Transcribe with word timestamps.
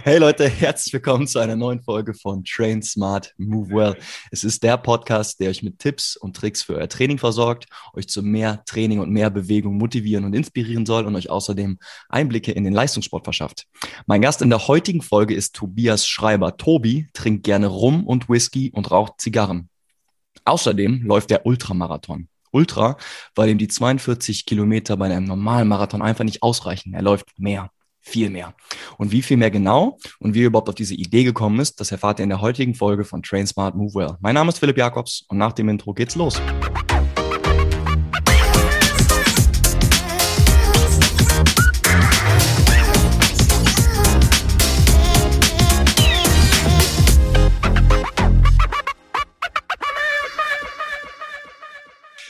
Hey 0.00 0.16
Leute, 0.16 0.48
herzlich 0.48 0.94
willkommen 0.94 1.26
zu 1.26 1.38
einer 1.38 1.54
neuen 1.54 1.82
Folge 1.82 2.14
von 2.14 2.42
Train 2.44 2.82
Smart 2.82 3.34
Move 3.36 3.68
Well. 3.68 3.96
Es 4.30 4.42
ist 4.42 4.62
der 4.62 4.78
Podcast, 4.78 5.38
der 5.38 5.50
euch 5.50 5.62
mit 5.62 5.78
Tipps 5.78 6.16
und 6.16 6.34
Tricks 6.34 6.62
für 6.62 6.76
euer 6.76 6.88
Training 6.88 7.18
versorgt, 7.18 7.66
euch 7.92 8.08
zu 8.08 8.22
mehr 8.22 8.64
Training 8.64 9.00
und 9.00 9.10
mehr 9.10 9.28
Bewegung 9.28 9.76
motivieren 9.76 10.24
und 10.24 10.34
inspirieren 10.34 10.86
soll 10.86 11.04
und 11.04 11.14
euch 11.14 11.28
außerdem 11.28 11.78
Einblicke 12.08 12.52
in 12.52 12.64
den 12.64 12.72
Leistungssport 12.72 13.24
verschafft. 13.24 13.66
Mein 14.06 14.22
Gast 14.22 14.40
in 14.40 14.48
der 14.48 14.66
heutigen 14.66 15.02
Folge 15.02 15.34
ist 15.34 15.54
Tobias 15.54 16.08
Schreiber. 16.08 16.56
Tobi 16.56 17.08
trinkt 17.12 17.44
gerne 17.44 17.66
Rum 17.66 18.06
und 18.06 18.30
Whisky 18.30 18.70
und 18.70 18.90
raucht 18.90 19.20
Zigarren. 19.20 19.68
Außerdem 20.46 21.02
läuft 21.02 21.30
er 21.30 21.44
Ultramarathon. 21.44 22.28
Ultra, 22.50 22.96
weil 23.34 23.50
ihm 23.50 23.58
die 23.58 23.68
42 23.68 24.46
Kilometer 24.46 24.96
bei 24.96 25.06
einem 25.06 25.26
normalen 25.26 25.68
Marathon 25.68 26.02
einfach 26.02 26.24
nicht 26.24 26.42
ausreichen. 26.42 26.94
Er 26.94 27.02
läuft 27.02 27.38
mehr 27.38 27.70
viel 28.02 28.28
mehr. 28.30 28.54
Und 28.98 29.12
wie 29.12 29.22
viel 29.22 29.36
mehr 29.36 29.50
genau 29.50 29.98
und 30.18 30.34
wie 30.34 30.42
er 30.42 30.48
überhaupt 30.48 30.68
auf 30.68 30.74
diese 30.74 30.94
Idee 30.94 31.24
gekommen 31.24 31.60
ist, 31.60 31.80
das 31.80 31.92
erfahrt 31.92 32.20
ihr 32.20 32.24
in 32.24 32.28
der 32.28 32.40
heutigen 32.40 32.74
Folge 32.74 33.04
von 33.04 33.22
Train 33.22 33.46
Smart 33.46 33.74
Move 33.74 33.94
Well. 33.94 34.16
Mein 34.20 34.34
Name 34.34 34.50
ist 34.50 34.58
Philipp 34.58 34.76
Jakobs 34.76 35.24
und 35.28 35.38
nach 35.38 35.52
dem 35.52 35.68
Intro 35.68 35.94
geht's 35.94 36.16
los. 36.16 36.40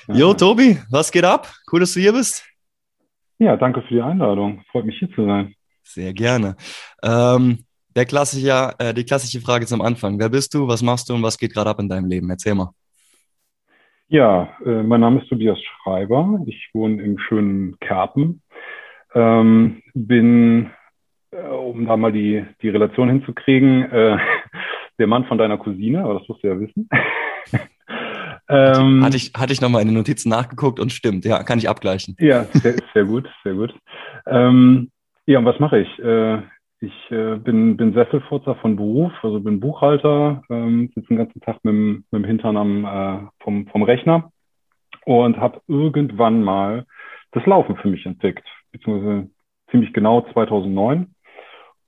Jo, 0.09 0.35
Tobi, 0.35 0.79
was 0.91 1.11
geht 1.11 1.25
ab? 1.25 1.49
Cool, 1.73 1.81
dass 1.81 1.95
du 1.95 2.01
hier 2.01 2.13
bist. 2.13 2.45
Ja, 3.39 3.57
danke 3.57 3.81
für 3.83 3.95
die 3.95 4.03
Einladung. 4.03 4.63
Freut 4.71 4.85
mich 4.85 4.99
hier 4.99 5.11
zu 5.15 5.25
sein. 5.25 5.55
Sehr 5.95 6.15
gerne. 6.15 6.57
Ähm, 7.03 7.65
der 7.95 8.07
klassische, 8.07 8.75
äh, 8.79 8.95
die 8.95 9.05
klassische 9.05 9.41
Frage 9.41 9.67
zum 9.67 9.83
Anfang. 9.83 10.19
Wer 10.19 10.31
bist 10.31 10.55
du, 10.55 10.67
was 10.67 10.83
machst 10.83 11.11
du 11.11 11.15
und 11.15 11.23
was 11.23 11.37
geht 11.37 11.53
gerade 11.53 11.69
ab 11.69 11.81
in 11.81 11.89
deinem 11.89 12.09
Leben? 12.09 12.31
Erzähl 12.31 12.55
mal. 12.55 12.71
Ja, 14.09 14.57
äh, 14.65 14.83
mein 14.83 15.01
Name 15.01 15.21
ist 15.21 15.29
Tobias 15.29 15.59
Schreiber. 15.63 16.41
Ich 16.47 16.71
wohne 16.73 17.03
im 17.03 17.19
schönen 17.19 17.79
Kerpen. 17.81 18.43
Ähm, 19.15 19.83
bin, 19.93 20.71
äh, 21.31 21.43
um 21.43 21.85
da 21.87 21.97
mal 21.97 22.13
die, 22.13 22.45
die 22.63 22.71
Relation 22.71 23.09
hinzukriegen, 23.11 23.91
äh, 23.91 24.19
der 24.99 25.07
Mann 25.07 25.27
von 25.27 25.37
deiner 25.37 25.59
Cousine, 25.59 26.05
aber 26.05 26.19
das 26.19 26.29
musst 26.29 26.43
du 26.43 26.49
ja 26.49 26.59
wissen. 26.59 26.89
ähm, 28.49 29.05
hatte 29.05 29.17
ich, 29.17 29.33
hatte 29.37 29.53
ich 29.53 29.61
nochmal 29.61 29.83
in 29.83 29.89
den 29.89 29.97
Notizen 29.97 30.31
nachgeguckt 30.31 30.81
und 30.81 30.93
stimmt, 30.93 31.27
ja, 31.27 31.43
kann 31.43 31.59
ich 31.59 31.69
abgleichen. 31.69 32.17
Ja, 32.19 32.45
sehr, 32.45 32.77
sehr 32.95 33.05
gut, 33.05 33.29
sehr 33.45 33.55
gut. 33.55 33.75
Ähm, 34.27 34.92
ja, 35.27 35.39
und 35.39 35.45
was 35.45 35.59
mache 35.61 35.81
ich? 35.81 35.99
Äh, 35.99 36.43
ich 36.81 37.11
äh, 37.11 37.37
bin, 37.37 37.77
bin 37.77 37.95
Sesselfurzer 37.95 38.57
von 38.57 38.77
Beruf, 38.77 39.13
also 39.23 39.39
bin 39.41 39.61
Buchhalter, 39.61 40.43
ähm, 40.51 40.91
sitze 40.95 41.09
den 41.09 41.19
ganzen 41.19 41.41
Tag 41.41 41.65
mit, 41.65 41.73
dem, 41.73 42.05
mit 42.11 42.23
dem 42.23 42.25
Hintern 42.25 42.57
am, 42.57 42.85
äh, 42.85 43.29
vom, 43.41 43.67
vom 43.69 43.83
Rechner 43.85 44.33
und 45.05 45.39
habe 45.39 45.61
irgendwann 45.69 46.43
mal 46.43 46.87
das 47.33 47.47
Laufen 47.47 47.77
für 47.77 47.89
mich 47.89 48.05
entdeckt, 48.07 48.47
beziehungsweise 48.73 49.31
ziemlich 49.71 49.93
genau 49.93 50.23
2009. 50.33 51.15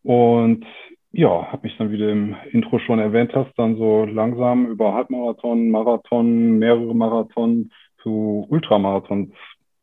Und 0.02 0.64
ja, 1.12 1.52
habe 1.52 1.62
mich 1.62 1.76
dann, 1.76 1.92
wie 1.92 1.98
du 1.98 2.10
im 2.10 2.36
Intro 2.50 2.78
schon 2.80 2.98
erwähnt 2.98 3.32
hast, 3.34 3.52
dann 3.56 3.76
so 3.76 4.04
langsam 4.04 4.66
über 4.66 4.94
Halbmarathon, 4.94 5.70
Marathon, 5.70 6.58
mehrere 6.58 6.94
Marathons 6.94 7.68
zu 8.02 8.46
Ultramarathons 8.48 9.30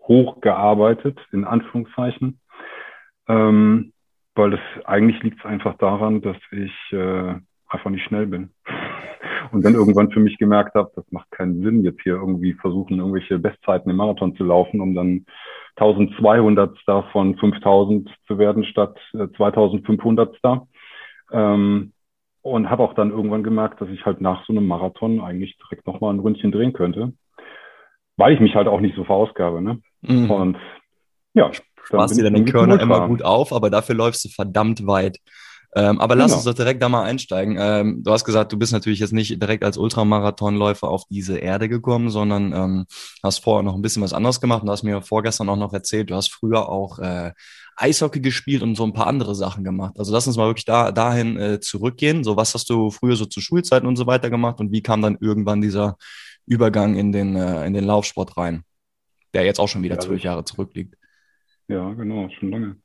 hochgearbeitet, 0.01 1.17
in 1.31 1.45
Anführungszeichen. 1.45 2.40
Ähm, 3.27 3.93
weil 4.35 4.51
das 4.51 4.59
eigentlich 4.85 5.21
liegt 5.23 5.39
es 5.39 5.45
einfach 5.45 5.77
daran, 5.77 6.21
dass 6.21 6.37
ich 6.51 6.93
äh, 6.93 7.35
einfach 7.67 7.89
nicht 7.89 8.05
schnell 8.05 8.27
bin. 8.27 8.51
Und 9.51 9.65
dann 9.65 9.73
irgendwann 9.73 10.11
für 10.11 10.19
mich 10.19 10.37
gemerkt 10.37 10.75
habe, 10.75 10.91
das 10.95 11.05
macht 11.11 11.29
keinen 11.31 11.61
Sinn, 11.61 11.83
jetzt 11.83 12.01
hier 12.03 12.13
irgendwie 12.13 12.53
versuchen, 12.53 12.99
irgendwelche 12.99 13.37
Bestzeiten 13.37 13.89
im 13.89 13.97
Marathon 13.97 14.35
zu 14.35 14.43
laufen, 14.45 14.79
um 14.79 14.95
dann 14.95 15.25
1200 15.75 16.77
Star 16.77 17.09
von 17.11 17.35
5000 17.37 18.09
zu 18.27 18.37
werden 18.37 18.63
statt 18.63 18.97
äh, 19.13 19.27
2500 19.35 20.35
Star. 20.37 20.67
Ähm, 21.31 21.93
und 22.41 22.69
habe 22.69 22.83
auch 22.83 22.93
dann 22.93 23.11
irgendwann 23.11 23.43
gemerkt, 23.43 23.81
dass 23.81 23.89
ich 23.89 24.05
halt 24.05 24.19
nach 24.19 24.45
so 24.45 24.53
einem 24.53 24.65
Marathon 24.65 25.21
eigentlich 25.21 25.57
direkt 25.57 25.85
nochmal 25.85 26.13
ein 26.13 26.19
Ründchen 26.19 26.51
drehen 26.51 26.73
könnte, 26.73 27.13
weil 28.17 28.33
ich 28.33 28.39
mich 28.39 28.55
halt 28.55 28.67
auch 28.67 28.79
nicht 28.79 28.95
so 28.95 29.03
verausgabe. 29.03 29.61
Ne? 29.61 29.79
Mhm. 30.01 30.31
Und 30.31 30.57
ja, 31.33 31.51
sparst 31.85 32.17
dir 32.17 32.23
deine 32.23 32.45
Körner 32.45 32.79
immer 32.79 33.07
gut 33.07 33.23
auf, 33.23 33.53
aber 33.53 33.69
dafür 33.69 33.95
läufst 33.95 34.25
du 34.25 34.29
verdammt 34.29 34.85
weit. 34.87 35.19
Ähm, 35.73 36.01
aber 36.01 36.15
lass 36.15 36.31
genau. 36.31 36.37
uns 36.37 36.45
doch 36.45 36.53
direkt 36.53 36.81
da 36.81 36.89
mal 36.89 37.03
einsteigen. 37.03 37.57
Ähm, 37.57 38.03
du 38.03 38.11
hast 38.11 38.25
gesagt, 38.25 38.51
du 38.51 38.59
bist 38.59 38.73
natürlich 38.73 38.99
jetzt 38.99 39.13
nicht 39.13 39.41
direkt 39.41 39.63
als 39.63 39.77
Ultramarathonläufer 39.77 40.89
auf 40.89 41.05
diese 41.09 41.37
Erde 41.37 41.69
gekommen, 41.69 42.09
sondern 42.09 42.51
ähm, 42.51 42.85
hast 43.23 43.39
vorher 43.39 43.63
noch 43.63 43.75
ein 43.75 43.81
bisschen 43.81 44.03
was 44.03 44.11
anderes 44.11 44.41
gemacht 44.41 44.63
und 44.63 44.69
hast 44.69 44.83
mir 44.83 45.01
vorgestern 45.01 45.47
auch 45.47 45.55
noch 45.55 45.71
erzählt, 45.71 46.09
du 46.09 46.15
hast 46.15 46.33
früher 46.33 46.67
auch 46.67 46.99
äh, 46.99 47.31
Eishockey 47.77 48.19
gespielt 48.19 48.63
und 48.63 48.75
so 48.75 48.83
ein 48.83 48.91
paar 48.91 49.07
andere 49.07 49.33
Sachen 49.33 49.63
gemacht. 49.63 49.93
Also 49.97 50.11
lass 50.11 50.27
uns 50.27 50.35
mal 50.35 50.47
wirklich 50.47 50.65
da 50.65 50.91
dahin 50.91 51.37
äh, 51.37 51.59
zurückgehen. 51.61 52.25
So, 52.25 52.35
was 52.35 52.53
hast 52.53 52.69
du 52.69 52.91
früher 52.91 53.15
so 53.15 53.25
zu 53.25 53.39
Schulzeiten 53.39 53.87
und 53.87 53.95
so 53.95 54.07
weiter 54.07 54.29
gemacht 54.29 54.59
und 54.59 54.73
wie 54.73 54.81
kam 54.81 55.01
dann 55.01 55.17
irgendwann 55.21 55.61
dieser 55.61 55.95
Übergang 56.45 56.95
in 56.95 57.13
den, 57.13 57.37
äh, 57.37 57.65
in 57.65 57.73
den 57.73 57.85
Laufsport 57.85 58.35
rein, 58.35 58.63
der 59.33 59.45
jetzt 59.45 59.59
auch 59.59 59.69
schon 59.69 59.83
wieder 59.83 59.99
zwölf 59.99 60.21
Jahre 60.21 60.43
zurückliegt? 60.43 60.95
Ja, 61.71 61.93
genau, 61.93 62.29
schon 62.29 62.51
lange. 62.51 62.75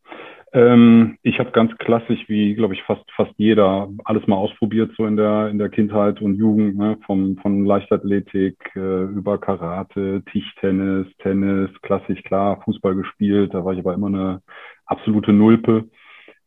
Ähm, 0.52 1.19
ich 1.22 1.38
habe 1.41 1.50
ganz 1.50 1.76
klassisch, 1.78 2.20
wie 2.28 2.54
glaube 2.54 2.74
ich 2.74 2.82
fast 2.84 3.04
fast 3.16 3.32
jeder, 3.36 3.88
alles 4.04 4.26
mal 4.26 4.36
ausprobiert 4.36 4.92
so 4.97 5.04
in 5.04 5.16
der 5.16 5.48
in 5.48 5.58
der 5.58 5.69
Kindheit 5.70 6.22
und 6.22 6.36
Jugend, 6.36 6.76
ne? 6.76 6.97
vom 7.04 7.36
von 7.38 7.66
Leichtathletik 7.66 8.56
äh, 8.76 9.04
über 9.04 9.38
Karate, 9.38 10.22
Tischtennis, 10.30 11.08
Tennis, 11.19 11.70
klassisch 11.82 12.22
klar, 12.22 12.62
Fußball 12.64 12.94
gespielt. 12.94 13.54
Da 13.54 13.64
war 13.64 13.72
ich 13.72 13.80
aber 13.80 13.94
immer 13.94 14.06
eine 14.06 14.42
absolute 14.86 15.32
Nulpe. 15.32 15.88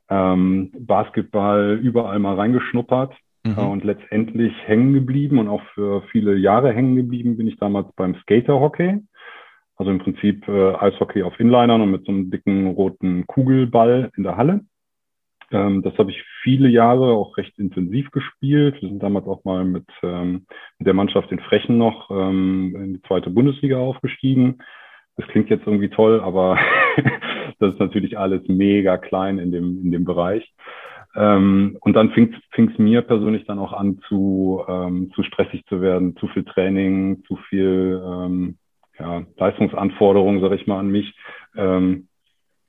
Ähm, 0.09 0.71
Basketball 0.79 1.77
überall 1.81 2.19
mal 2.19 2.35
reingeschnuppert 2.35 3.13
mhm. 3.44 3.57
äh, 3.57 3.61
und 3.61 3.83
letztendlich 3.83 4.53
hängen 4.66 4.94
geblieben 4.94 5.39
und 5.39 5.50
auch 5.50 5.61
für 5.75 6.03
viele 6.11 6.35
Jahre 6.35 6.73
hängen 6.73 6.95
geblieben 6.95 7.38
bin 7.38 7.47
ich 7.47 7.57
damals 7.57 7.94
beim 7.95 8.16
Skaterhockey. 8.16 9.01
Also 9.79 9.91
im 9.91 10.00
Prinzip 10.00 10.45
äh, 10.50 10.75
Eishockey 10.75 11.23
auf 11.23 11.40
Inlinern 11.40 11.81
und 11.81 11.91
mit 11.91 12.06
so 12.06 12.12
einem 12.12 12.29
dicken 12.29 12.67
roten 12.67 13.25
Kugelball 13.28 14.12
in 14.17 14.23
der 14.23 14.35
Halle. 14.35 14.62
Ähm, 15.51 15.81
das 15.84 15.97
habe 15.97 16.12
ich 16.12 16.22
viele 16.44 16.67
Jahre 16.67 17.13
auch 17.13 17.38
recht 17.38 17.57
intensiv 17.57 18.12
gespielt. 18.12 18.75
Wir 18.81 18.89
sind 18.89 19.01
damals 19.01 19.25
auch 19.25 19.45
mal 19.45 19.63
mit, 19.63 19.85
ähm, 20.03 20.45
mit 20.78 20.85
der 20.85 20.94
Mannschaft 20.94 21.31
in 21.31 21.39
Frechen 21.39 21.78
noch 21.78 22.12
ähm, 22.12 22.75
in 22.75 22.94
die 22.95 23.01
zweite 23.03 23.29
Bundesliga 23.29 23.78
aufgestiegen. 23.78 24.59
Das 25.16 25.28
klingt 25.29 25.50
jetzt 25.50 25.66
irgendwie 25.66 25.89
toll, 25.89 26.19
aber 26.19 26.59
das 27.59 27.73
ist 27.73 27.79
natürlich 27.79 28.18
alles 28.18 28.41
mega 28.50 28.97
klein 28.97 29.39
in 29.39 29.53
dem, 29.53 29.81
in 29.81 29.91
dem 29.91 30.03
Bereich. 30.03 30.53
Ähm, 31.16 31.78
und 31.79 31.94
dann 31.94 32.12
fing 32.12 32.35
es 32.53 32.78
mir 32.78 33.01
persönlich 33.01 33.45
dann 33.45 33.59
auch 33.59 33.72
an, 33.72 34.00
zu, 34.09 34.62
ähm, 34.68 35.12
zu 35.16 35.23
stressig 35.23 35.66
zu 35.68 35.81
werden, 35.81 36.18
zu 36.18 36.28
viel 36.28 36.44
Training, 36.44 37.23
zu 37.25 37.38
viel 37.50 38.01
ähm, 38.06 38.57
ja, 38.99 39.23
Leistungsanforderungen, 39.37 40.41
sage 40.41 40.55
ich 40.55 40.67
mal, 40.67 40.79
an 40.79 40.89
mich. 40.89 41.15
Ähm, 41.55 42.07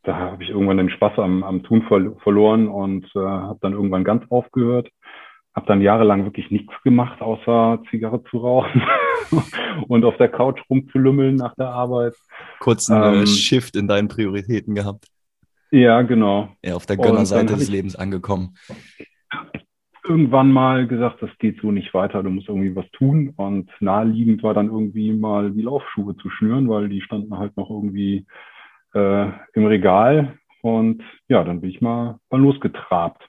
da 0.02 0.16
habe 0.16 0.42
ich 0.42 0.50
irgendwann 0.50 0.78
den 0.78 0.90
Spaß 0.90 1.18
am, 1.18 1.42
am 1.42 1.62
Tun 1.62 1.82
ver 1.82 2.16
verloren 2.22 2.68
und 2.68 3.04
äh, 3.14 3.18
habe 3.18 3.58
dann 3.60 3.72
irgendwann 3.72 4.04
ganz 4.04 4.24
aufgehört. 4.30 4.88
Habe 5.54 5.66
dann 5.66 5.82
jahrelang 5.82 6.24
wirklich 6.24 6.50
nichts 6.50 6.72
gemacht, 6.84 7.20
außer 7.20 7.82
Zigarre 7.90 8.22
zu 8.30 8.38
rauchen 8.38 8.82
und 9.88 10.04
auf 10.04 10.16
der 10.16 10.28
Couch 10.28 10.60
rumzulümmeln 10.70 11.34
nach 11.34 11.54
der 11.56 11.68
Arbeit. 11.68 12.14
Kurz 12.60 12.88
einen 12.88 13.20
ähm, 13.20 13.26
Shift 13.26 13.76
in 13.76 13.88
deinen 13.88 14.08
Prioritäten 14.08 14.74
gehabt. 14.74 15.06
Ja, 15.72 16.02
genau. 16.02 16.48
Ja, 16.64 16.76
auf 16.76 16.86
der 16.86 16.96
Gönnerseite 16.96 17.54
des 17.54 17.68
Lebens 17.68 17.96
angekommen 17.96 18.54
irgendwann 20.10 20.52
mal 20.52 20.86
gesagt, 20.88 21.22
das 21.22 21.30
geht 21.38 21.60
so 21.60 21.70
nicht 21.70 21.94
weiter, 21.94 22.22
du 22.22 22.30
musst 22.30 22.48
irgendwie 22.48 22.74
was 22.74 22.90
tun. 22.90 23.32
Und 23.36 23.70
naheliegend 23.80 24.42
war 24.42 24.54
dann 24.54 24.66
irgendwie 24.66 25.12
mal 25.12 25.52
die 25.52 25.62
Laufschuhe 25.62 26.16
zu 26.16 26.28
schnüren, 26.30 26.68
weil 26.68 26.88
die 26.88 27.00
standen 27.00 27.38
halt 27.38 27.56
noch 27.56 27.70
irgendwie 27.70 28.26
äh, 28.94 29.26
im 29.54 29.66
Regal. 29.66 30.36
Und 30.62 31.02
ja, 31.28 31.44
dann 31.44 31.60
bin 31.60 31.70
ich 31.70 31.80
mal, 31.80 32.18
mal 32.28 32.40
losgetrabt. 32.40 33.26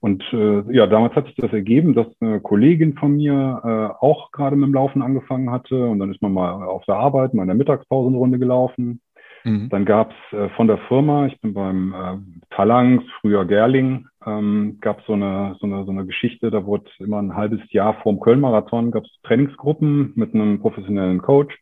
Und 0.00 0.22
äh, 0.32 0.62
ja, 0.72 0.86
damals 0.86 1.16
hat 1.16 1.26
sich 1.26 1.34
das 1.34 1.52
ergeben, 1.52 1.94
dass 1.94 2.06
eine 2.20 2.40
Kollegin 2.40 2.94
von 2.94 3.16
mir 3.16 3.60
äh, 3.64 4.04
auch 4.04 4.30
gerade 4.30 4.54
mit 4.54 4.68
dem 4.68 4.74
Laufen 4.74 5.02
angefangen 5.02 5.50
hatte. 5.50 5.88
Und 5.88 5.98
dann 5.98 6.12
ist 6.12 6.22
man 6.22 6.32
mal 6.32 6.62
auf 6.62 6.84
der 6.84 6.94
Arbeit, 6.94 7.34
mal 7.34 7.42
in 7.42 7.48
der 7.48 7.56
Mittagspause 7.56 8.08
eine 8.08 8.16
Runde 8.16 8.38
gelaufen. 8.38 9.00
Mhm. 9.44 9.68
Dann 9.68 9.84
gab 9.84 10.12
es 10.12 10.38
äh, 10.38 10.48
von 10.50 10.66
der 10.66 10.78
Firma, 10.88 11.26
ich 11.26 11.40
bin 11.40 11.54
beim 11.54 11.94
äh, 11.94 12.54
Talangs, 12.54 13.04
früher 13.20 13.44
Gerling, 13.44 14.06
ähm, 14.26 14.78
gab 14.80 15.02
so 15.06 15.14
eine, 15.14 15.56
so, 15.60 15.66
eine, 15.66 15.84
so 15.84 15.90
eine 15.90 16.06
Geschichte, 16.06 16.50
da 16.50 16.64
wurde 16.66 16.90
immer 16.98 17.20
ein 17.20 17.34
halbes 17.34 17.60
Jahr 17.72 17.94
vorm 18.02 18.20
Köln-Marathon, 18.20 18.90
gab 18.90 19.04
es 19.04 19.10
Trainingsgruppen 19.22 20.12
mit 20.16 20.34
einem 20.34 20.60
professionellen 20.60 21.22
Coach. 21.22 21.56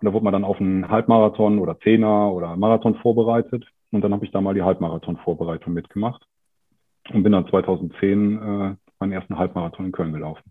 Und 0.00 0.06
da 0.06 0.12
wurde 0.12 0.24
man 0.24 0.32
dann 0.32 0.44
auf 0.44 0.60
einen 0.60 0.88
Halbmarathon 0.88 1.58
oder 1.58 1.78
Zehner 1.78 2.32
oder 2.32 2.56
Marathon 2.56 2.96
vorbereitet. 2.96 3.64
Und 3.90 4.02
dann 4.02 4.12
habe 4.12 4.24
ich 4.24 4.32
da 4.32 4.40
mal 4.40 4.54
die 4.54 4.62
Halbmarathon-Vorbereitung 4.62 5.72
mitgemacht. 5.72 6.26
und 7.12 7.22
bin 7.22 7.32
dann 7.32 7.46
2010 7.48 8.36
äh, 8.36 8.74
meinen 8.98 9.12
ersten 9.12 9.38
Halbmarathon 9.38 9.86
in 9.86 9.92
Köln 9.92 10.12
gelaufen. 10.12 10.42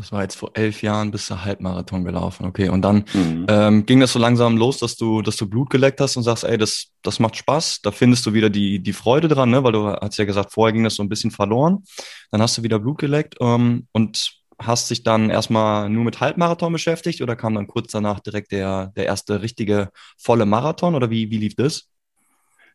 Das 0.00 0.12
war 0.12 0.22
jetzt 0.22 0.36
vor 0.36 0.50
elf 0.54 0.82
Jahren 0.82 1.10
bis 1.10 1.26
der 1.26 1.44
Halbmarathon 1.44 2.04
gelaufen. 2.04 2.46
Okay, 2.46 2.70
und 2.70 2.80
dann 2.80 3.04
mhm. 3.12 3.46
ähm, 3.48 3.86
ging 3.86 4.00
das 4.00 4.14
so 4.14 4.18
langsam 4.18 4.56
los, 4.56 4.78
dass 4.78 4.96
du, 4.96 5.20
dass 5.20 5.36
du 5.36 5.46
Blut 5.46 5.68
geleckt 5.68 6.00
hast 6.00 6.16
und 6.16 6.22
sagst, 6.22 6.44
ey, 6.44 6.56
das, 6.56 6.86
das 7.02 7.20
macht 7.20 7.36
Spaß. 7.36 7.80
Da 7.82 7.90
findest 7.90 8.24
du 8.24 8.32
wieder 8.32 8.48
die, 8.48 8.82
die 8.82 8.94
Freude 8.94 9.28
dran, 9.28 9.50
ne? 9.50 9.62
weil 9.62 9.72
du 9.72 9.88
hast 9.88 10.16
ja 10.16 10.24
gesagt, 10.24 10.52
vorher 10.52 10.72
ging 10.72 10.84
das 10.84 10.94
so 10.94 11.02
ein 11.02 11.10
bisschen 11.10 11.30
verloren. 11.30 11.84
Dann 12.30 12.40
hast 12.40 12.56
du 12.56 12.62
wieder 12.62 12.78
Blut 12.78 12.96
geleckt 12.96 13.36
ähm, 13.40 13.88
und 13.92 14.40
hast 14.58 14.88
dich 14.88 15.02
dann 15.02 15.28
erstmal 15.28 15.90
nur 15.90 16.04
mit 16.04 16.20
Halbmarathon 16.20 16.72
beschäftigt 16.72 17.20
oder 17.20 17.36
kam 17.36 17.54
dann 17.54 17.66
kurz 17.66 17.92
danach 17.92 18.20
direkt 18.20 18.52
der, 18.52 18.92
der 18.96 19.04
erste 19.04 19.42
richtige 19.42 19.90
volle 20.16 20.46
Marathon 20.46 20.94
oder 20.94 21.10
wie, 21.10 21.30
wie 21.30 21.38
lief 21.38 21.56
das? 21.56 21.88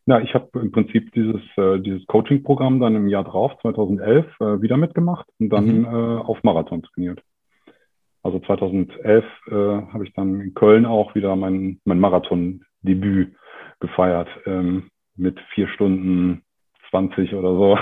Ja, 0.08 0.20
ich 0.20 0.34
habe 0.34 0.48
im 0.60 0.70
Prinzip 0.70 1.12
dieses, 1.12 1.42
äh, 1.56 1.80
dieses 1.80 2.06
Coaching-Programm 2.06 2.78
dann 2.78 2.94
im 2.94 3.08
Jahr 3.08 3.24
drauf, 3.24 3.52
2011, 3.62 4.24
äh, 4.40 4.62
wieder 4.62 4.76
mitgemacht 4.76 5.26
und 5.40 5.50
dann 5.50 5.80
mhm. 5.80 5.84
äh, 5.84 6.20
auf 6.20 6.42
Marathon 6.44 6.82
trainiert. 6.82 7.20
Also 8.22 8.38
2011 8.38 9.24
äh, 9.48 9.52
habe 9.52 10.04
ich 10.04 10.12
dann 10.14 10.40
in 10.40 10.54
Köln 10.54 10.86
auch 10.86 11.14
wieder 11.16 11.34
mein, 11.34 11.80
mein 11.84 11.98
Marathon-Debüt 11.98 13.34
gefeiert 13.80 14.28
ähm, 14.46 14.90
mit 15.16 15.40
vier 15.54 15.68
Stunden 15.68 16.42
20 16.90 17.34
oder 17.34 17.54
so. 17.54 17.78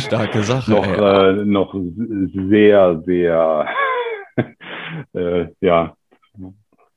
Starke 0.00 0.42
Sache. 0.42 0.70
noch, 0.72 0.86
äh, 0.86 1.32
noch 1.44 1.74
sehr, 1.74 3.02
sehr, 3.06 3.68
äh, 5.14 5.46
ja, 5.60 5.94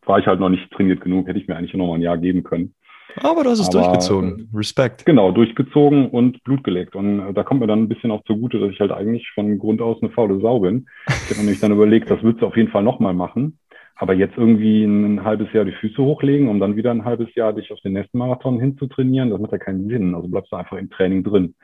war 0.06 0.20
ich 0.20 0.26
halt 0.26 0.40
noch 0.40 0.50
nicht 0.50 0.72
trainiert 0.72 1.02
genug, 1.02 1.28
hätte 1.28 1.40
ich 1.40 1.48
mir 1.48 1.56
eigentlich 1.56 1.74
noch 1.74 1.88
mal 1.88 1.96
ein 1.96 2.02
Jahr 2.02 2.18
geben 2.18 2.44
können. 2.44 2.74
Aber 3.18 3.44
du 3.44 3.50
hast 3.50 3.60
es 3.60 3.70
Aber, 3.70 3.80
durchgezogen. 3.80 4.50
Respekt. 4.54 5.06
Genau, 5.06 5.32
durchgezogen 5.32 6.10
und 6.10 6.44
Blut 6.44 6.64
geleckt. 6.64 6.96
Und 6.96 7.20
äh, 7.20 7.34
da 7.34 7.44
kommt 7.44 7.62
mir 7.62 7.68
dann 7.68 7.84
ein 7.84 7.90
bisschen 7.90 8.12
auch 8.12 8.24
zugute, 8.24 8.60
dass 8.60 8.72
ich 8.72 8.80
halt 8.80 8.92
eigentlich 8.92 9.30
von 9.34 9.58
Grund 9.60 9.82
aus 9.82 10.02
eine 10.02 10.12
faule 10.12 10.40
Sau 10.40 10.60
bin. 10.60 10.88
Ich 11.08 11.32
habe 11.32 11.40
nämlich 11.40 11.60
dann 11.60 11.72
überlegt, 11.72 12.10
das 12.10 12.22
würdest 12.24 12.42
du 12.42 12.48
auf 12.48 12.58
jeden 12.58 12.72
Fall 12.72 12.84
nochmal 12.84 13.14
machen. 13.14 13.60
Aber 13.96 14.14
jetzt 14.14 14.38
irgendwie 14.38 14.84
ein 14.84 15.24
halbes 15.24 15.54
Jahr 15.54 15.66
die 15.66 15.74
Füße 15.74 16.02
hochlegen, 16.02 16.50
um 16.50 16.60
dann 16.60 16.76
wieder 16.76 16.92
ein 16.92 17.06
halbes 17.06 17.34
Jahr 17.36 17.54
dich 17.54 17.72
auf 17.72 17.80
den 17.82 17.94
nächsten 17.94 18.18
Marathon 18.18 18.60
hinzutrainieren, 18.60 19.30
das 19.30 19.40
macht 19.40 19.52
ja 19.52 19.60
keinen 19.60 19.88
Sinn. 19.88 20.16
Also 20.16 20.28
bleibst 20.28 20.52
du 20.52 20.56
einfach 20.56 20.78
im 20.78 20.90
Training 20.90 21.24
drin. 21.24 21.56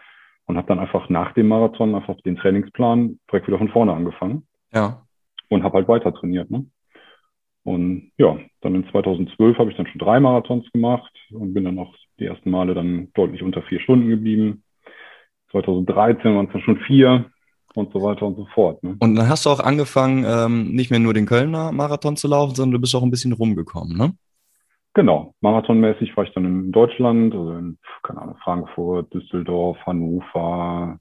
Und 0.45 0.55
habe 0.55 0.67
dann 0.67 0.79
einfach 0.79 1.09
nach 1.09 1.33
dem 1.33 1.47
Marathon 1.47 1.95
einfach 1.95 2.15
den 2.21 2.38
Trainingsplan 2.38 3.19
direkt 3.29 3.47
wieder 3.47 3.57
von 3.57 3.69
vorne 3.69 3.93
angefangen. 3.93 4.47
Ja. 4.73 5.01
Und 5.50 5.63
habe 5.63 5.77
halt 5.77 5.88
weiter 5.88 6.13
trainiert. 6.13 6.50
Ne? 6.51 6.65
Und 7.67 8.13
ja, 8.17 8.37
dann 8.61 8.75
in 8.75 8.89
2012 8.91 9.57
habe 9.57 9.69
ich 9.69 9.75
dann 9.75 9.87
schon 9.87 9.99
drei 9.99 10.21
Marathons 10.21 10.71
gemacht 10.71 11.11
und 11.31 11.53
bin 11.53 11.65
dann 11.65 11.77
auch 11.79 11.93
die 12.17 12.23
ersten 12.23 12.49
Male 12.49 12.73
dann 12.73 13.09
deutlich 13.13 13.43
unter 13.43 13.61
vier 13.61 13.81
Stunden 13.81 14.07
geblieben. 14.07 14.63
2013 15.51 16.33
waren 16.33 16.45
es 16.45 16.53
dann 16.53 16.61
schon 16.61 16.79
vier 16.87 17.25
und 17.75 17.91
so 17.91 18.01
weiter 18.01 18.25
und 18.25 18.37
so 18.37 18.45
fort. 18.53 18.81
Ne? 18.83 18.95
Und 19.01 19.15
dann 19.15 19.27
hast 19.27 19.45
du 19.45 19.49
auch 19.49 19.59
angefangen, 19.59 20.23
ähm, 20.25 20.71
nicht 20.71 20.91
mehr 20.91 21.01
nur 21.01 21.13
den 21.13 21.25
Kölner 21.25 21.73
Marathon 21.73 22.15
zu 22.15 22.29
laufen, 22.29 22.55
sondern 22.55 22.71
du 22.71 22.79
bist 22.79 22.95
auch 22.95 23.03
ein 23.03 23.11
bisschen 23.11 23.33
rumgekommen, 23.33 23.97
ne? 23.97 24.13
Genau, 24.93 25.33
marathonmäßig 25.41 26.15
war 26.15 26.23
ich 26.23 26.33
dann 26.33 26.45
in 26.45 26.71
Deutschland, 26.71 27.33
also 27.33 27.51
in, 27.51 27.77
keine 28.01 28.21
Ahnung, 28.21 28.37
Frankfurt, 28.41 29.13
Düsseldorf, 29.13 29.77
Hannover, 29.85 30.99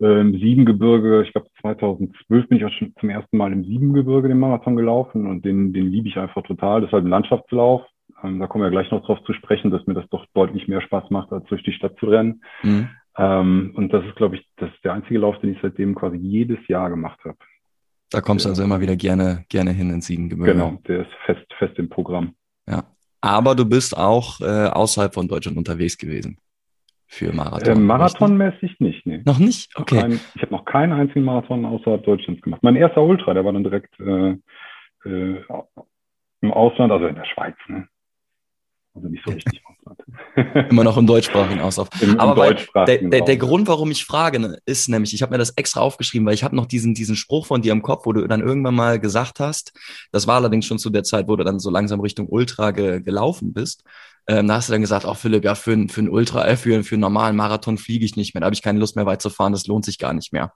im 0.00 0.32
Siebengebirge, 0.32 1.22
ich 1.22 1.32
glaube 1.32 1.48
2012 1.60 2.48
bin 2.48 2.58
ich 2.58 2.64
auch 2.64 2.72
schon 2.72 2.94
zum 2.98 3.10
ersten 3.10 3.36
Mal 3.36 3.52
im 3.52 3.64
Siebengebirge 3.64 4.28
den 4.28 4.38
Marathon 4.38 4.76
gelaufen 4.76 5.26
und 5.26 5.44
den, 5.44 5.74
den 5.74 5.90
liebe 5.90 6.08
ich 6.08 6.16
einfach 6.16 6.42
total. 6.42 6.80
Das 6.80 6.88
ist 6.88 6.92
halt 6.94 7.04
ein 7.04 7.10
Landschaftslauf. 7.10 7.82
Ähm, 8.22 8.38
da 8.38 8.46
kommen 8.46 8.64
wir 8.64 8.70
gleich 8.70 8.90
noch 8.90 9.04
drauf 9.04 9.22
zu 9.24 9.34
sprechen, 9.34 9.70
dass 9.70 9.86
mir 9.86 9.94
das 9.94 10.08
doch 10.10 10.24
deutlich 10.32 10.68
mehr 10.68 10.80
Spaß 10.80 11.10
macht, 11.10 11.32
als 11.32 11.44
durch 11.46 11.62
die 11.64 11.72
Stadt 11.72 11.96
zu 12.00 12.06
rennen. 12.06 12.42
Mhm. 12.62 12.88
Ähm, 13.18 13.72
und 13.76 13.92
das 13.92 14.04
ist, 14.06 14.16
glaube 14.16 14.36
ich, 14.36 14.46
das 14.56 14.70
ist 14.70 14.82
der 14.84 14.94
einzige 14.94 15.18
Lauf, 15.18 15.38
den 15.40 15.52
ich 15.52 15.58
seitdem 15.60 15.94
quasi 15.94 16.16
jedes 16.16 16.66
Jahr 16.66 16.88
gemacht 16.88 17.20
habe. 17.24 17.36
Da 18.10 18.22
kommst 18.22 18.46
du 18.46 18.48
also 18.48 18.62
immer 18.62 18.80
wieder 18.80 18.96
gerne, 18.96 19.44
gerne 19.50 19.70
hin 19.72 19.90
ins 19.90 20.06
Siebengebirge. 20.06 20.52
Genau, 20.52 20.78
der 20.88 21.02
ist 21.02 21.12
fest, 21.26 21.46
fest 21.58 21.78
im 21.78 21.90
Programm. 21.90 22.34
Ja. 22.66 22.84
Aber 23.20 23.54
du 23.54 23.66
bist 23.66 23.96
auch 23.96 24.40
äh, 24.40 24.66
außerhalb 24.68 25.12
von 25.12 25.28
Deutschland 25.28 25.58
unterwegs 25.58 25.98
gewesen 25.98 26.38
für 27.10 27.32
Marathon? 27.32 27.76
Äh, 27.76 27.80
marathonmäßig 27.80 28.78
nicht, 28.78 29.04
nee. 29.04 29.20
Noch 29.24 29.40
nicht? 29.40 29.76
Okay. 29.76 30.00
Kein, 30.00 30.20
ich 30.36 30.42
habe 30.42 30.52
noch 30.52 30.64
keinen 30.64 30.92
einzigen 30.92 31.24
Marathon 31.24 31.64
außerhalb 31.66 32.04
Deutschlands 32.04 32.40
gemacht. 32.40 32.62
Mein 32.62 32.76
erster 32.76 33.02
Ultra, 33.02 33.34
der 33.34 33.44
war 33.44 33.52
dann 33.52 33.64
direkt 33.64 33.98
äh, 33.98 34.36
äh, 35.04 35.44
im 36.40 36.52
Ausland, 36.52 36.92
also 36.92 37.06
in 37.08 37.16
der 37.16 37.24
Schweiz. 37.24 37.56
Ne? 37.66 37.88
Also 38.94 39.08
nicht 39.08 39.22
so 39.24 39.32
richtig 39.32 39.62
Ausland. 39.86 40.00
Immer 40.70 40.84
noch 40.84 40.96
im 40.96 41.06
deutschsprachigen 41.06 41.60
Auslauf. 41.60 41.88
Im, 42.00 42.10
im 42.10 42.20
Aber 42.20 42.54
der, 42.54 42.98
der, 42.98 43.20
der, 43.20 43.36
Grund, 43.36 43.68
warum 43.68 43.90
ich 43.90 44.04
frage, 44.04 44.38
ne, 44.38 44.58
ist 44.66 44.88
nämlich, 44.88 45.14
ich 45.14 45.22
habe 45.22 45.32
mir 45.32 45.38
das 45.38 45.50
extra 45.50 45.80
aufgeschrieben, 45.80 46.26
weil 46.26 46.34
ich 46.34 46.44
habe 46.44 46.56
noch 46.56 46.66
diesen, 46.66 46.94
diesen 46.94 47.16
Spruch 47.16 47.46
von 47.46 47.62
dir 47.62 47.72
im 47.72 47.82
Kopf, 47.82 48.06
wo 48.06 48.12
du 48.12 48.26
dann 48.26 48.40
irgendwann 48.40 48.74
mal 48.74 48.98
gesagt 48.98 49.40
hast, 49.40 49.72
das 50.12 50.26
war 50.26 50.36
allerdings 50.36 50.66
schon 50.66 50.78
zu 50.78 50.90
der 50.90 51.04
Zeit, 51.04 51.28
wo 51.28 51.36
du 51.36 51.44
dann 51.44 51.58
so 51.58 51.70
langsam 51.70 52.00
Richtung 52.00 52.28
Ultra 52.28 52.70
ge, 52.72 53.00
gelaufen 53.00 53.52
bist. 53.52 53.84
Ähm, 54.26 54.48
da 54.48 54.54
hast 54.54 54.68
du 54.68 54.72
dann 54.72 54.80
gesagt, 54.80 55.06
auch 55.06 55.12
oh, 55.12 55.14
Philipp, 55.14 55.44
ja, 55.44 55.54
für, 55.54 55.76
für 55.88 56.00
einen 56.00 56.08
Ultra, 56.08 56.46
äh, 56.46 56.56
für, 56.56 56.84
für 56.84 56.94
einen 56.94 57.00
normalen 57.00 57.36
Marathon 57.36 57.78
fliege 57.78 58.04
ich 58.04 58.16
nicht 58.16 58.34
mehr. 58.34 58.40
Da 58.40 58.46
habe 58.46 58.54
ich 58.54 58.62
keine 58.62 58.78
Lust 58.78 58.96
mehr 58.96 59.06
weit 59.06 59.22
zu 59.22 59.30
fahren, 59.30 59.52
das 59.52 59.66
lohnt 59.66 59.84
sich 59.84 59.98
gar 59.98 60.12
nicht 60.12 60.32
mehr. 60.32 60.52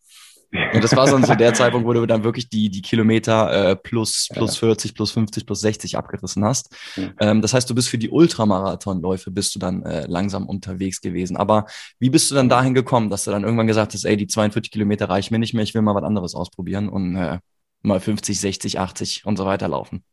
Und 0.73 0.85
das 0.85 0.97
war 0.97 1.09
so 1.09 1.19
der 1.35 1.53
Zeitpunkt, 1.53 1.87
wo 1.87 1.93
du 1.93 2.07
dann 2.07 2.23
wirklich 2.23 2.49
die, 2.49 2.71
die 2.71 2.81
Kilometer 2.81 3.71
äh, 3.71 3.77
plus, 3.77 4.29
plus 4.33 4.55
ja. 4.61 4.69
40, 4.69 4.95
plus 4.95 5.11
50, 5.11 5.47
plus 5.47 5.61
60 5.61 5.99
abgerissen 5.99 6.45
hast. 6.45 6.75
Ja. 6.97 7.11
Ähm, 7.21 7.43
das 7.43 7.55
heißt, 7.55 7.69
du 7.69 7.75
bist 7.75 7.89
für 7.89 7.99
die 7.99 8.09
Ultramarathonläufe 8.09 9.33
bist 9.33 9.55
du 9.55 9.59
dann 9.59 9.83
äh, 9.83 10.07
langsam 10.07 10.47
unterwegs 10.47 11.01
gewesen. 11.01 11.37
Aber 11.37 11.67
wie 11.99 12.11
bist 12.11 12.31
du 12.31 12.37
dann 12.37 12.49
dahin 12.49 12.73
gekommen, 12.73 13.11
dass 13.11 13.25
du 13.25 13.33
dann 13.33 13.43
irgendwann 13.43 13.67
gesagt 13.67 13.95
hast, 13.95 14.05
ey, 14.05 14.17
die 14.17 14.29
42 14.29 14.71
Kilometer 14.71 15.09
reichen 15.09 15.35
mir 15.35 15.41
nicht 15.41 15.55
mehr, 15.55 15.65
ich 15.65 15.75
will 15.75 15.83
mal 15.83 15.97
was 15.97 16.05
anderes 16.05 16.37
ausprobieren 16.37 16.89
und 16.89 17.17
äh, 17.17 17.39
mal 17.83 17.99
50, 17.99 18.39
60, 18.39 18.79
80 18.79 19.27
und 19.27 19.37
so 19.37 19.47
weiter 19.47 19.67
laufen? 19.67 20.05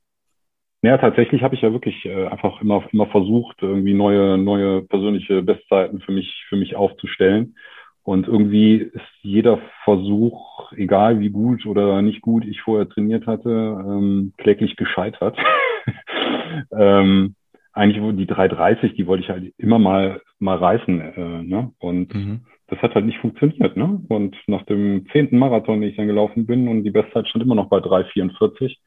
Ja, 0.84 0.98
tatsächlich 0.98 1.44
habe 1.44 1.54
ich 1.54 1.62
ja 1.62 1.72
wirklich 1.72 2.04
äh, 2.06 2.26
einfach 2.26 2.60
immer, 2.62 2.84
immer 2.92 3.06
versucht, 3.08 3.58
irgendwie 3.62 3.94
neue, 3.94 4.40
neue 4.40 4.82
persönliche 4.82 5.44
Bestzeiten 5.44 6.02
für 6.02 6.12
mich, 6.12 6.46
für 6.50 6.56
mich 6.56 6.76
aufzustellen. 6.76 7.56
Und 8.04 8.28
irgendwie 8.28 8.78
ist 8.78 9.06
jeder 9.22 9.60
Versuch, 9.84 10.72
egal 10.74 11.20
wie 11.20 11.30
gut 11.30 11.66
oder 11.66 12.02
nicht 12.02 12.22
gut 12.22 12.46
ich 12.46 12.62
vorher 12.62 12.90
trainiert 12.90 13.28
hatte, 13.28 13.50
ähm, 13.50 14.34
kläglich 14.38 14.76
gescheitert. 14.76 15.38
ähm, 16.72 17.36
eigentlich 17.74 18.18
die 18.18 18.28
330, 18.28 18.96
die 18.96 19.08
wollte 19.08 19.24
ich 19.24 19.30
halt 19.30 19.54
immer 19.58 19.80
mal 19.80 20.22
mal 20.40 20.58
reißen, 20.58 21.00
äh, 21.00 21.44
ne? 21.44 21.72
Und 21.80 22.14
mhm. 22.14 22.42
das 22.68 22.80
hat 22.80 22.96
halt 22.96 23.06
nicht 23.06 23.20
funktioniert, 23.20 23.78
ne? 23.78 24.02
Und 24.10 24.36
nach 24.48 24.64
dem 24.64 25.06
zehnten 25.12 25.38
Marathon, 25.38 25.80
den 25.80 25.92
ich 25.92 25.96
dann 25.96 26.08
gelaufen 26.08 26.46
bin, 26.46 26.68
und 26.68 26.84
die 26.84 26.92
Bestzeit 26.92 27.28
stand 27.28 27.44
immer 27.44 27.56
noch 27.56 27.70
bei 27.70 27.80
344, 27.80 28.80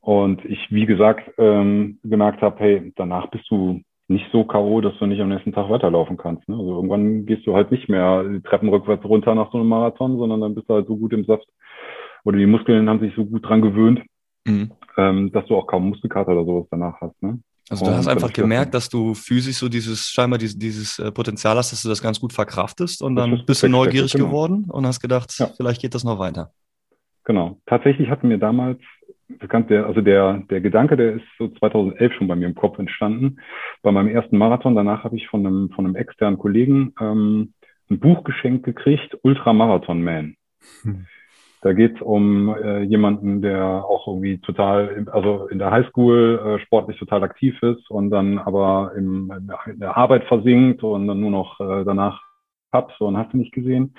und 0.00 0.44
ich, 0.44 0.70
wie 0.70 0.84
gesagt, 0.84 1.30
ähm, 1.38 1.98
gemerkt 2.04 2.42
habe, 2.42 2.60
hey, 2.60 2.92
danach 2.94 3.28
bist 3.28 3.50
du 3.50 3.80
nicht 4.08 4.26
so 4.32 4.44
K.O., 4.44 4.80
dass 4.80 4.96
du 4.98 5.06
nicht 5.06 5.20
am 5.20 5.30
nächsten 5.30 5.52
Tag 5.52 5.70
weiterlaufen 5.70 6.16
kannst. 6.16 6.46
Ne? 6.48 6.56
Also 6.56 6.74
irgendwann 6.74 7.26
gehst 7.26 7.46
du 7.46 7.54
halt 7.54 7.70
nicht 7.70 7.88
mehr 7.88 8.22
die 8.24 8.42
Treppen 8.42 8.68
rückwärts 8.68 9.04
runter 9.04 9.34
nach 9.34 9.50
so 9.50 9.58
einem 9.58 9.68
Marathon, 9.68 10.18
sondern 10.18 10.40
dann 10.40 10.54
bist 10.54 10.68
du 10.68 10.74
halt 10.74 10.86
so 10.86 10.96
gut 10.96 11.12
im 11.12 11.24
Saft 11.24 11.46
oder 12.24 12.38
die 12.38 12.46
Muskeln 12.46 12.88
haben 12.88 13.00
sich 13.00 13.14
so 13.14 13.24
gut 13.24 13.46
dran 13.46 13.62
gewöhnt, 13.62 14.02
mhm. 14.46 14.72
ähm, 14.96 15.32
dass 15.32 15.46
du 15.46 15.56
auch 15.56 15.66
kaum 15.66 15.88
Muskelkater 15.88 16.32
oder 16.32 16.44
sowas 16.44 16.66
danach 16.70 17.00
hast. 17.00 17.22
Ne? 17.22 17.40
Also 17.70 17.86
du 17.86 17.90
und 17.90 17.96
hast 17.96 18.08
einfach 18.08 18.32
gemerkt, 18.32 18.74
dass 18.74 18.90
du 18.90 19.14
physisch 19.14 19.56
so 19.56 19.68
dieses, 19.68 20.08
scheinbar 20.08 20.38
dieses, 20.38 20.58
dieses 20.58 20.98
äh, 20.98 21.10
Potenzial 21.10 21.56
hast, 21.56 21.72
dass 21.72 21.82
du 21.82 21.88
das 21.88 22.02
ganz 22.02 22.20
gut 22.20 22.32
verkraftest 22.32 23.02
und 23.02 23.16
dann 23.16 23.44
bist 23.46 23.62
du 23.62 23.68
neugierig 23.68 24.12
genau. 24.12 24.26
geworden 24.26 24.66
und 24.68 24.86
hast 24.86 25.00
gedacht, 25.00 25.34
ja. 25.38 25.48
vielleicht 25.56 25.80
geht 25.80 25.94
das 25.94 26.04
noch 26.04 26.18
weiter. 26.18 26.52
Genau. 27.24 27.58
Tatsächlich 27.64 28.10
hatten 28.10 28.28
mir 28.28 28.38
damals 28.38 28.80
bekannt, 29.28 29.70
der, 29.70 29.86
also 29.86 30.00
der, 30.00 30.42
der 30.50 30.60
Gedanke, 30.60 30.96
der 30.96 31.14
ist 31.14 31.24
so 31.38 31.48
2011 31.48 32.12
schon 32.14 32.28
bei 32.28 32.36
mir 32.36 32.46
im 32.46 32.54
Kopf 32.54 32.78
entstanden. 32.78 33.38
Bei 33.82 33.92
meinem 33.92 34.08
ersten 34.08 34.38
Marathon, 34.38 34.74
danach 34.74 35.04
habe 35.04 35.16
ich 35.16 35.28
von 35.28 35.46
einem, 35.46 35.70
von 35.70 35.86
einem 35.86 35.96
externen 35.96 36.38
Kollegen 36.38 36.94
ähm, 37.00 37.54
ein 37.90 38.00
Buch 38.00 38.24
geschenkt 38.24 38.64
gekriegt, 38.64 39.16
Ultramarathon 39.22 40.02
Man. 40.02 40.36
Hm. 40.82 41.06
Da 41.62 41.72
geht 41.72 41.96
es 41.96 42.02
um 42.02 42.54
äh, 42.54 42.82
jemanden, 42.82 43.40
der 43.40 43.86
auch 43.86 44.06
irgendwie 44.06 44.38
total, 44.38 45.06
also 45.10 45.46
in 45.46 45.58
der 45.58 45.70
Highschool 45.70 46.58
äh, 46.60 46.64
sportlich 46.64 46.98
total 46.98 47.22
aktiv 47.22 47.56
ist 47.62 47.90
und 47.90 48.10
dann 48.10 48.38
aber 48.38 48.92
im, 48.96 49.32
in 49.66 49.80
der 49.80 49.96
Arbeit 49.96 50.24
versinkt 50.24 50.82
und 50.82 51.08
dann 51.08 51.20
nur 51.20 51.30
noch 51.30 51.60
äh, 51.60 51.84
danach 51.84 52.20
so 52.98 53.06
und 53.06 53.16
hast 53.16 53.32
du 53.32 53.38
nicht 53.38 53.52
gesehen. 53.52 53.94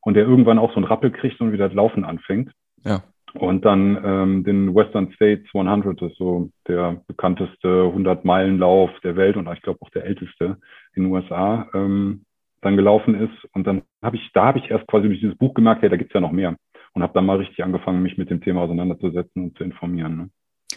Und 0.00 0.14
der 0.14 0.24
irgendwann 0.24 0.58
auch 0.58 0.70
so 0.70 0.76
einen 0.76 0.84
Rappel 0.84 1.10
kriegt 1.10 1.40
und 1.40 1.52
wieder 1.52 1.68
Laufen 1.68 2.04
anfängt. 2.04 2.50
Ja. 2.82 3.02
Und 3.38 3.64
dann 3.64 4.02
ähm, 4.04 4.44
den 4.44 4.74
Western 4.74 5.12
States 5.12 5.46
100, 5.54 6.00
das 6.00 6.10
ist 6.10 6.18
so 6.18 6.50
der 6.66 7.02
bekannteste 7.06 7.68
100-Meilen-Lauf 7.68 8.90
der 9.02 9.16
Welt 9.16 9.36
und 9.36 9.48
ich 9.52 9.62
glaube 9.62 9.78
auch 9.82 9.90
der 9.90 10.04
älteste 10.04 10.58
in 10.94 11.04
den 11.04 11.12
USA, 11.12 11.68
ähm, 11.74 12.24
dann 12.62 12.76
gelaufen 12.76 13.14
ist. 13.14 13.54
Und 13.54 13.66
dann 13.66 13.82
habe 14.02 14.16
ich, 14.16 14.30
da 14.32 14.46
habe 14.46 14.58
ich 14.58 14.70
erst 14.70 14.86
quasi 14.86 15.06
durch 15.08 15.20
dieses 15.20 15.36
Buch 15.36 15.54
gemerkt, 15.54 15.82
hey, 15.82 15.88
da 15.88 15.96
gibt's 15.96 16.14
ja 16.14 16.20
noch 16.20 16.32
mehr. 16.32 16.56
Und 16.92 17.02
habe 17.02 17.12
dann 17.12 17.26
mal 17.26 17.36
richtig 17.36 17.62
angefangen, 17.62 18.02
mich 18.02 18.16
mit 18.16 18.30
dem 18.30 18.40
Thema 18.40 18.62
auseinanderzusetzen 18.62 19.44
und 19.44 19.58
zu 19.58 19.64
informieren. 19.64 20.16
Ne? 20.16 20.30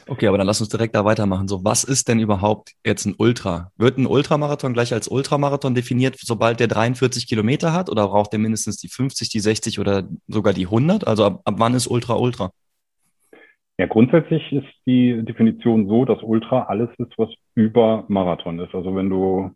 Okay, 0.10 0.25
aber 0.25 0.39
dann 0.39 0.48
lass 0.48 0.60
uns 0.60 0.70
direkt 0.70 0.96
da 0.96 1.06
weitermachen. 1.06 1.48
So, 1.48 1.63
was 1.63 1.84
ist 1.84 2.08
denn 2.08 2.20
überhaupt 2.20 2.72
jetzt 2.84 3.06
ein 3.06 3.13
Ultra? 3.16 3.72
Wird 3.78 4.00
ein 4.00 4.08
Ultramarathon 4.08 4.74
gleich 4.74 4.92
als 4.92 5.08
Ultramarathon 5.08 5.75
definiert, 5.75 6.16
sobald 6.18 6.60
der 6.60 6.68
43 6.68 7.28
Kilometer 7.28 7.74
hat? 7.74 7.92
Oder 7.92 8.08
braucht 8.08 8.34
der 8.34 8.39
mindestens 8.39 8.78
die 8.78 8.88
50, 8.88 9.30
die 9.30 9.39
60 9.39 9.80
oder 9.80 10.10
sogar 10.28 10.54
die 10.54 10.66
100? 10.66 11.06
Also 11.06 11.25
ab, 11.25 11.42
ab 11.46 11.56
wann 11.58 11.75
ist 11.75 11.86
Ultra 11.86 12.16
Ultra? 12.16 12.50
Ja, 13.78 13.86
grundsätzlich 13.86 14.51
ist 14.51 14.68
die 14.88 15.24
Definition 15.24 15.88
so, 15.88 16.06
dass 16.06 16.24
Ultra 16.24 16.63
alles 16.63 16.89
ist, 16.98 17.13
was 17.18 17.30
über 17.54 18.06
Marathon 18.08 18.58
ist. 18.60 18.74
Also 18.74 18.96
wenn 18.96 19.12
du 19.12 19.51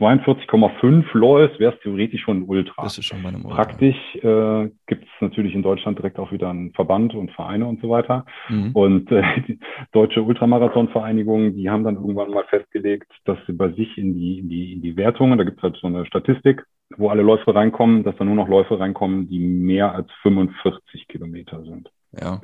42,5 0.00 1.04
läufst, 1.12 1.60
wäre 1.60 1.74
es 1.74 1.80
theoretisch 1.80 2.22
schon 2.22 2.38
ein 2.38 2.48
Ultra. 2.48 2.82
Das 2.82 2.96
ist 2.96 3.04
schon 3.04 3.22
bei 3.22 3.28
einem 3.28 3.44
Ultra. 3.44 3.56
Praktisch 3.56 3.96
äh, 4.16 4.70
gibt 4.86 5.04
es 5.04 5.20
natürlich 5.20 5.54
in 5.54 5.62
Deutschland 5.62 5.98
direkt 5.98 6.18
auch 6.18 6.32
wieder 6.32 6.48
einen 6.48 6.72
Verband 6.72 7.14
und 7.14 7.30
Vereine 7.32 7.66
und 7.66 7.80
so 7.82 7.90
weiter. 7.90 8.24
Mhm. 8.48 8.70
Und 8.72 9.12
äh, 9.12 9.22
die 9.46 9.60
deutsche 9.92 10.22
Ultramarathon-Vereinigung, 10.22 11.54
die 11.54 11.68
haben 11.68 11.84
dann 11.84 11.96
irgendwann 11.96 12.30
mal 12.30 12.44
festgelegt, 12.44 13.12
dass 13.26 13.38
sie 13.46 13.52
bei 13.52 13.68
sich 13.72 13.98
in 13.98 14.14
die, 14.14 14.38
in 14.38 14.48
die, 14.48 14.72
in 14.72 14.82
die 14.82 14.96
Wertungen, 14.96 15.36
da 15.36 15.44
gibt 15.44 15.58
es 15.58 15.62
halt 15.62 15.76
so 15.76 15.86
eine 15.86 16.06
Statistik, 16.06 16.64
wo 16.96 17.10
alle 17.10 17.22
Läufe 17.22 17.54
reinkommen, 17.54 18.02
dass 18.02 18.16
da 18.16 18.24
nur 18.24 18.34
noch 18.34 18.48
Läufe 18.48 18.80
reinkommen, 18.80 19.28
die 19.28 19.38
mehr 19.38 19.94
als 19.94 20.08
45 20.22 21.08
Kilometer 21.08 21.62
sind. 21.62 21.90
Ja. 22.18 22.40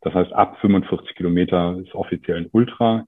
Das 0.00 0.14
heißt, 0.14 0.32
ab 0.32 0.58
45 0.60 1.16
Kilometer 1.16 1.78
ist 1.78 1.94
offiziell 1.94 2.38
ein 2.38 2.48
Ultra. 2.52 3.04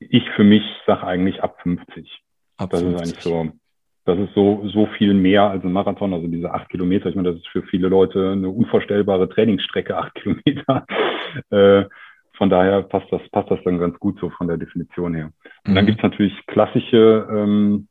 Ich 0.00 0.28
für 0.30 0.44
mich 0.44 0.64
sage 0.86 1.06
eigentlich 1.06 1.42
ab 1.42 1.56
50. 1.62 2.22
Ab 2.56 2.70
Das 2.70 2.80
50. 2.80 2.94
ist 2.96 3.02
eigentlich 3.02 3.24
so, 3.24 3.48
das 4.04 4.18
ist 4.18 4.34
so, 4.34 4.62
so 4.68 4.86
viel 4.98 5.14
mehr 5.14 5.44
als 5.50 5.64
ein 5.64 5.72
Marathon, 5.72 6.12
also 6.12 6.26
diese 6.26 6.52
acht 6.52 6.68
Kilometer. 6.70 7.08
Ich 7.08 7.14
meine, 7.14 7.30
das 7.30 7.38
ist 7.38 7.48
für 7.48 7.62
viele 7.62 7.88
Leute 7.88 8.32
eine 8.32 8.48
unvorstellbare 8.48 9.28
Trainingsstrecke, 9.28 9.96
acht 9.96 10.14
Kilometer. 10.16 10.84
Äh, 11.50 11.84
von 12.34 12.50
daher 12.50 12.82
passt 12.82 13.12
das, 13.12 13.20
passt 13.30 13.50
das 13.50 13.60
dann 13.64 13.78
ganz 13.78 13.98
gut 14.00 14.18
so 14.20 14.30
von 14.30 14.48
der 14.48 14.56
Definition 14.56 15.14
her. 15.14 15.30
Und 15.66 15.74
dann 15.74 15.84
Mhm. 15.84 15.88
gibt's 15.88 16.02
natürlich 16.02 16.34
klassische 16.46 17.28
ähm, 17.30 17.86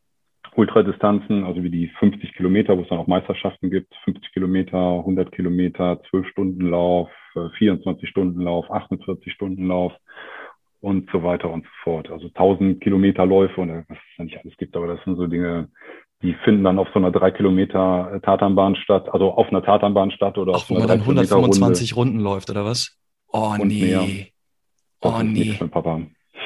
Ultradistanzen, 0.55 1.45
also 1.45 1.63
wie 1.63 1.69
die 1.69 1.87
50 1.99 2.33
Kilometer, 2.33 2.77
wo 2.77 2.81
es 2.81 2.89
dann 2.89 2.97
auch 2.97 3.07
Meisterschaften 3.07 3.69
gibt. 3.69 3.95
50 4.03 4.33
Kilometer, 4.33 4.77
100 4.99 5.31
Kilometer, 5.31 6.01
12-Stunden-Lauf, 6.11 7.09
24-Stunden-Lauf, 7.35 8.69
48-Stunden-Lauf 8.69 9.93
und 10.81 11.09
so 11.11 11.23
weiter 11.23 11.49
und 11.49 11.63
so 11.63 11.69
fort. 11.83 12.09
Also 12.11 12.27
1000 12.27 12.81
Kilometer 12.81 13.25
Läufe 13.25 13.61
und 13.61 13.69
äh, 13.69 13.83
was 13.87 13.97
es 13.97 14.03
da 14.17 14.23
nicht 14.23 14.37
alles 14.43 14.57
gibt, 14.57 14.75
aber 14.75 14.87
das 14.87 14.99
sind 15.05 15.15
so 15.15 15.27
Dinge, 15.27 15.69
die 16.21 16.33
finden 16.43 16.63
dann 16.63 16.77
auf 16.79 16.87
so 16.93 16.99
einer 16.99 17.11
3 17.11 17.31
Kilometer 17.31 18.19
Tatanbahn 18.23 18.75
statt, 18.75 19.07
also 19.11 19.31
auf 19.31 19.47
einer 19.47 19.63
Tatanbahn 19.63 20.11
statt 20.11 20.37
oder 20.37 20.51
auf 20.51 20.63
Ach, 20.63 20.67
so 20.67 20.75
wo 20.75 20.79
einer 20.79 20.87
man 20.87 20.87
3 20.87 20.95
dann 20.97 21.03
Kilometer 21.05 21.35
Runde. 21.35 21.45
125 21.55 21.95
Runden 21.95 22.19
läuft, 22.19 22.49
oder 22.49 22.65
was? 22.65 22.97
Oh, 23.31 23.55
nee. 23.63 24.31
Oh, 25.01 25.21
nee. 25.23 25.53
Papa. 25.71 26.01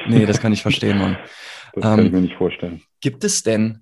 Nee, 0.08 0.24
das 0.24 0.40
kann 0.40 0.52
ich 0.52 0.62
verstehen, 0.62 0.98
Mann. 0.98 1.18
Das 1.74 1.82
kann 1.82 1.98
Ähm, 1.98 2.06
ich 2.06 2.12
mir 2.12 2.20
nicht 2.22 2.36
vorstellen. 2.36 2.80
Gibt 3.02 3.22
es 3.22 3.42
denn, 3.42 3.80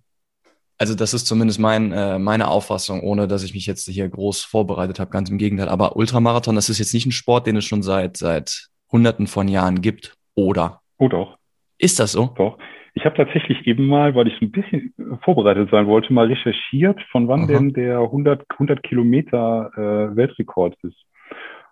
also 0.78 0.96
das 0.96 1.14
ist 1.14 1.28
zumindest 1.28 1.60
mein, 1.60 1.92
äh, 1.92 2.18
meine 2.18 2.48
Auffassung, 2.48 3.02
ohne 3.02 3.28
dass 3.28 3.44
ich 3.44 3.54
mich 3.54 3.66
jetzt 3.66 3.86
hier 3.88 4.08
groß 4.08 4.42
vorbereitet 4.42 4.98
habe, 4.98 5.12
ganz 5.12 5.30
im 5.30 5.38
Gegenteil, 5.38 5.68
aber 5.68 5.94
Ultramarathon, 5.94 6.56
das 6.56 6.68
ist 6.68 6.80
jetzt 6.80 6.92
nicht 6.92 7.06
ein 7.06 7.12
Sport, 7.12 7.46
den 7.46 7.54
es 7.56 7.64
schon 7.66 7.84
seit, 7.84 8.16
seit 8.16 8.66
hunderten 8.90 9.28
von 9.28 9.46
Jahren 9.46 9.80
gibt, 9.80 10.16
oder? 10.34 10.80
Oh 10.98 11.08
doch, 11.08 11.36
Ist 11.78 11.98
das 11.98 12.12
so? 12.12 12.34
doch. 12.36 12.58
Ich 12.96 13.04
habe 13.04 13.16
tatsächlich 13.16 13.66
eben 13.66 13.86
mal, 13.86 14.14
weil 14.14 14.28
ich 14.28 14.34
so 14.38 14.46
ein 14.46 14.52
bisschen 14.52 14.94
vorbereitet 15.24 15.68
sein 15.70 15.88
wollte, 15.88 16.12
mal 16.12 16.28
recherchiert, 16.28 17.00
von 17.10 17.26
wann 17.26 17.40
Aha. 17.40 17.46
denn 17.48 17.72
der 17.72 17.98
100, 17.98 18.44
100 18.50 18.82
Kilometer 18.84 19.70
äh, 19.74 20.16
Weltrekord 20.16 20.76
ist. 20.82 21.04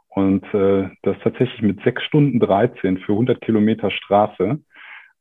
Und 0.09 0.45
äh, 0.53 0.91
das 1.03 1.17
tatsächlich 1.23 1.63
mit 1.63 1.81
6 1.85 2.03
Stunden 2.03 2.41
13 2.41 2.99
für 2.99 3.13
100 3.13 3.41
Kilometer 3.41 3.91
Straße 3.91 4.59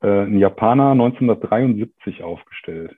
äh, 0.02 0.08
ein 0.08 0.40
Japaner 0.40 0.92
1973 0.92 2.24
aufgestellt. 2.24 2.96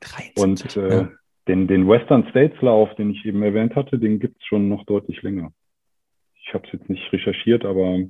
73. 0.00 0.36
Und 0.42 0.76
äh, 0.76 0.96
ja. 0.96 1.08
den, 1.48 1.66
den 1.66 1.88
Western 1.88 2.26
States 2.28 2.60
Lauf, 2.60 2.94
den 2.96 3.10
ich 3.10 3.24
eben 3.24 3.42
erwähnt 3.42 3.74
hatte, 3.74 3.98
den 3.98 4.20
gibt's 4.20 4.44
schon 4.44 4.68
noch 4.68 4.84
deutlich 4.84 5.22
länger. 5.22 5.52
Ich 6.44 6.52
habe 6.54 6.66
es 6.66 6.72
jetzt 6.72 6.90
nicht 6.90 7.12
recherchiert, 7.12 7.64
aber 7.64 8.00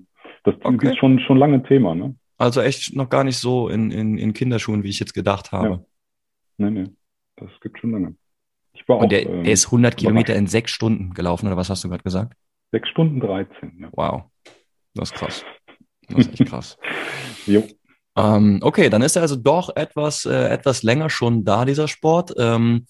das 0.45 0.55
Okay. 0.63 0.91
ist 0.91 0.99
schon, 0.99 1.19
schon 1.21 1.37
lange 1.39 1.55
ein 1.55 1.65
Thema. 1.65 1.95
Ne? 1.95 2.15
Also 2.39 2.61
echt 2.61 2.95
noch 2.97 3.09
gar 3.09 3.25
nicht 3.25 3.39
so 3.39 3.69
in, 3.69 3.91
in, 3.91 4.19
in 4.19 4.33
Kinderschuhen, 4.33 4.83
wie 4.83 4.89
ich 4.89 5.01
jetzt 5.01 5.15
gedacht 5.15 5.53
habe. 5.53 5.85
Nee, 6.59 6.71
nee, 6.71 6.85
das 7.37 7.51
gibt 7.61 7.79
schon 7.79 7.93
lange. 7.93 8.15
Ich 8.75 8.89
war 8.89 8.97
auch 8.97 9.03
Und 9.03 9.13
der, 9.13 9.27
ähm, 9.29 9.45
der 9.45 9.53
ist 9.53 9.67
100 9.67 9.97
Kilometer 9.97 10.35
in 10.35 10.47
sechs 10.47 10.73
Stunden 10.73 11.15
gelaufen, 11.15 11.47
oder 11.47 11.57
was 11.57 11.71
hast 11.71 11.85
du 11.85 11.89
gerade 11.89 12.03
gesagt? 12.03 12.35
6 12.73 12.89
Stunden 12.89 13.21
13. 13.21 13.79
Ja. 13.81 13.89
Wow. 13.93 14.23
Das 14.95 15.11
ist 15.11 15.15
krass. 15.15 15.45
Das 16.09 16.27
ist 16.27 16.41
echt 16.41 16.51
krass. 16.51 16.79
Jo. 17.47 17.65
Ähm, 18.17 18.61
okay, 18.63 18.89
dann 18.89 19.03
ist 19.03 19.17
er 19.17 19.23
also 19.23 19.37
doch 19.37 19.75
etwas, 19.75 20.25
äh, 20.27 20.49
etwas 20.49 20.83
länger 20.83 21.11
schon 21.11 21.45
da, 21.45 21.65
dieser 21.65 21.89
Sport. 21.89 22.33
Ähm, 22.39 22.87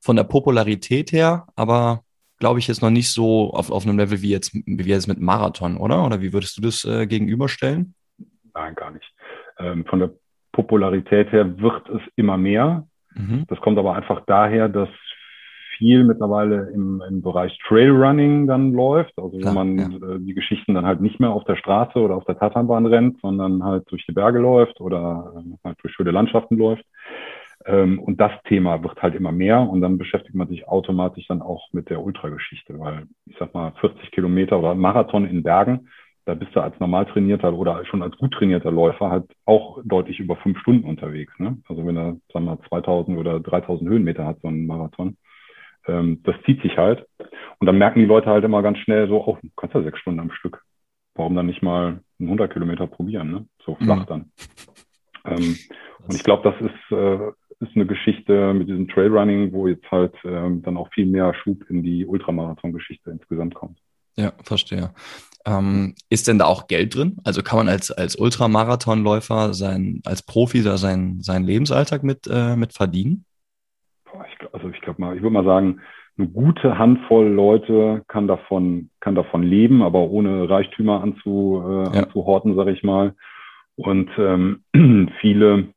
von 0.00 0.16
der 0.16 0.24
Popularität 0.24 1.12
her, 1.12 1.46
aber 1.54 2.04
glaube 2.42 2.58
ich 2.58 2.66
jetzt 2.66 2.82
noch 2.82 2.90
nicht 2.90 3.12
so 3.12 3.52
auf, 3.52 3.70
auf 3.70 3.86
einem 3.86 3.96
Level 3.96 4.20
wie 4.20 4.30
jetzt, 4.30 4.52
wie 4.52 4.82
jetzt 4.82 5.06
mit 5.06 5.20
Marathon, 5.20 5.76
oder? 5.76 6.04
Oder 6.04 6.20
wie 6.22 6.32
würdest 6.32 6.58
du 6.58 6.60
das 6.60 6.84
äh, 6.84 7.06
gegenüberstellen? 7.06 7.94
Nein, 8.52 8.74
gar 8.74 8.90
nicht. 8.90 9.08
Ähm, 9.60 9.84
von 9.86 10.00
der 10.00 10.10
Popularität 10.50 11.30
her 11.30 11.60
wird 11.60 11.88
es 11.88 12.00
immer 12.16 12.36
mehr. 12.36 12.84
Mhm. 13.14 13.44
Das 13.46 13.60
kommt 13.60 13.78
aber 13.78 13.94
einfach 13.94 14.22
daher, 14.26 14.68
dass 14.68 14.88
viel 15.78 16.02
mittlerweile 16.02 16.68
im, 16.74 17.00
im 17.08 17.22
Bereich 17.22 17.56
Trailrunning 17.68 18.48
dann 18.48 18.72
läuft. 18.72 19.12
Also 19.16 19.38
Klar, 19.38 19.54
wenn 19.54 19.76
man 19.76 19.92
ja. 19.92 20.14
äh, 20.14 20.18
die 20.18 20.34
Geschichten 20.34 20.74
dann 20.74 20.84
halt 20.84 21.00
nicht 21.00 21.20
mehr 21.20 21.30
auf 21.30 21.44
der 21.44 21.54
Straße 21.54 21.96
oder 21.96 22.16
auf 22.16 22.24
der 22.24 22.40
Tatanbahn 22.40 22.86
rennt, 22.86 23.20
sondern 23.20 23.62
halt 23.62 23.84
durch 23.88 24.04
die 24.04 24.12
Berge 24.12 24.40
läuft 24.40 24.80
oder 24.80 25.32
äh, 25.36 25.56
halt 25.62 25.78
durch 25.80 25.94
schöne 25.94 26.10
Landschaften 26.10 26.56
läuft. 26.56 26.84
Ähm, 27.66 27.98
und 27.98 28.20
das 28.20 28.32
Thema 28.44 28.82
wird 28.82 29.00
halt 29.02 29.14
immer 29.14 29.32
mehr 29.32 29.60
und 29.60 29.80
dann 29.80 29.98
beschäftigt 29.98 30.34
man 30.34 30.48
sich 30.48 30.66
automatisch 30.68 31.26
dann 31.28 31.42
auch 31.42 31.68
mit 31.72 31.90
der 31.90 32.02
Ultrageschichte, 32.02 32.78
weil 32.78 33.06
ich 33.26 33.36
sag 33.38 33.54
mal 33.54 33.72
40 33.80 34.10
Kilometer 34.10 34.58
oder 34.58 34.74
Marathon 34.74 35.26
in 35.26 35.42
Bergen, 35.42 35.88
da 36.24 36.34
bist 36.34 36.54
du 36.54 36.60
als 36.60 36.78
normal 36.78 37.06
trainierter 37.06 37.52
oder 37.52 37.84
schon 37.86 38.02
als 38.02 38.16
gut 38.16 38.32
trainierter 38.32 38.70
Läufer 38.70 39.10
halt 39.10 39.24
auch 39.44 39.80
deutlich 39.84 40.20
über 40.20 40.36
fünf 40.36 40.58
Stunden 40.60 40.88
unterwegs. 40.88 41.32
Ne? 41.38 41.58
Also 41.68 41.84
wenn 41.86 41.96
er, 41.96 42.16
sagen 42.32 42.44
wir 42.46 42.56
mal, 42.56 42.58
2000 42.68 43.18
oder 43.18 43.40
3000 43.40 43.90
Höhenmeter 43.90 44.24
hat, 44.24 44.40
so 44.40 44.48
ein 44.48 44.66
Marathon, 44.66 45.16
ähm, 45.86 46.20
das 46.22 46.36
zieht 46.46 46.62
sich 46.62 46.76
halt. 46.76 47.06
Und 47.58 47.66
dann 47.66 47.78
merken 47.78 47.98
die 47.98 48.06
Leute 48.06 48.30
halt 48.30 48.44
immer 48.44 48.62
ganz 48.62 48.78
schnell 48.78 49.08
so, 49.08 49.24
oh, 49.24 49.38
du 49.42 49.48
kannst 49.56 49.74
ja 49.74 49.82
sechs 49.82 49.98
Stunden 49.98 50.20
am 50.20 50.30
Stück. 50.30 50.62
Warum 51.14 51.34
dann 51.34 51.46
nicht 51.46 51.62
mal 51.62 52.00
einen 52.18 52.28
100 52.28 52.52
Kilometer 52.52 52.86
probieren, 52.86 53.30
ne? 53.30 53.46
So 53.64 53.74
flach 53.74 54.00
Mhm. 54.00 54.06
Ähm, 55.24 55.56
und 56.06 56.14
ich 56.14 56.22
glaube, 56.24 56.50
das 56.50 56.60
ist, 56.60 56.96
äh, 56.96 57.28
ist 57.60 57.76
eine 57.76 57.86
Geschichte 57.86 58.52
mit 58.54 58.68
diesem 58.68 58.88
Trailrunning, 58.88 59.52
wo 59.52 59.68
jetzt 59.68 59.88
halt 59.90 60.14
ähm, 60.24 60.62
dann 60.62 60.76
auch 60.76 60.92
viel 60.92 61.06
mehr 61.06 61.32
Schub 61.34 61.64
in 61.70 61.82
die 61.82 62.04
Ultramarathon-Geschichte 62.06 63.10
insgesamt 63.10 63.54
kommt. 63.54 63.78
Ja, 64.16 64.32
verstehe. 64.42 64.90
Ähm, 65.46 65.94
ist 66.10 66.28
denn 66.28 66.38
da 66.38 66.44
auch 66.46 66.66
Geld 66.66 66.94
drin? 66.94 67.16
Also 67.24 67.42
kann 67.42 67.58
man 67.58 67.68
als, 67.68 67.90
als 67.90 68.16
Ultramarathonläufer 68.16 69.54
sein, 69.54 70.00
als 70.04 70.22
Profi 70.22 70.62
da 70.62 70.76
seinen, 70.76 71.20
seinen 71.20 71.44
Lebensalltag 71.44 72.02
mit, 72.02 72.28
äh, 72.30 72.56
mit 72.56 72.74
verdienen? 72.74 73.24
Boah, 74.04 74.24
ich, 74.28 74.54
also 74.54 74.68
ich 74.68 74.80
glaube 74.80 75.00
mal, 75.00 75.16
ich 75.16 75.22
würde 75.22 75.34
mal 75.34 75.44
sagen, 75.44 75.80
eine 76.18 76.28
gute 76.28 76.78
Handvoll 76.78 77.28
Leute 77.28 78.04
kann 78.06 78.28
davon, 78.28 78.90
kann 79.00 79.14
davon 79.14 79.42
leben, 79.42 79.82
aber 79.82 80.10
ohne 80.10 80.48
Reichtümer 80.48 81.02
anzu, 81.02 81.62
äh, 81.66 81.96
Ja. 81.96 82.02
anzuhorten, 82.04 82.54
sage 82.54 82.72
ich 82.72 82.82
mal. 82.82 83.14
Und 83.76 84.10
ähm, 84.18 84.64
viele 85.20 85.68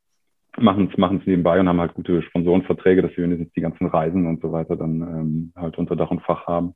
machen 0.58 0.90
es 0.94 1.26
nebenbei 1.26 1.60
und 1.60 1.68
haben 1.68 1.80
halt 1.80 1.94
gute 1.94 2.22
Sponsorenverträge, 2.22 3.02
dass 3.02 3.12
sie, 3.14 3.22
jetzt 3.22 3.56
die 3.56 3.60
ganzen 3.60 3.86
Reisen 3.88 4.26
und 4.26 4.40
so 4.40 4.52
weiter 4.52 4.76
dann 4.76 5.00
ähm, 5.02 5.52
halt 5.54 5.76
unter 5.76 5.96
Dach 5.96 6.10
und 6.10 6.22
Fach 6.22 6.46
haben. 6.46 6.74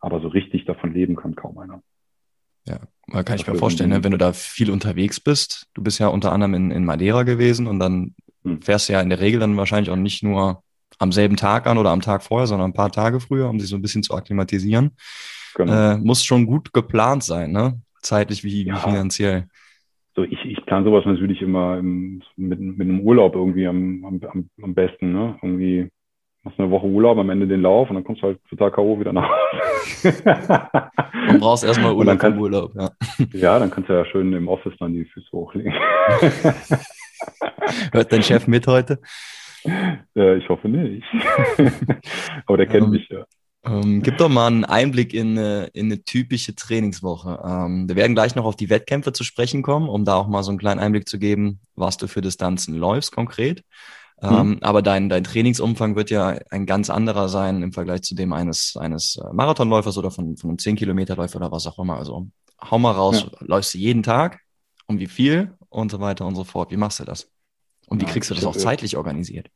Aber 0.00 0.20
so 0.20 0.28
richtig 0.28 0.66
davon 0.66 0.92
leben 0.92 1.16
kann 1.16 1.34
kaum 1.34 1.56
einer. 1.58 1.80
Ja, 2.66 2.78
kann 3.22 3.36
ich 3.36 3.42
Das 3.42 3.46
mir 3.46 3.52
wird 3.52 3.58
vorstellen, 3.58 3.90
ne, 3.90 4.04
wenn 4.04 4.12
du 4.12 4.18
da 4.18 4.32
viel 4.32 4.70
unterwegs 4.70 5.20
bist. 5.20 5.66
Du 5.74 5.82
bist 5.82 5.98
ja 5.98 6.08
unter 6.08 6.32
anderem 6.32 6.54
in, 6.54 6.70
in 6.70 6.84
Madeira 6.84 7.22
gewesen 7.22 7.66
und 7.66 7.78
dann 7.78 8.14
Hm. 8.44 8.60
fährst 8.60 8.88
du 8.88 8.92
ja 8.92 9.00
in 9.00 9.08
der 9.08 9.20
Regel 9.20 9.40
dann 9.40 9.56
wahrscheinlich 9.56 9.90
auch 9.90 9.96
nicht 9.96 10.22
nur 10.22 10.62
am 10.98 11.12
selben 11.12 11.36
Tag 11.36 11.66
an 11.66 11.78
oder 11.78 11.90
am 11.90 12.02
Tag 12.02 12.22
vorher, 12.22 12.46
sondern 12.46 12.70
ein 12.70 12.74
paar 12.74 12.92
Tage 12.92 13.18
früher, 13.20 13.48
um 13.48 13.58
sich 13.58 13.70
so 13.70 13.76
ein 13.76 13.82
bisschen 13.82 14.02
zu 14.02 14.14
akklimatisieren. 14.14 14.90
Genau. 15.54 15.72
Äh, 15.72 15.96
muss 15.98 16.24
schon 16.24 16.44
gut 16.46 16.72
geplant 16.74 17.24
sein, 17.24 17.52
ne? 17.52 17.80
Zeitlich 18.02 18.44
wie, 18.44 18.66
Ja. 18.66 18.74
wie 18.76 18.80
finanziell. 18.80 19.48
So, 20.16 20.22
ich, 20.22 20.44
ich 20.44 20.64
plane 20.66 20.84
sowas 20.84 21.04
natürlich 21.06 21.42
immer 21.42 21.78
im, 21.78 22.22
mit, 22.36 22.60
mit 22.60 22.88
einem 22.88 23.00
Urlaub 23.00 23.34
irgendwie 23.34 23.66
am, 23.66 24.04
am, 24.04 24.20
am, 24.62 24.74
besten, 24.74 25.12
ne? 25.12 25.36
Irgendwie 25.42 25.90
machst 26.44 26.60
eine 26.60 26.70
Woche 26.70 26.86
Urlaub, 26.86 27.18
am 27.18 27.30
Ende 27.30 27.48
den 27.48 27.62
Lauf 27.62 27.88
und 27.90 27.96
dann 27.96 28.04
kommst 28.04 28.22
du 28.22 28.26
halt 28.28 28.38
total 28.48 28.70
K.O. 28.70 29.00
wieder 29.00 29.12
nach 29.12 29.28
Hause. 29.28 30.22
Du 31.32 31.38
brauchst 31.40 31.64
erstmal 31.64 31.92
Und 31.92 31.98
Urlaub 31.98 32.18
kannst- 32.18 32.38
Urlaub, 32.38 32.72
ja. 32.76 32.90
ja, 33.32 33.58
dann 33.58 33.70
kannst 33.70 33.88
du 33.88 33.94
ja 33.94 34.04
schön 34.04 34.32
im 34.34 34.46
Office 34.48 34.74
dann 34.78 34.92
die 34.92 35.04
Füße 35.06 35.30
hochlegen. 35.32 35.72
Hört 37.92 38.12
dein 38.12 38.22
Chef 38.22 38.46
mit 38.46 38.66
heute? 38.66 39.00
äh, 40.14 40.36
ich 40.36 40.48
hoffe 40.48 40.68
nicht. 40.68 41.04
Aber 42.46 42.56
der 42.58 42.66
kennt 42.66 42.84
Ähm, 42.86 42.90
mich 42.90 43.08
ja. 43.08 43.24
Ähm, 43.64 44.02
gib 44.02 44.18
doch 44.18 44.28
mal 44.28 44.46
einen 44.46 44.64
Einblick 44.64 45.14
in 45.14 45.38
eine, 45.38 45.66
in 45.72 45.86
eine 45.86 46.04
typische 46.04 46.54
Trainingswoche. 46.54 47.40
Ähm, 47.44 47.88
wir 47.88 47.96
werden 47.96 48.14
gleich 48.14 48.34
noch 48.34 48.44
auf 48.44 48.56
die 48.56 48.68
Wettkämpfe 48.68 49.12
zu 49.12 49.24
sprechen 49.24 49.62
kommen, 49.62 49.88
um 49.88 50.04
da 50.04 50.16
auch 50.16 50.28
mal 50.28 50.42
so 50.42 50.50
einen 50.50 50.58
kleinen 50.58 50.80
Einblick 50.80 51.08
zu 51.08 51.18
geben, 51.18 51.60
was 51.74 51.96
du 51.96 52.06
für 52.06 52.20
Distanzen 52.20 52.74
läufst 52.74 53.12
konkret. 53.12 53.64
Mhm. 54.20 54.28
Ähm, 54.28 54.58
aber 54.60 54.82
dein, 54.82 55.08
dein 55.08 55.24
Trainingsumfang 55.24 55.96
wird 55.96 56.10
ja 56.10 56.38
ein 56.50 56.66
ganz 56.66 56.90
anderer 56.90 57.28
sein 57.28 57.62
im 57.62 57.72
Vergleich 57.72 58.02
zu 58.02 58.14
dem 58.14 58.32
eines, 58.32 58.76
eines 58.76 59.16
äh, 59.16 59.32
Marathonläufers 59.32 59.96
oder 59.96 60.10
von, 60.10 60.36
von 60.36 60.50
einem 60.50 60.58
10-Kilometer-Läufer 60.58 61.36
oder 61.36 61.50
was 61.50 61.66
auch 61.66 61.78
immer. 61.78 61.96
Also 61.96 62.28
hau 62.60 62.78
mal 62.78 62.92
raus, 62.92 63.26
ja. 63.30 63.38
läufst 63.40 63.74
du 63.74 63.78
jeden 63.78 64.02
Tag? 64.02 64.40
Um 64.86 64.98
wie 64.98 65.06
viel? 65.06 65.54
Und 65.70 65.90
so 65.90 66.00
weiter 66.00 66.26
und 66.26 66.36
so 66.36 66.44
fort. 66.44 66.70
Wie 66.70 66.76
machst 66.76 67.00
du 67.00 67.04
das? 67.04 67.30
Und 67.86 68.02
wie 68.02 68.06
kriegst 68.06 68.30
du 68.30 68.34
das 68.34 68.44
auch 68.44 68.56
zeitlich 68.56 68.96
organisiert? 68.96 69.48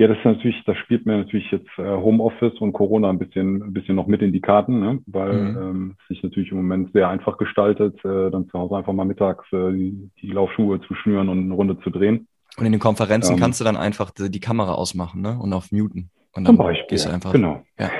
Ja, 0.00 0.08
das 0.08 0.16
ist 0.16 0.24
natürlich, 0.24 0.64
das 0.64 0.78
spielt 0.78 1.04
mir 1.04 1.18
natürlich 1.18 1.50
jetzt 1.50 1.68
äh, 1.76 1.82
Homeoffice 1.82 2.58
und 2.58 2.72
Corona 2.72 3.10
ein 3.10 3.18
bisschen, 3.18 3.62
ein 3.62 3.74
bisschen 3.74 3.96
noch 3.96 4.06
mit 4.06 4.22
in 4.22 4.32
die 4.32 4.40
Karten, 4.40 4.80
ne? 4.80 5.02
weil 5.04 5.32
mhm. 5.34 5.58
ähm, 5.58 5.96
es 6.00 6.08
sich 6.08 6.22
natürlich 6.22 6.50
im 6.52 6.56
Moment 6.56 6.90
sehr 6.94 7.10
einfach 7.10 7.36
gestaltet, 7.36 8.02
äh, 8.02 8.30
dann 8.30 8.48
zu 8.48 8.58
Hause 8.58 8.78
einfach 8.78 8.94
mal 8.94 9.04
mittags 9.04 9.44
äh, 9.52 9.70
die, 9.72 10.10
die 10.22 10.28
Laufschuhe 10.28 10.80
zu 10.80 10.94
schnüren 10.94 11.28
und 11.28 11.40
eine 11.40 11.52
Runde 11.52 11.78
zu 11.80 11.90
drehen. 11.90 12.28
Und 12.56 12.64
in 12.64 12.72
den 12.72 12.80
Konferenzen 12.80 13.34
ähm, 13.34 13.40
kannst 13.40 13.60
du 13.60 13.64
dann 13.64 13.76
einfach 13.76 14.10
die, 14.10 14.30
die, 14.30 14.40
Kamera 14.40 14.72
ausmachen 14.72 15.20
ne? 15.20 15.38
und 15.38 15.52
auf 15.52 15.70
Muten. 15.70 16.08
Und 16.34 16.48
dann 16.48 16.56
zum 16.56 16.64
Beispiel, 16.64 16.88
gehst 16.88 17.06
du 17.06 17.12
einfach. 17.12 17.32
Genau. 17.32 17.62
Ja. 17.78 17.90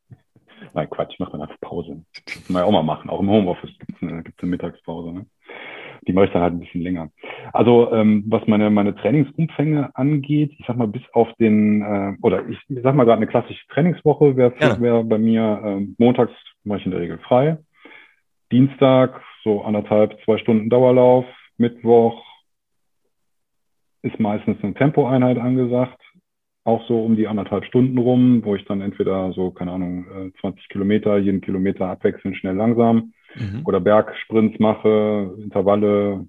Nein, 0.72 0.88
Quatsch, 0.88 1.12
ich 1.12 1.18
mache 1.18 1.32
dann 1.32 1.42
einfach 1.42 1.60
Pause. 1.60 2.02
Das 2.14 2.24
kann 2.24 2.42
man 2.48 2.62
ja 2.62 2.66
auch 2.66 2.72
mal 2.72 2.82
machen. 2.82 3.10
Auch 3.10 3.20
im 3.20 3.28
Homeoffice 3.28 3.78
gibt 3.78 3.92
es 3.94 4.02
eine, 4.02 4.22
gibt's 4.22 4.42
eine 4.42 4.50
Mittagspause. 4.52 5.12
Ne? 5.12 5.26
Die 6.06 6.12
mache 6.12 6.26
ich 6.26 6.32
dann 6.32 6.42
halt 6.42 6.54
ein 6.54 6.60
bisschen 6.60 6.82
länger. 6.82 7.10
Also 7.52 7.92
ähm, 7.92 8.24
was 8.28 8.46
meine, 8.46 8.70
meine 8.70 8.94
Trainingsumfänge 8.94 9.90
angeht, 9.94 10.52
ich 10.58 10.66
sag 10.66 10.76
mal 10.76 10.88
bis 10.88 11.02
auf 11.12 11.28
den, 11.34 11.82
äh, 11.82 12.14
oder 12.22 12.48
ich, 12.48 12.58
ich 12.68 12.82
sag 12.82 12.94
mal 12.94 13.04
gerade 13.04 13.18
eine 13.18 13.26
klassische 13.26 13.66
Trainingswoche 13.68 14.36
wäre 14.36 14.54
ja. 14.60 14.80
wär 14.80 15.04
bei 15.04 15.18
mir, 15.18 15.60
äh, 15.64 15.86
montags 15.98 16.32
mache 16.64 16.80
ich 16.80 16.86
in 16.86 16.92
der 16.92 17.00
Regel 17.00 17.18
frei. 17.18 17.58
Dienstag 18.52 19.20
so 19.42 19.62
anderthalb, 19.62 20.16
zwei 20.24 20.38
Stunden 20.38 20.70
Dauerlauf. 20.70 21.24
Mittwoch 21.58 22.22
ist 24.02 24.20
meistens 24.20 24.62
eine 24.62 24.74
Tempoeinheit 24.74 25.38
angesagt 25.38 26.00
auch 26.66 26.84
so 26.88 27.00
um 27.00 27.14
die 27.14 27.28
anderthalb 27.28 27.64
Stunden 27.64 27.96
rum, 27.96 28.44
wo 28.44 28.56
ich 28.56 28.64
dann 28.64 28.80
entweder 28.80 29.32
so, 29.32 29.52
keine 29.52 29.70
Ahnung, 29.70 30.32
20 30.40 30.64
äh, 30.64 30.68
Kilometer, 30.68 31.16
jeden 31.16 31.40
Kilometer 31.40 31.86
abwechselnd 31.86 32.36
schnell 32.36 32.56
langsam 32.56 33.12
mhm. 33.38 33.62
oder 33.64 33.80
Bergsprints 33.80 34.58
mache, 34.58 35.34
Intervalle 35.38 36.26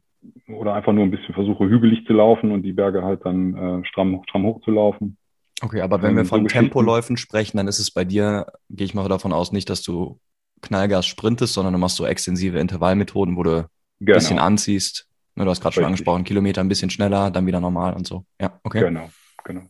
oder 0.48 0.74
einfach 0.74 0.94
nur 0.94 1.04
ein 1.04 1.12
bisschen 1.12 1.34
versuche, 1.34 1.66
hügelig 1.66 2.06
zu 2.06 2.14
laufen 2.14 2.52
und 2.52 2.64
die 2.64 2.74
Berge 2.74 3.04
halt 3.04 3.26
dann 3.26 3.56
äh, 3.56 3.86
stramm, 3.86 4.22
stramm 4.28 4.44
hoch 4.44 4.62
zu 4.62 4.72
laufen. 4.72 5.18
Okay, 5.62 5.82
aber 5.82 6.02
wenn 6.04 6.16
wir 6.16 6.26
von 6.26 6.42
so 6.42 6.48
Tempoläufen 6.48 7.18
sprechen, 7.18 7.58
dann 7.58 7.68
ist 7.68 7.80
es 7.80 7.92
bei 7.92 8.06
dir, 8.06 8.46
gehe 8.70 8.86
ich 8.86 8.94
mal 8.94 9.08
davon 9.10 9.34
aus, 9.34 9.52
nicht, 9.52 9.70
dass 9.70 9.82
du 9.82 10.20
Knallgas 10.62 11.08
sprintest, 11.08 11.54
sondern 11.54 11.74
du 11.74 11.80
machst 11.80 11.96
so 11.96 12.06
extensive 12.06 12.60
Intervallmethoden, 12.60 13.38
wo 13.38 13.44
du 13.44 13.58
ein 13.58 13.66
genau. 14.00 14.16
bisschen 14.16 14.40
anziehst. 14.40 15.08
Du 15.36 15.46
hast 15.46 15.62
gerade 15.62 15.76
schon 15.76 15.86
angesprochen, 15.86 16.24
Kilometer 16.24 16.62
ein 16.62 16.68
bisschen 16.68 16.90
schneller, 16.90 17.30
dann 17.30 17.46
wieder 17.46 17.60
normal 17.60 17.94
und 17.94 18.08
so. 18.08 18.26
Ja, 18.42 18.60
okay. 18.64 18.82
Genau, 18.82 19.10
genau. 19.44 19.62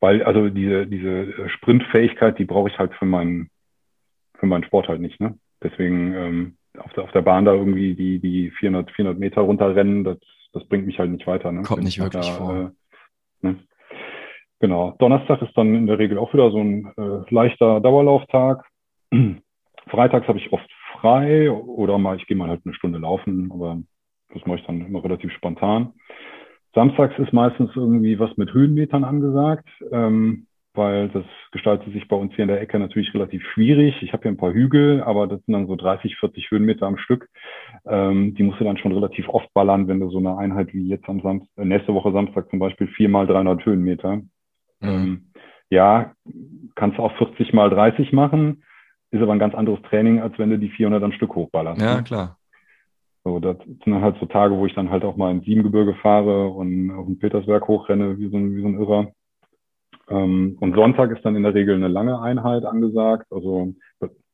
Weil 0.00 0.22
also 0.24 0.48
diese, 0.48 0.86
diese 0.86 1.48
Sprintfähigkeit, 1.48 2.38
die 2.38 2.44
brauche 2.44 2.68
ich 2.68 2.78
halt 2.78 2.92
für 2.94 3.04
meinen, 3.04 3.50
für 4.38 4.46
meinen 4.46 4.64
Sport 4.64 4.88
halt 4.88 5.00
nicht. 5.00 5.20
Ne? 5.20 5.38
Deswegen 5.64 6.14
ähm, 6.14 6.56
auf, 6.78 6.92
der, 6.92 7.04
auf 7.04 7.12
der 7.12 7.22
Bahn 7.22 7.44
da 7.44 7.54
irgendwie 7.54 7.94
die, 7.94 8.20
die 8.20 8.50
400, 8.50 8.90
400 8.92 9.18
Meter 9.18 9.40
runterrennen, 9.40 10.04
das, 10.04 10.18
das 10.52 10.64
bringt 10.68 10.86
mich 10.86 10.98
halt 10.98 11.10
nicht 11.10 11.26
weiter. 11.26 11.50
Ne? 11.50 11.62
Kommt 11.62 11.82
nicht 11.82 11.98
wirklich 11.98 12.26
da, 12.26 12.32
vor. 12.32 12.72
Äh, 13.42 13.46
ne? 13.46 13.56
Genau. 14.60 14.94
Donnerstag 14.98 15.42
ist 15.42 15.56
dann 15.56 15.74
in 15.74 15.86
der 15.86 15.98
Regel 15.98 16.18
auch 16.18 16.32
wieder 16.32 16.50
so 16.50 16.58
ein 16.58 16.92
äh, 16.96 17.34
leichter 17.34 17.80
Dauerlauftag. 17.80 18.64
Freitags 19.88 20.28
habe 20.28 20.38
ich 20.38 20.52
oft 20.52 20.70
frei 20.92 21.50
oder 21.50 21.98
mal, 21.98 22.16
ich 22.16 22.26
gehe 22.26 22.36
mal 22.36 22.48
halt 22.48 22.62
eine 22.64 22.74
Stunde 22.74 22.98
laufen, 22.98 23.50
aber 23.52 23.78
das 24.32 24.44
mache 24.46 24.58
ich 24.58 24.66
dann 24.66 24.86
immer 24.86 25.02
relativ 25.02 25.32
spontan. 25.32 25.92
Samstags 26.74 27.18
ist 27.18 27.32
meistens 27.32 27.70
irgendwie 27.74 28.18
was 28.18 28.36
mit 28.36 28.52
Höhenmetern 28.52 29.04
angesagt, 29.04 29.68
ähm, 29.92 30.46
weil 30.74 31.08
das 31.08 31.24
gestaltet 31.52 31.92
sich 31.92 32.08
bei 32.08 32.16
uns 32.16 32.34
hier 32.34 32.42
in 32.42 32.48
der 32.48 32.60
Ecke 32.60 32.78
natürlich 32.78 33.14
relativ 33.14 33.42
schwierig. 33.52 34.02
Ich 34.02 34.12
habe 34.12 34.22
hier 34.22 34.32
ein 34.32 34.36
paar 34.36 34.52
Hügel, 34.52 35.02
aber 35.02 35.26
das 35.26 35.44
sind 35.44 35.52
dann 35.52 35.66
so 35.66 35.76
30, 35.76 36.16
40 36.16 36.50
Höhenmeter 36.50 36.86
am 36.86 36.98
Stück. 36.98 37.28
Ähm, 37.86 38.34
die 38.34 38.42
musst 38.42 38.60
du 38.60 38.64
dann 38.64 38.76
schon 38.78 38.92
relativ 38.92 39.28
oft 39.28 39.52
ballern, 39.54 39.88
wenn 39.88 40.00
du 40.00 40.10
so 40.10 40.18
eine 40.18 40.36
Einheit 40.36 40.74
wie 40.74 40.88
jetzt 40.88 41.08
am 41.08 41.20
Samstag, 41.20 41.48
äh, 41.56 41.64
nächste 41.64 41.94
Woche 41.94 42.12
Samstag 42.12 42.50
zum 42.50 42.58
Beispiel 42.58 42.88
viermal 42.88 43.26
300 43.26 43.64
Höhenmeter. 43.64 44.16
Mhm. 44.16 44.28
Ähm, 44.82 45.26
ja, 45.70 46.12
kannst 46.74 46.98
du 46.98 47.02
auch 47.02 47.16
40 47.16 47.52
mal 47.52 47.70
30 47.70 48.12
machen, 48.12 48.64
ist 49.10 49.22
aber 49.22 49.32
ein 49.32 49.38
ganz 49.38 49.54
anderes 49.54 49.80
Training, 49.82 50.20
als 50.20 50.38
wenn 50.38 50.50
du 50.50 50.58
die 50.58 50.70
400 50.70 51.02
am 51.02 51.12
Stück 51.12 51.34
hochballerst. 51.34 51.80
Ja, 51.80 51.96
ne? 51.96 52.02
klar. 52.02 52.38
So, 53.24 53.40
das 53.40 53.56
sind 53.64 53.86
dann 53.86 54.02
halt 54.02 54.16
so 54.20 54.26
Tage, 54.26 54.54
wo 54.54 54.66
ich 54.66 54.74
dann 54.74 54.90
halt 54.90 55.02
auch 55.02 55.16
mal 55.16 55.30
ins 55.30 55.46
Siebengebirge 55.46 55.94
fahre 55.94 56.48
und 56.48 56.90
auf 56.90 57.06
dem 57.06 57.18
Petersberg 57.18 57.66
hochrenne, 57.66 58.18
wie 58.18 58.28
so 58.28 58.36
ein, 58.36 58.54
wie 58.54 58.60
so 58.60 58.68
ein 58.68 58.78
Irrer. 58.78 59.12
Ähm, 60.08 60.56
und 60.60 60.74
Sonntag 60.74 61.10
ist 61.10 61.24
dann 61.24 61.36
in 61.36 61.42
der 61.42 61.54
Regel 61.54 61.74
eine 61.74 61.88
lange 61.88 62.20
Einheit 62.20 62.64
angesagt. 62.64 63.26
Also 63.30 63.74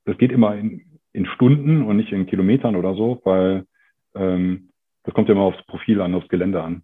das 0.04 0.18
geht 0.18 0.32
immer 0.32 0.54
in, 0.56 0.82
in 1.12 1.26
Stunden 1.26 1.82
und 1.82 1.96
nicht 1.96 2.12
in 2.12 2.26
Kilometern 2.26 2.76
oder 2.76 2.94
so, 2.94 3.20
weil 3.24 3.64
ähm, 4.14 4.70
das 5.04 5.14
kommt 5.14 5.28
ja 5.28 5.34
immer 5.34 5.44
aufs 5.44 5.64
Profil 5.66 6.00
an, 6.00 6.14
aufs 6.14 6.28
Gelände 6.28 6.62
an. 6.62 6.82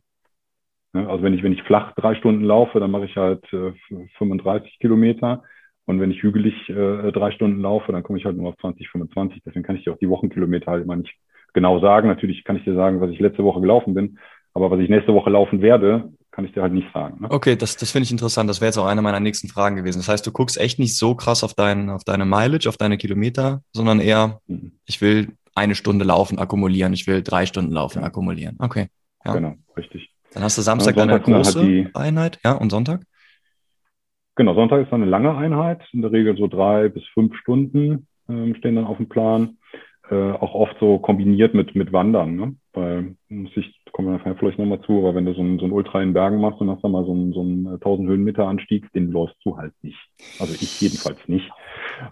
Ne? 0.92 1.08
Also 1.08 1.22
wenn 1.22 1.34
ich, 1.34 1.42
wenn 1.42 1.52
ich 1.52 1.62
flach 1.62 1.92
drei 1.94 2.14
Stunden 2.14 2.44
laufe, 2.44 2.80
dann 2.80 2.90
mache 2.90 3.04
ich 3.04 3.16
halt 3.16 3.44
äh, 3.52 3.72
35 4.18 4.78
Kilometer. 4.78 5.42
Und 5.84 6.00
wenn 6.00 6.10
ich 6.10 6.22
hügelig 6.22 6.68
äh, 6.68 7.12
drei 7.12 7.30
Stunden 7.30 7.60
laufe, 7.60 7.92
dann 7.92 8.02
komme 8.02 8.18
ich 8.18 8.24
halt 8.24 8.36
nur 8.36 8.48
auf 8.48 8.56
20, 8.58 8.88
25. 8.88 9.42
Deswegen 9.44 9.64
kann 9.64 9.76
ich 9.76 9.84
dir 9.84 9.92
auch 9.92 9.98
die 9.98 10.08
Wochenkilometer 10.08 10.72
halt 10.72 10.84
immer 10.84 10.96
nicht 10.96 11.14
genau 11.52 11.78
sagen. 11.80 12.08
Natürlich 12.08 12.42
kann 12.44 12.56
ich 12.56 12.64
dir 12.64 12.74
sagen, 12.74 13.00
was 13.00 13.10
ich 13.10 13.20
letzte 13.20 13.44
Woche 13.44 13.60
gelaufen 13.60 13.94
bin, 13.94 14.18
aber 14.52 14.70
was 14.70 14.80
ich 14.80 14.88
nächste 14.88 15.14
Woche 15.14 15.30
laufen 15.30 15.62
werde, 15.62 16.12
kann 16.36 16.44
ich 16.44 16.52
dir 16.52 16.60
halt 16.60 16.74
nicht 16.74 16.92
sagen. 16.92 17.22
Ne? 17.22 17.30
Okay, 17.30 17.56
das, 17.56 17.78
das 17.78 17.90
finde 17.90 18.04
ich 18.04 18.10
interessant. 18.10 18.50
Das 18.50 18.60
wäre 18.60 18.68
jetzt 18.68 18.76
auch 18.76 18.84
eine 18.84 19.00
meiner 19.00 19.20
nächsten 19.20 19.48
Fragen 19.48 19.74
gewesen. 19.74 20.00
Das 20.00 20.08
heißt, 20.08 20.26
du 20.26 20.32
guckst 20.32 20.60
echt 20.60 20.78
nicht 20.78 20.94
so 20.94 21.14
krass 21.14 21.42
auf, 21.42 21.54
dein, 21.54 21.88
auf 21.88 22.04
deine 22.04 22.26
Mileage, 22.26 22.68
auf 22.68 22.76
deine 22.76 22.98
Kilometer, 22.98 23.62
sondern 23.72 24.00
eher, 24.00 24.40
mhm. 24.46 24.72
ich 24.84 25.00
will 25.00 25.32
eine 25.54 25.74
Stunde 25.74 26.04
laufen, 26.04 26.38
akkumulieren, 26.38 26.92
ich 26.92 27.06
will 27.06 27.22
drei 27.22 27.46
Stunden 27.46 27.72
laufen, 27.72 28.00
ja. 28.00 28.04
akkumulieren. 28.04 28.56
Okay. 28.58 28.88
Ja. 29.24 29.32
Genau, 29.32 29.54
richtig. 29.78 30.10
Dann 30.34 30.42
hast 30.42 30.58
du 30.58 30.62
Samstag 30.62 30.96
deine 30.96 31.18
große 31.18 31.62
halt 31.62 31.96
Einheit, 31.96 32.38
ja, 32.44 32.52
und 32.52 32.68
Sonntag? 32.68 33.00
Genau, 34.34 34.54
Sonntag 34.54 34.82
ist 34.82 34.92
dann 34.92 35.00
eine 35.00 35.10
lange 35.10 35.34
Einheit, 35.34 35.80
in 35.92 36.02
der 36.02 36.12
Regel 36.12 36.36
so 36.36 36.48
drei 36.48 36.90
bis 36.90 37.04
fünf 37.14 37.34
Stunden 37.36 38.06
ähm, 38.28 38.54
stehen 38.56 38.76
dann 38.76 38.84
auf 38.84 38.98
dem 38.98 39.08
Plan 39.08 39.56
äh, 40.10 40.32
auch 40.32 40.52
oft 40.52 40.76
so 40.80 40.98
kombiniert 40.98 41.54
mit, 41.54 41.74
mit 41.74 41.94
Wandern, 41.94 42.36
ne? 42.36 42.56
Weil, 42.74 43.16
muss 43.30 43.56
ich, 43.56 43.75
kommen 43.96 44.08
wir 44.08 44.18
nachher 44.18 44.36
vielleicht 44.36 44.58
nochmal 44.58 44.82
zu, 44.82 44.98
aber 44.98 45.14
wenn 45.14 45.24
du 45.24 45.32
so 45.32 45.40
ein, 45.40 45.58
so 45.58 45.64
ein 45.64 45.72
Ultra 45.72 46.02
in 46.02 46.12
Bergen 46.12 46.38
machst 46.38 46.60
und 46.60 46.68
hast 46.68 46.84
dann 46.84 46.92
mal 46.92 47.06
so 47.06 47.12
einen, 47.12 47.32
so 47.32 47.40
einen 47.40 47.66
1000 47.66 48.06
Höhenmeter 48.10 48.46
Anstieg, 48.46 48.92
den 48.92 49.10
läufst 49.10 49.38
du 49.42 49.56
halt 49.56 49.72
nicht. 49.80 49.98
Also 50.38 50.52
ich 50.52 50.82
jedenfalls 50.82 51.26
nicht. 51.28 51.50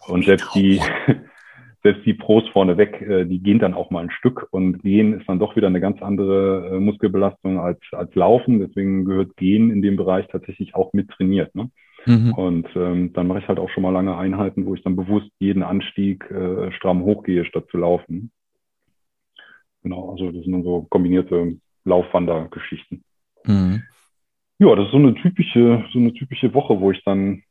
Und 0.09 0.25
selbst 0.25 0.55
die, 0.55 0.81
selbst 1.83 2.07
die 2.07 2.15
Pros 2.15 2.49
vorneweg, 2.55 3.03
äh, 3.03 3.27
die 3.27 3.39
gehen 3.39 3.59
dann 3.59 3.75
auch 3.75 3.91
mal 3.91 4.03
ein 4.03 4.11
Stück 4.11 4.49
und 4.51 4.83
Gehen 4.83 5.21
ist 5.21 5.29
dann 5.29 5.39
doch 5.39 5.57
wieder 5.57 5.67
eine 5.67 5.81
ganz 5.81 6.01
andere 6.01 6.71
äh, 6.73 6.81
Muskelbelastung 6.81 7.61
als, 7.61 7.81
als 7.93 8.15
Laufen. 8.15 8.61
Deswegen 8.61 9.05
gehört 9.05 9.37
Gehen 9.37 9.71
in 9.71 9.83
dem 9.83 9.97
Bereich 9.97 10.27
tatsächlich 10.29 10.75
auch 10.75 10.95
mit 10.95 11.11
trainiert. 11.11 11.55
Ne? 11.55 11.71
Mhm. 12.07 12.33
Und 12.33 12.69
ähm, 12.77 13.13
dann 13.13 13.27
mache 13.27 13.41
ich 13.41 13.49
halt 13.49 13.59
auch 13.59 13.69
schon 13.69 13.83
mal 13.83 13.91
lange 13.93 14.17
Einheiten, 14.17 14.65
wo 14.65 14.75
ich 14.75 14.83
dann 14.83 14.97
bewusst 14.97 15.29
jeden 15.39 15.63
Anstieg 15.63 16.31
äh, 16.31 16.73
stramm 16.73 17.05
hochgehe, 17.05 17.45
statt 17.45 17.67
zu 17.71 17.77
laufen. 17.77 18.31
Genau, 19.83 20.13
also 20.13 20.33
das 20.33 20.45
sind 20.45 20.53
dann 20.53 20.65
so 20.65 20.87
kombinierte 20.89 21.59
Laufwandergeschichten. 21.85 23.03
Mhm. 23.45 23.83
Ja, 24.59 24.75
das 24.75 24.87
ist 24.87 24.93
so 24.93 24.99
eine 24.99 25.15
typische, 25.15 25.85
so 25.93 25.99
eine 25.99 26.13
typische 26.13 26.55
Woche, 26.55 26.79
wo 26.81 26.91
ich 26.91 27.03
dann 27.05 27.43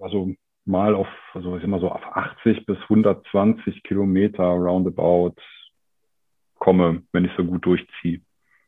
also 0.00 0.32
mal 0.64 0.94
auf, 0.94 1.08
also 1.34 1.56
ich 1.56 1.64
immer 1.64 1.80
so 1.80 1.90
auf 1.90 2.02
80 2.12 2.66
bis 2.66 2.78
120 2.82 3.82
Kilometer 3.82 4.44
roundabout 4.44 5.34
komme, 6.58 7.02
wenn 7.12 7.24
ich 7.24 7.32
so 7.36 7.44
gut 7.44 7.64
durchziehe. 7.64 8.20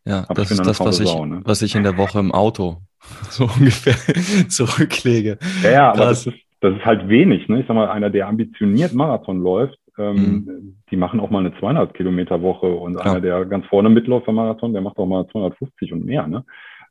Ja, 0.04 0.24
Aber 0.24 0.34
das 0.34 0.50
ist 0.50 0.66
das, 0.66 0.80
was 0.80 1.00
ich, 1.00 1.14
ne? 1.14 1.42
was 1.44 1.62
ich 1.62 1.74
in 1.74 1.84
der 1.84 1.96
Woche 1.96 2.18
im 2.18 2.32
Auto 2.32 2.78
so 3.30 3.44
ungefähr 3.44 3.94
zurücklege. 4.48 5.38
Ja, 5.62 5.70
ja 5.70 5.92
aber 5.92 6.06
das 6.06 6.26
ist, 6.26 6.36
das 6.60 6.76
ist 6.76 6.84
halt 6.84 7.08
wenig. 7.08 7.48
Ne? 7.48 7.60
Ich 7.60 7.66
sag 7.66 7.74
mal, 7.74 7.88
einer, 7.88 8.10
der 8.10 8.26
ambitioniert 8.26 8.94
Marathon 8.94 9.40
läuft, 9.40 9.78
ähm, 9.98 10.14
mhm. 10.14 10.76
die 10.90 10.96
machen 10.96 11.20
auch 11.20 11.30
mal 11.30 11.40
eine 11.40 11.56
200 11.58 11.94
Kilometer 11.94 12.42
Woche 12.42 12.66
und 12.66 12.94
ja. 12.94 13.00
einer, 13.00 13.20
der 13.20 13.44
ganz 13.44 13.66
vorne 13.66 13.88
mitläuft 13.88 14.26
beim 14.26 14.36
Marathon, 14.36 14.72
der 14.72 14.82
macht 14.82 14.98
auch 14.98 15.06
mal 15.06 15.26
250 15.28 15.92
und 15.92 16.04
mehr. 16.04 16.26
Ne? 16.26 16.44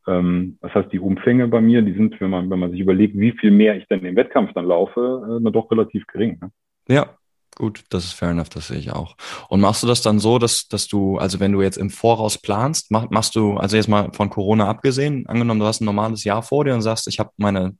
Ähm, 0.08 0.58
das 0.62 0.74
heißt, 0.74 0.92
die 0.92 1.00
Umfänge 1.00 1.48
bei 1.48 1.62
mir, 1.62 1.82
die 1.82 1.94
sind, 1.94 2.20
wenn 2.20 2.30
man, 2.30 2.50
wenn 2.50 2.60
man 2.60 2.72
sich 2.72 2.80
überlegt, 2.80 3.18
wie 3.18 3.32
viel 3.34 3.52
mehr 3.52 3.76
ich 3.76 3.88
denn 3.88 4.06
im 4.06 4.16
Wettkampf 4.16 4.54
dann 4.54 4.66
laufe, 4.66 5.42
äh, 5.46 5.52
doch 5.52 5.70
relativ 5.72 6.06
gering. 6.08 6.38
Ne? 6.42 6.52
Ja, 6.88 7.18
Gut, 7.58 7.84
das 7.90 8.06
ist 8.06 8.14
fair 8.14 8.30
enough, 8.30 8.48
das 8.48 8.70
sehe 8.70 8.78
ich 8.78 8.94
auch. 8.94 9.18
Und 9.50 9.60
machst 9.60 9.84
du 9.84 9.88
das 9.88 10.02
dann 10.02 10.20
so, 10.20 10.40
dass, 10.40 10.70
dass 10.70 10.88
du, 10.88 11.18
also 11.18 11.42
wenn 11.42 11.52
du 11.52 11.62
jetzt 11.62 11.78
im 11.78 11.90
Voraus 11.90 12.42
planst, 12.42 12.92
mach, 12.92 13.10
machst 13.10 13.36
du, 13.36 13.58
also 13.58 13.76
jetzt 13.76 13.90
mal 13.90 14.10
von 14.14 14.30
Corona 14.30 14.70
abgesehen, 14.70 15.28
angenommen, 15.28 15.60
du 15.60 15.66
hast 15.66 15.82
ein 15.82 15.86
normales 15.86 16.24
Jahr 16.24 16.44
vor 16.44 16.64
dir 16.64 16.74
und 16.74 16.82
sagst, 16.82 17.10
ich 17.10 17.20
habe 17.20 17.32
meine 17.36 17.76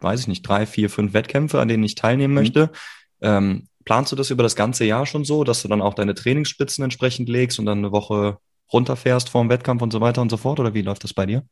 weiß 0.00 0.20
ich 0.20 0.28
nicht, 0.28 0.42
drei, 0.42 0.66
vier, 0.66 0.90
fünf 0.90 1.14
Wettkämpfe, 1.14 1.60
an 1.60 1.68
denen 1.68 1.84
ich 1.84 1.94
teilnehmen 1.94 2.34
mhm. 2.34 2.40
möchte. 2.40 2.70
Ähm, 3.20 3.68
planst 3.86 4.12
du 4.12 4.16
das 4.16 4.30
über 4.30 4.42
das 4.42 4.56
ganze 4.56 4.84
Jahr 4.84 5.06
schon 5.06 5.24
so, 5.24 5.44
dass 5.44 5.62
du 5.62 5.68
dann 5.68 5.80
auch 5.80 5.94
deine 5.94 6.12
Trainingsspitzen 6.12 6.84
entsprechend 6.84 7.30
legst 7.30 7.58
und 7.58 7.64
dann 7.64 7.78
eine 7.78 7.92
Woche 7.92 8.36
runterfährst 8.72 9.30
vor 9.30 9.42
dem 9.42 9.48
Wettkampf 9.48 9.80
und 9.80 9.92
so 9.92 10.02
weiter 10.02 10.20
und 10.20 10.30
so 10.30 10.36
fort? 10.36 10.60
Oder 10.60 10.74
wie 10.74 10.82
läuft 10.82 11.04
das 11.04 11.14
bei 11.14 11.24
dir? 11.24 11.44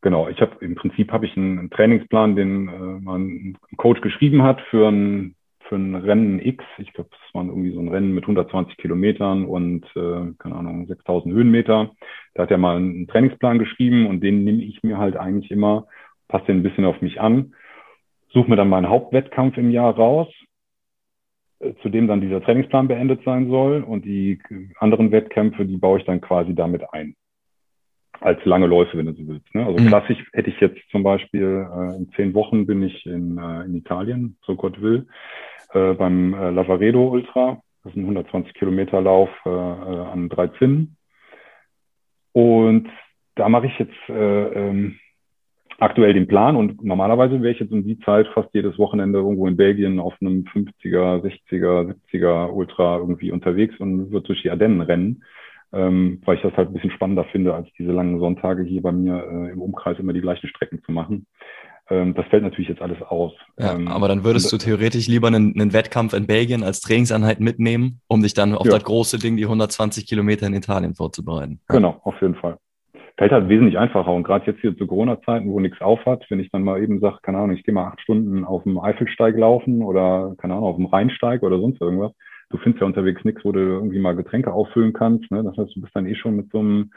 Genau, 0.00 0.28
ich 0.28 0.40
habe 0.40 0.56
im 0.60 0.74
Prinzip 0.74 1.12
habe 1.12 1.26
ich 1.26 1.36
einen, 1.36 1.70
Trainingsplan, 1.70 2.36
den 2.36 2.68
äh, 2.68 3.00
mein 3.00 3.58
Coach 3.76 4.00
geschrieben 4.00 4.42
hat 4.42 4.60
für 4.70 4.88
ein 4.88 5.34
für 5.68 5.76
ein 5.76 5.94
Rennen 5.94 6.40
X. 6.40 6.64
Ich 6.78 6.94
glaube, 6.94 7.10
das 7.10 7.34
war 7.34 7.44
irgendwie 7.44 7.72
so 7.72 7.80
ein 7.80 7.88
Rennen 7.88 8.14
mit 8.14 8.24
120 8.24 8.78
Kilometern 8.78 9.44
und 9.44 9.84
äh, 9.96 10.32
keine 10.38 10.54
Ahnung 10.54 10.86
6000 10.86 11.34
Höhenmeter. 11.34 11.90
Da 12.34 12.44
hat 12.44 12.50
er 12.50 12.56
mal 12.56 12.76
einen 12.76 13.06
Trainingsplan 13.06 13.58
geschrieben 13.58 14.06
und 14.06 14.20
den 14.22 14.44
nehme 14.44 14.62
ich 14.62 14.82
mir 14.82 14.96
halt 14.96 15.16
eigentlich 15.18 15.50
immer, 15.50 15.86
passe 16.26 16.46
den 16.46 16.58
ein 16.58 16.62
bisschen 16.62 16.86
auf 16.86 17.02
mich 17.02 17.20
an, 17.20 17.54
suche 18.32 18.48
mir 18.48 18.56
dann 18.56 18.70
meinen 18.70 18.88
Hauptwettkampf 18.88 19.58
im 19.58 19.70
Jahr 19.70 19.94
raus, 19.94 20.28
zu 21.82 21.88
dem 21.88 22.06
dann 22.06 22.20
dieser 22.20 22.42
Trainingsplan 22.42 22.88
beendet 22.88 23.22
sein 23.24 23.48
soll 23.48 23.82
und 23.82 24.04
die 24.04 24.40
anderen 24.78 25.10
Wettkämpfe, 25.10 25.64
die 25.64 25.76
baue 25.76 25.98
ich 25.98 26.04
dann 26.04 26.20
quasi 26.20 26.54
damit 26.54 26.82
ein 26.92 27.16
als 28.20 28.44
lange 28.44 28.66
Läufe, 28.66 28.98
wenn 28.98 29.06
du 29.06 29.12
so 29.12 29.26
willst. 29.28 29.54
Ne? 29.54 29.64
Also 29.64 29.82
mhm. 29.82 29.88
klassisch 29.88 30.18
hätte 30.32 30.50
ich 30.50 30.60
jetzt 30.60 30.80
zum 30.90 31.02
Beispiel 31.02 31.66
äh, 31.70 31.96
in 31.96 32.10
zehn 32.16 32.34
Wochen 32.34 32.66
bin 32.66 32.82
ich 32.82 33.06
in, 33.06 33.38
äh, 33.38 33.62
in 33.62 33.76
Italien, 33.76 34.36
so 34.42 34.56
Gott 34.56 34.80
will, 34.80 35.06
äh, 35.72 35.94
beim 35.94 36.34
äh, 36.34 36.50
Lavaredo 36.50 37.08
Ultra. 37.08 37.60
Das 37.84 37.92
ist 37.92 37.96
ein 37.96 38.02
120 38.02 38.54
Kilometer 38.54 39.00
Lauf 39.00 39.30
äh, 39.46 39.48
äh, 39.48 39.52
an 39.52 40.28
drei 40.28 40.48
Zinnen. 40.58 40.96
Und 42.32 42.88
da 43.36 43.48
mache 43.48 43.66
ich 43.66 43.78
jetzt 43.78 44.08
äh, 44.08 44.68
ähm, 44.68 44.98
aktuell 45.78 46.12
den 46.12 46.26
Plan 46.26 46.56
und 46.56 46.84
normalerweise 46.84 47.40
wäre 47.40 47.52
ich 47.52 47.60
jetzt 47.60 47.72
um 47.72 47.84
die 47.84 47.98
Zeit 48.00 48.26
fast 48.34 48.48
jedes 48.52 48.78
Wochenende 48.78 49.20
irgendwo 49.20 49.46
in 49.46 49.56
Belgien 49.56 50.00
auf 50.00 50.14
einem 50.20 50.44
50er, 50.44 51.22
60er, 51.22 51.94
70er 52.12 52.50
Ultra 52.50 52.98
irgendwie 52.98 53.30
unterwegs 53.30 53.78
und 53.78 54.10
würde 54.10 54.26
durch 54.26 54.42
die 54.42 54.50
Ardennen 54.50 54.80
rennen 54.80 55.22
ähm, 55.72 56.20
weil 56.24 56.36
ich 56.36 56.42
das 56.42 56.54
halt 56.56 56.68
ein 56.68 56.74
bisschen 56.74 56.90
spannender 56.92 57.24
finde, 57.24 57.54
als 57.54 57.68
diese 57.78 57.92
langen 57.92 58.18
Sonntage 58.20 58.62
hier 58.62 58.82
bei 58.82 58.92
mir 58.92 59.22
äh, 59.22 59.52
im 59.52 59.60
Umkreis 59.60 59.98
immer 59.98 60.12
die 60.12 60.20
gleichen 60.20 60.48
Strecken 60.48 60.82
zu 60.84 60.92
machen. 60.92 61.26
Ähm, 61.90 62.14
das 62.14 62.26
fällt 62.26 62.42
natürlich 62.42 62.68
jetzt 62.68 62.82
alles 62.82 63.00
aus. 63.02 63.32
Ja, 63.58 63.74
ähm, 63.74 63.88
aber 63.88 64.08
dann 64.08 64.24
würdest 64.24 64.52
du 64.52 64.56
theoretisch 64.56 65.08
lieber 65.08 65.28
einen, 65.28 65.58
einen, 65.58 65.72
Wettkampf 65.72 66.12
in 66.12 66.26
Belgien 66.26 66.62
als 66.62 66.80
Trainingseinheit 66.80 67.40
mitnehmen, 67.40 68.00
um 68.08 68.22
dich 68.22 68.34
dann 68.34 68.54
auf 68.54 68.66
ja. 68.66 68.72
das 68.72 68.84
große 68.84 69.18
Ding, 69.18 69.36
die 69.36 69.44
120 69.44 70.06
Kilometer 70.06 70.46
in 70.46 70.54
Italien 70.54 70.94
vorzubereiten. 70.94 71.60
Genau, 71.68 72.00
auf 72.02 72.20
jeden 72.20 72.34
Fall. 72.34 72.58
Fällt 73.18 73.32
halt 73.32 73.48
wesentlich 73.48 73.78
einfacher 73.78 74.12
und 74.12 74.22
gerade 74.22 74.46
jetzt 74.46 74.60
hier 74.60 74.76
zu 74.76 74.86
Corona-Zeiten, 74.86 75.50
wo 75.50 75.60
nichts 75.60 75.80
aufhat, 75.80 76.24
wenn 76.30 76.40
ich 76.40 76.50
dann 76.50 76.62
mal 76.62 76.80
eben 76.82 77.00
sage, 77.00 77.18
keine 77.22 77.38
Ahnung, 77.38 77.56
ich 77.56 77.64
gehe 77.64 77.74
mal 77.74 77.88
acht 77.88 78.00
Stunden 78.00 78.44
auf 78.44 78.62
dem 78.62 78.78
Eifelsteig 78.78 79.36
laufen 79.36 79.82
oder 79.82 80.34
keine 80.38 80.54
Ahnung, 80.54 80.68
auf 80.68 80.76
dem 80.76 80.86
Rheinsteig 80.86 81.42
oder 81.42 81.58
sonst 81.58 81.80
irgendwas, 81.80 82.12
du 82.50 82.58
findest 82.58 82.80
ja 82.80 82.86
unterwegs 82.86 83.24
nichts, 83.24 83.44
wo 83.44 83.52
du 83.52 83.60
irgendwie 83.60 83.98
mal 83.98 84.16
Getränke 84.16 84.52
auffüllen 84.52 84.92
kannst. 84.92 85.30
Ne? 85.30 85.42
Das 85.42 85.56
heißt, 85.56 85.74
du 85.74 85.80
bist 85.80 85.94
dann 85.94 86.06
eh 86.06 86.14
schon 86.14 86.36
mit 86.36 86.50
so 86.50 86.60
einem 86.60 86.90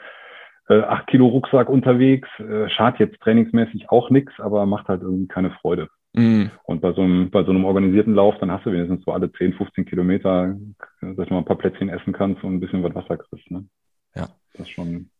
äh, 0.68 0.80
8 0.80 1.06
Kilo 1.08 1.26
Rucksack 1.26 1.68
unterwegs. 1.68 2.28
Äh, 2.38 2.68
schadet 2.70 3.00
jetzt 3.00 3.20
trainingsmäßig 3.20 3.90
auch 3.90 4.10
nichts, 4.10 4.32
aber 4.38 4.66
macht 4.66 4.88
halt 4.88 5.02
irgendwie 5.02 5.28
keine 5.28 5.50
Freude. 5.50 5.88
Mm. 6.14 6.44
Und 6.64 6.80
bei 6.80 6.92
so, 6.92 7.02
einem, 7.02 7.30
bei 7.30 7.42
so 7.44 7.50
einem 7.50 7.64
organisierten 7.64 8.14
Lauf, 8.14 8.36
dann 8.38 8.50
hast 8.50 8.66
du 8.66 8.72
wenigstens 8.72 9.04
so 9.04 9.12
alle 9.12 9.32
10, 9.32 9.54
15 9.54 9.86
Kilometer, 9.86 10.56
dass 11.00 11.28
du 11.28 11.34
mal 11.34 11.38
ein 11.38 11.44
paar 11.44 11.58
Plätzchen 11.58 11.88
essen 11.88 12.12
kannst 12.12 12.44
und 12.44 12.54
ein 12.54 12.60
bisschen 12.60 12.82
was 12.82 12.94
Wasser 12.94 13.16
kriegst. 13.16 13.50
Ne? 13.50 13.66
Ja. 14.14 14.28
Das 14.52 14.66
ist 14.66 14.70
schon, 14.70 15.10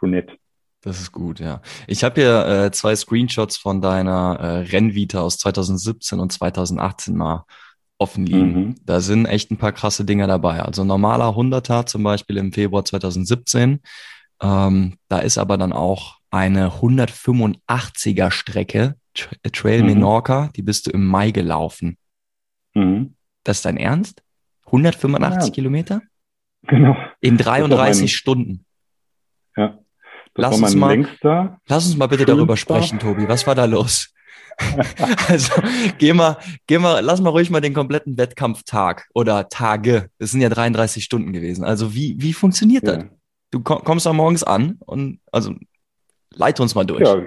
schon 0.00 0.10
nett. 0.10 0.30
Das 0.82 1.00
ist 1.00 1.12
gut, 1.12 1.40
ja. 1.40 1.60
Ich 1.86 2.02
habe 2.02 2.20
hier 2.22 2.46
äh, 2.46 2.70
zwei 2.72 2.96
Screenshots 2.96 3.58
von 3.58 3.82
deiner 3.82 4.38
äh, 4.40 4.58
Rennvita 4.70 5.20
aus 5.20 5.36
2017 5.36 6.18
und 6.18 6.32
2018 6.32 7.14
mal 7.14 7.44
offen 7.98 8.24
liegen. 8.24 8.52
Mhm. 8.54 8.74
Da 8.86 9.00
sind 9.00 9.26
echt 9.26 9.50
ein 9.50 9.58
paar 9.58 9.72
krasse 9.72 10.06
Dinger 10.06 10.26
dabei. 10.26 10.62
Also 10.62 10.84
normaler 10.84 11.28
100er 11.36 11.84
zum 11.84 12.02
Beispiel 12.02 12.38
im 12.38 12.52
Februar 12.52 12.84
2017. 12.84 13.80
Ähm, 14.42 14.96
da 15.08 15.18
ist 15.18 15.36
aber 15.36 15.58
dann 15.58 15.74
auch 15.74 16.16
eine 16.30 16.68
185er 16.68 18.30
Strecke, 18.30 18.96
Trail 19.52 19.82
mhm. 19.82 19.86
Menorca, 19.86 20.48
die 20.56 20.62
bist 20.62 20.86
du 20.86 20.92
im 20.92 21.04
Mai 21.04 21.30
gelaufen. 21.30 21.98
Mhm. 22.74 23.16
Das 23.44 23.58
ist 23.58 23.66
dein 23.66 23.76
Ernst? 23.76 24.22
185 24.66 25.48
ja. 25.48 25.54
Kilometer? 25.54 26.02
Genau. 26.62 26.96
In 27.20 27.36
33 27.36 28.02
mein, 28.02 28.08
Stunden. 28.08 28.64
Lass 30.40 30.60
uns, 30.60 30.74
mal, 30.74 31.06
lass 31.66 31.86
uns 31.86 31.96
mal 31.96 32.06
bitte 32.06 32.24
darüber 32.24 32.56
sprechen, 32.56 32.98
Tobi. 32.98 33.28
Was 33.28 33.46
war 33.46 33.54
da 33.54 33.64
los? 33.66 34.14
also 35.28 35.62
geh 35.98 36.12
mal, 36.12 36.36
geh 36.66 36.78
mal, 36.78 37.00
lass 37.00 37.20
mal 37.20 37.30
ruhig 37.30 37.50
mal 37.50 37.60
den 37.60 37.72
kompletten 37.72 38.18
Wettkampftag 38.18 39.08
oder 39.14 39.48
Tage. 39.48 40.10
Es 40.18 40.32
sind 40.32 40.40
ja 40.40 40.48
33 40.48 41.02
Stunden 41.02 41.32
gewesen. 41.32 41.64
Also 41.64 41.94
wie, 41.94 42.16
wie 42.18 42.32
funktioniert 42.32 42.86
ja. 42.86 42.96
das? 42.96 43.04
Du 43.50 43.60
kommst 43.62 44.06
da 44.06 44.12
morgens 44.12 44.44
an 44.44 44.78
und 44.86 45.18
also 45.32 45.54
leite 46.34 46.62
uns 46.62 46.74
mal 46.74 46.84
durch. 46.84 47.00
Ja, 47.00 47.22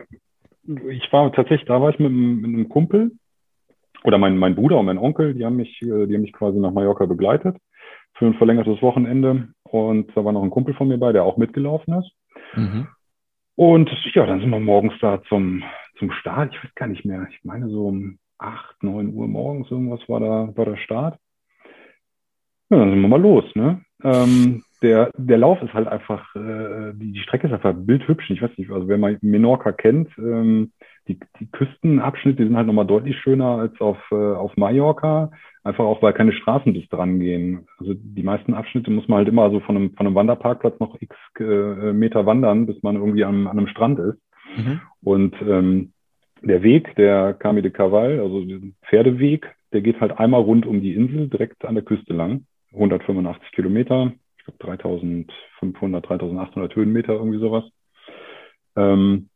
ich 0.89 1.11
war 1.11 1.31
tatsächlich, 1.33 1.67
da 1.67 1.81
war 1.81 1.89
ich 1.89 1.99
mit, 1.99 2.11
mit 2.11 2.45
einem 2.45 2.69
Kumpel 2.69 3.11
oder 4.03 4.17
mein, 4.17 4.37
mein 4.37 4.55
Bruder 4.55 4.79
und 4.79 4.85
mein 4.85 4.97
Onkel, 4.97 5.33
die 5.33 5.45
haben 5.45 5.57
mich, 5.57 5.81
äh, 5.81 6.07
die 6.07 6.15
haben 6.15 6.21
mich 6.21 6.33
quasi 6.33 6.59
nach 6.59 6.71
Mallorca 6.71 7.05
begleitet 7.05 7.57
für 8.13 8.25
ein 8.25 8.35
verlängertes 8.35 8.81
Wochenende. 8.81 9.49
Und 9.63 10.15
da 10.15 10.23
war 10.23 10.31
noch 10.31 10.43
ein 10.43 10.49
Kumpel 10.49 10.73
von 10.75 10.87
mir 10.87 10.97
bei, 10.97 11.11
der 11.11 11.23
auch 11.23 11.37
mitgelaufen 11.37 11.95
ist. 11.95 12.11
Mhm. 12.55 12.87
Und 13.55 13.89
ja, 14.13 14.25
dann 14.25 14.39
sind 14.39 14.49
wir 14.49 14.59
morgens 14.59 14.93
da 14.99 15.21
zum, 15.23 15.63
zum 15.97 16.11
Start. 16.11 16.53
Ich 16.53 16.63
weiß 16.63 16.75
gar 16.75 16.87
nicht 16.87 17.05
mehr. 17.05 17.27
Ich 17.29 17.43
meine 17.43 17.69
so 17.69 17.87
um 17.87 18.17
acht, 18.37 18.81
neun 18.83 19.13
Uhr 19.13 19.27
morgens 19.27 19.69
irgendwas 19.69 20.07
war 20.09 20.19
da, 20.19 20.49
war 20.55 20.65
der 20.65 20.77
Start. 20.77 21.17
Ja, 22.69 22.79
dann 22.79 22.89
sind 22.89 23.01
wir 23.01 23.07
mal 23.07 23.21
los, 23.21 23.45
ne? 23.55 23.81
Ähm, 24.03 24.63
der, 24.81 25.11
der 25.15 25.37
Lauf 25.37 25.61
ist 25.61 25.73
halt 25.73 25.87
einfach, 25.87 26.35
äh, 26.35 26.91
die, 26.93 27.13
die 27.13 27.19
Strecke 27.19 27.47
ist 27.47 27.53
einfach 27.53 27.73
bildhübsch. 27.73 28.29
Ich 28.29 28.41
weiß 28.41 28.51
nicht, 28.57 28.69
also 28.69 28.87
wer 28.87 28.97
mal 28.97 29.17
Menorca 29.21 29.71
kennt, 29.71 30.09
ähm, 30.17 30.73
die, 31.07 31.19
die 31.39 31.49
Küstenabschnitte, 31.51 32.37
die 32.37 32.47
sind 32.47 32.57
halt 32.57 32.67
nochmal 32.67 32.87
deutlich 32.87 33.17
schöner 33.17 33.59
als 33.59 33.79
auf, 33.79 33.97
äh, 34.11 34.15
auf 34.15 34.57
Mallorca. 34.57 35.31
Einfach 35.63 35.85
auch, 35.85 36.01
weil 36.01 36.13
keine 36.13 36.33
Straßen 36.33 36.73
bis 36.73 36.87
dran 36.89 37.19
gehen. 37.19 37.67
Also 37.79 37.93
die 37.93 38.23
meisten 38.23 38.53
Abschnitte 38.53 38.91
muss 38.91 39.07
man 39.07 39.19
halt 39.19 39.29
immer 39.29 39.49
so 39.49 39.61
von 39.61 39.77
einem, 39.77 39.95
von 39.95 40.05
einem 40.05 40.15
Wanderparkplatz 40.15 40.77
noch 40.79 41.01
x 41.01 41.15
äh, 41.39 41.93
Meter 41.93 42.25
wandern, 42.25 42.65
bis 42.65 42.83
man 42.83 42.95
irgendwie 42.95 43.23
an, 43.23 43.47
an 43.47 43.57
einem 43.57 43.67
Strand 43.67 43.99
ist. 43.99 44.19
Mhm. 44.57 44.81
Und 45.01 45.35
ähm, 45.41 45.93
der 46.41 46.63
Weg, 46.63 46.95
der 46.95 47.33
Cami 47.33 47.61
de 47.61 47.71
Caval, 47.71 48.19
also 48.19 48.43
der 48.43 48.59
Pferdeweg, 48.89 49.55
der 49.71 49.81
geht 49.81 50.01
halt 50.01 50.19
einmal 50.19 50.41
rund 50.41 50.65
um 50.65 50.81
die 50.81 50.93
Insel, 50.93 51.29
direkt 51.29 51.63
an 51.63 51.75
der 51.75 51.83
Küste 51.83 52.13
lang. 52.13 52.45
185 52.73 53.51
Kilometer, 53.51 54.11
ich 54.37 54.43
glaube 54.43 54.59
3500, 54.59 56.09
3800 56.09 56.75
Höhenmeter, 56.75 57.13
irgendwie 57.13 57.39
sowas. 57.39 57.63
Ähm, 58.75 59.29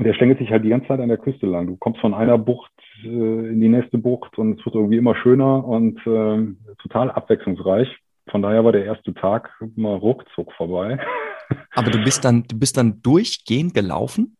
und 0.00 0.06
der 0.06 0.14
schlängelt 0.14 0.38
sich 0.38 0.50
halt 0.50 0.64
die 0.64 0.70
ganze 0.70 0.88
Zeit 0.88 0.98
an 0.98 1.10
der 1.10 1.18
Küste 1.18 1.44
lang. 1.44 1.66
Du 1.66 1.76
kommst 1.76 2.00
von 2.00 2.14
einer 2.14 2.38
Bucht 2.38 2.72
äh, 3.04 3.06
in 3.06 3.60
die 3.60 3.68
nächste 3.68 3.98
Bucht 3.98 4.38
und 4.38 4.58
es 4.58 4.64
wird 4.64 4.74
irgendwie 4.74 4.96
immer 4.96 5.14
schöner 5.14 5.62
und 5.62 5.98
äh, 6.06 6.74
total 6.80 7.10
abwechslungsreich. 7.10 7.86
Von 8.30 8.40
daher 8.40 8.64
war 8.64 8.72
der 8.72 8.86
erste 8.86 9.12
Tag 9.12 9.50
mal 9.76 9.96
ruckzuck 9.96 10.54
vorbei. 10.54 10.98
Aber 11.74 11.90
du 11.90 12.02
bist 12.02 12.24
dann, 12.24 12.44
du 12.44 12.58
bist 12.58 12.78
dann 12.78 13.02
durchgehend 13.02 13.74
gelaufen? 13.74 14.38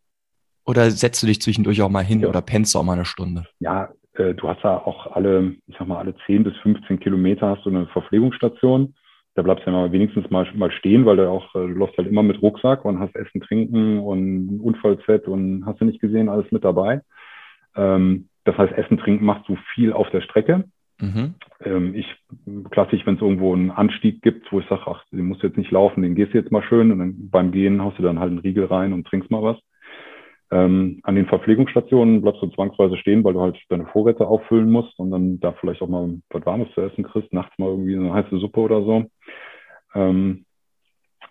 Oder 0.64 0.90
setzt 0.90 1.22
du 1.22 1.26
dich 1.26 1.42
zwischendurch 1.42 1.82
auch 1.82 1.90
mal 1.90 2.04
hin 2.04 2.20
ja. 2.20 2.28
oder 2.28 2.40
pennst 2.40 2.74
du 2.74 2.78
auch 2.78 2.84
mal 2.84 2.94
eine 2.94 3.04
Stunde? 3.04 3.44
Ja, 3.58 3.90
äh, 4.14 4.32
du 4.32 4.48
hast 4.48 4.62
ja 4.64 4.78
auch 4.78 5.14
alle, 5.14 5.56
ich 5.66 5.76
sag 5.78 5.86
mal, 5.86 5.98
alle 5.98 6.14
10 6.24 6.42
bis 6.42 6.56
15 6.62 7.00
Kilometer 7.00 7.48
hast 7.48 7.66
du 7.66 7.68
eine 7.68 7.86
Verpflegungsstation. 7.88 8.94
Da 9.34 9.42
bleibst 9.42 9.66
du 9.66 9.70
ja 9.70 9.76
mal 9.76 9.92
wenigstens 9.92 10.28
mal, 10.30 10.46
mal 10.54 10.72
stehen, 10.72 11.06
weil 11.06 11.16
du 11.16 11.28
auch, 11.28 11.54
äh, 11.54 11.58
du 11.58 11.68
läufst 11.68 11.96
halt 11.96 12.08
immer 12.08 12.22
mit 12.22 12.42
Rucksack 12.42 12.84
und 12.84 12.98
hast 12.98 13.14
Essen, 13.14 13.40
Trinken 13.40 13.98
und 13.98 14.60
Unfallset 14.60 15.28
und 15.28 15.64
hast 15.66 15.80
du 15.80 15.84
nicht 15.84 16.00
gesehen, 16.00 16.28
alles 16.28 16.50
mit 16.50 16.64
dabei. 16.64 17.02
Ähm, 17.76 18.28
das 18.44 18.56
heißt, 18.58 18.72
Essen, 18.72 18.98
Trinken 18.98 19.24
machst 19.24 19.48
du 19.48 19.56
viel 19.74 19.92
auf 19.92 20.10
der 20.10 20.22
Strecke. 20.22 20.64
Mhm. 21.00 21.34
Ähm, 21.64 21.94
ich, 21.94 22.06
klassisch, 22.70 23.06
wenn 23.06 23.16
es 23.16 23.22
irgendwo 23.22 23.54
einen 23.54 23.70
Anstieg 23.70 24.22
gibt, 24.22 24.50
wo 24.52 24.60
ich 24.60 24.66
sage, 24.68 24.82
ach, 24.86 25.04
den 25.12 25.26
musst 25.26 25.42
du 25.42 25.46
jetzt 25.46 25.56
nicht 25.56 25.70
laufen, 25.70 26.02
den 26.02 26.14
gehst 26.14 26.34
du 26.34 26.38
jetzt 26.38 26.52
mal 26.52 26.62
schön 26.62 26.92
und 26.92 26.98
dann 26.98 27.30
beim 27.30 27.52
Gehen 27.52 27.82
haust 27.82 27.98
du 27.98 28.02
dann 28.02 28.18
halt 28.18 28.30
einen 28.30 28.40
Riegel 28.40 28.66
rein 28.66 28.92
und 28.92 29.06
trinkst 29.06 29.30
mal 29.30 29.42
was. 29.42 29.56
Ähm, 30.52 31.00
an 31.04 31.14
den 31.14 31.26
Verpflegungsstationen 31.26 32.22
bleibst 32.22 32.42
du 32.42 32.48
zwangsweise 32.48 32.96
stehen, 32.96 33.22
weil 33.22 33.34
du 33.34 33.40
halt 33.40 33.56
deine 33.68 33.86
Vorräte 33.86 34.26
auffüllen 34.26 34.70
musst 34.70 34.98
und 34.98 35.12
dann 35.12 35.38
da 35.38 35.52
vielleicht 35.52 35.80
auch 35.80 35.88
mal 35.88 36.20
was 36.30 36.44
Warmes 36.44 36.68
zu 36.74 36.80
essen 36.80 37.04
kriegst, 37.04 37.32
nachts 37.32 37.56
mal 37.58 37.68
irgendwie 37.68 37.94
eine 37.94 38.12
heiße 38.12 38.36
Suppe 38.38 38.60
oder 38.60 38.82
so. 38.82 39.04
Ähm, 39.94 40.44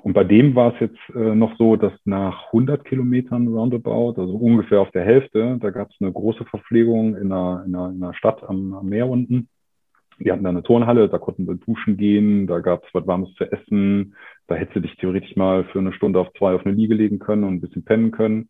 und 0.02 0.14
bei 0.14 0.24
dem 0.24 0.56
war 0.56 0.74
es 0.74 0.80
jetzt 0.80 1.16
äh, 1.16 1.36
noch 1.36 1.58
so, 1.58 1.76
dass 1.76 1.92
nach 2.06 2.46
100 2.48 2.86
Kilometern 2.86 3.48
roundabout, 3.48 4.22
also 4.22 4.34
ungefähr 4.36 4.80
auf 4.80 4.92
der 4.92 5.04
Hälfte, 5.04 5.58
da 5.60 5.70
gab 5.72 5.90
es 5.90 5.98
eine 6.00 6.12
große 6.12 6.46
Verpflegung 6.46 7.18
in 7.18 7.32
einer, 7.32 7.64
in 7.66 7.76
einer, 7.76 7.90
in 7.90 8.04
einer 8.04 8.14
Stadt 8.14 8.42
am, 8.44 8.74
am 8.74 8.88
Meer 8.88 9.10
unten. 9.10 9.50
Die 10.20 10.32
hatten 10.32 10.44
da 10.44 10.50
eine 10.50 10.64
Turnhalle, 10.64 11.10
da 11.10 11.18
konnten 11.18 11.48
wir 11.48 11.56
duschen 11.56 11.98
gehen, 11.98 12.48
da 12.48 12.60
gab 12.60 12.84
es 12.86 12.94
was 12.94 13.08
Warmes 13.08 13.34
zu 13.36 13.46
essen, 13.52 14.16
da 14.48 14.56
hättest 14.56 14.78
du 14.78 14.80
dich 14.82 14.96
theoretisch 14.98 15.36
mal 15.36 15.66
für 15.66 15.80
eine 15.80 15.94
Stunde 15.94 16.20
auf 16.20 16.32
zwei 16.38 16.54
auf 16.56 16.66
eine 16.66 16.76
Liege 16.76 16.94
legen 16.94 17.20
können 17.20 17.44
und 17.44 17.56
ein 17.56 17.62
bisschen 17.62 17.84
pennen 17.84 18.12
können. 18.12 18.50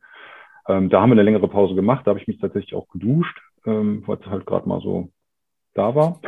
Ähm, 0.69 0.89
da 0.89 1.01
haben 1.01 1.10
wir 1.10 1.13
eine 1.13 1.23
längere 1.23 1.47
Pause 1.47 1.73
gemacht. 1.73 2.05
Da 2.05 2.12
habe 2.12 2.19
ich 2.19 2.27
mich 2.27 2.39
tatsächlich 2.39 2.75
auch 2.75 2.88
geduscht, 2.89 3.41
ähm, 3.65 4.03
weil 4.05 4.17
es 4.21 4.25
halt 4.27 4.45
gerade 4.45 4.69
mal 4.69 4.79
so 4.82 5.10
da 5.73 5.95
war. 5.95 6.21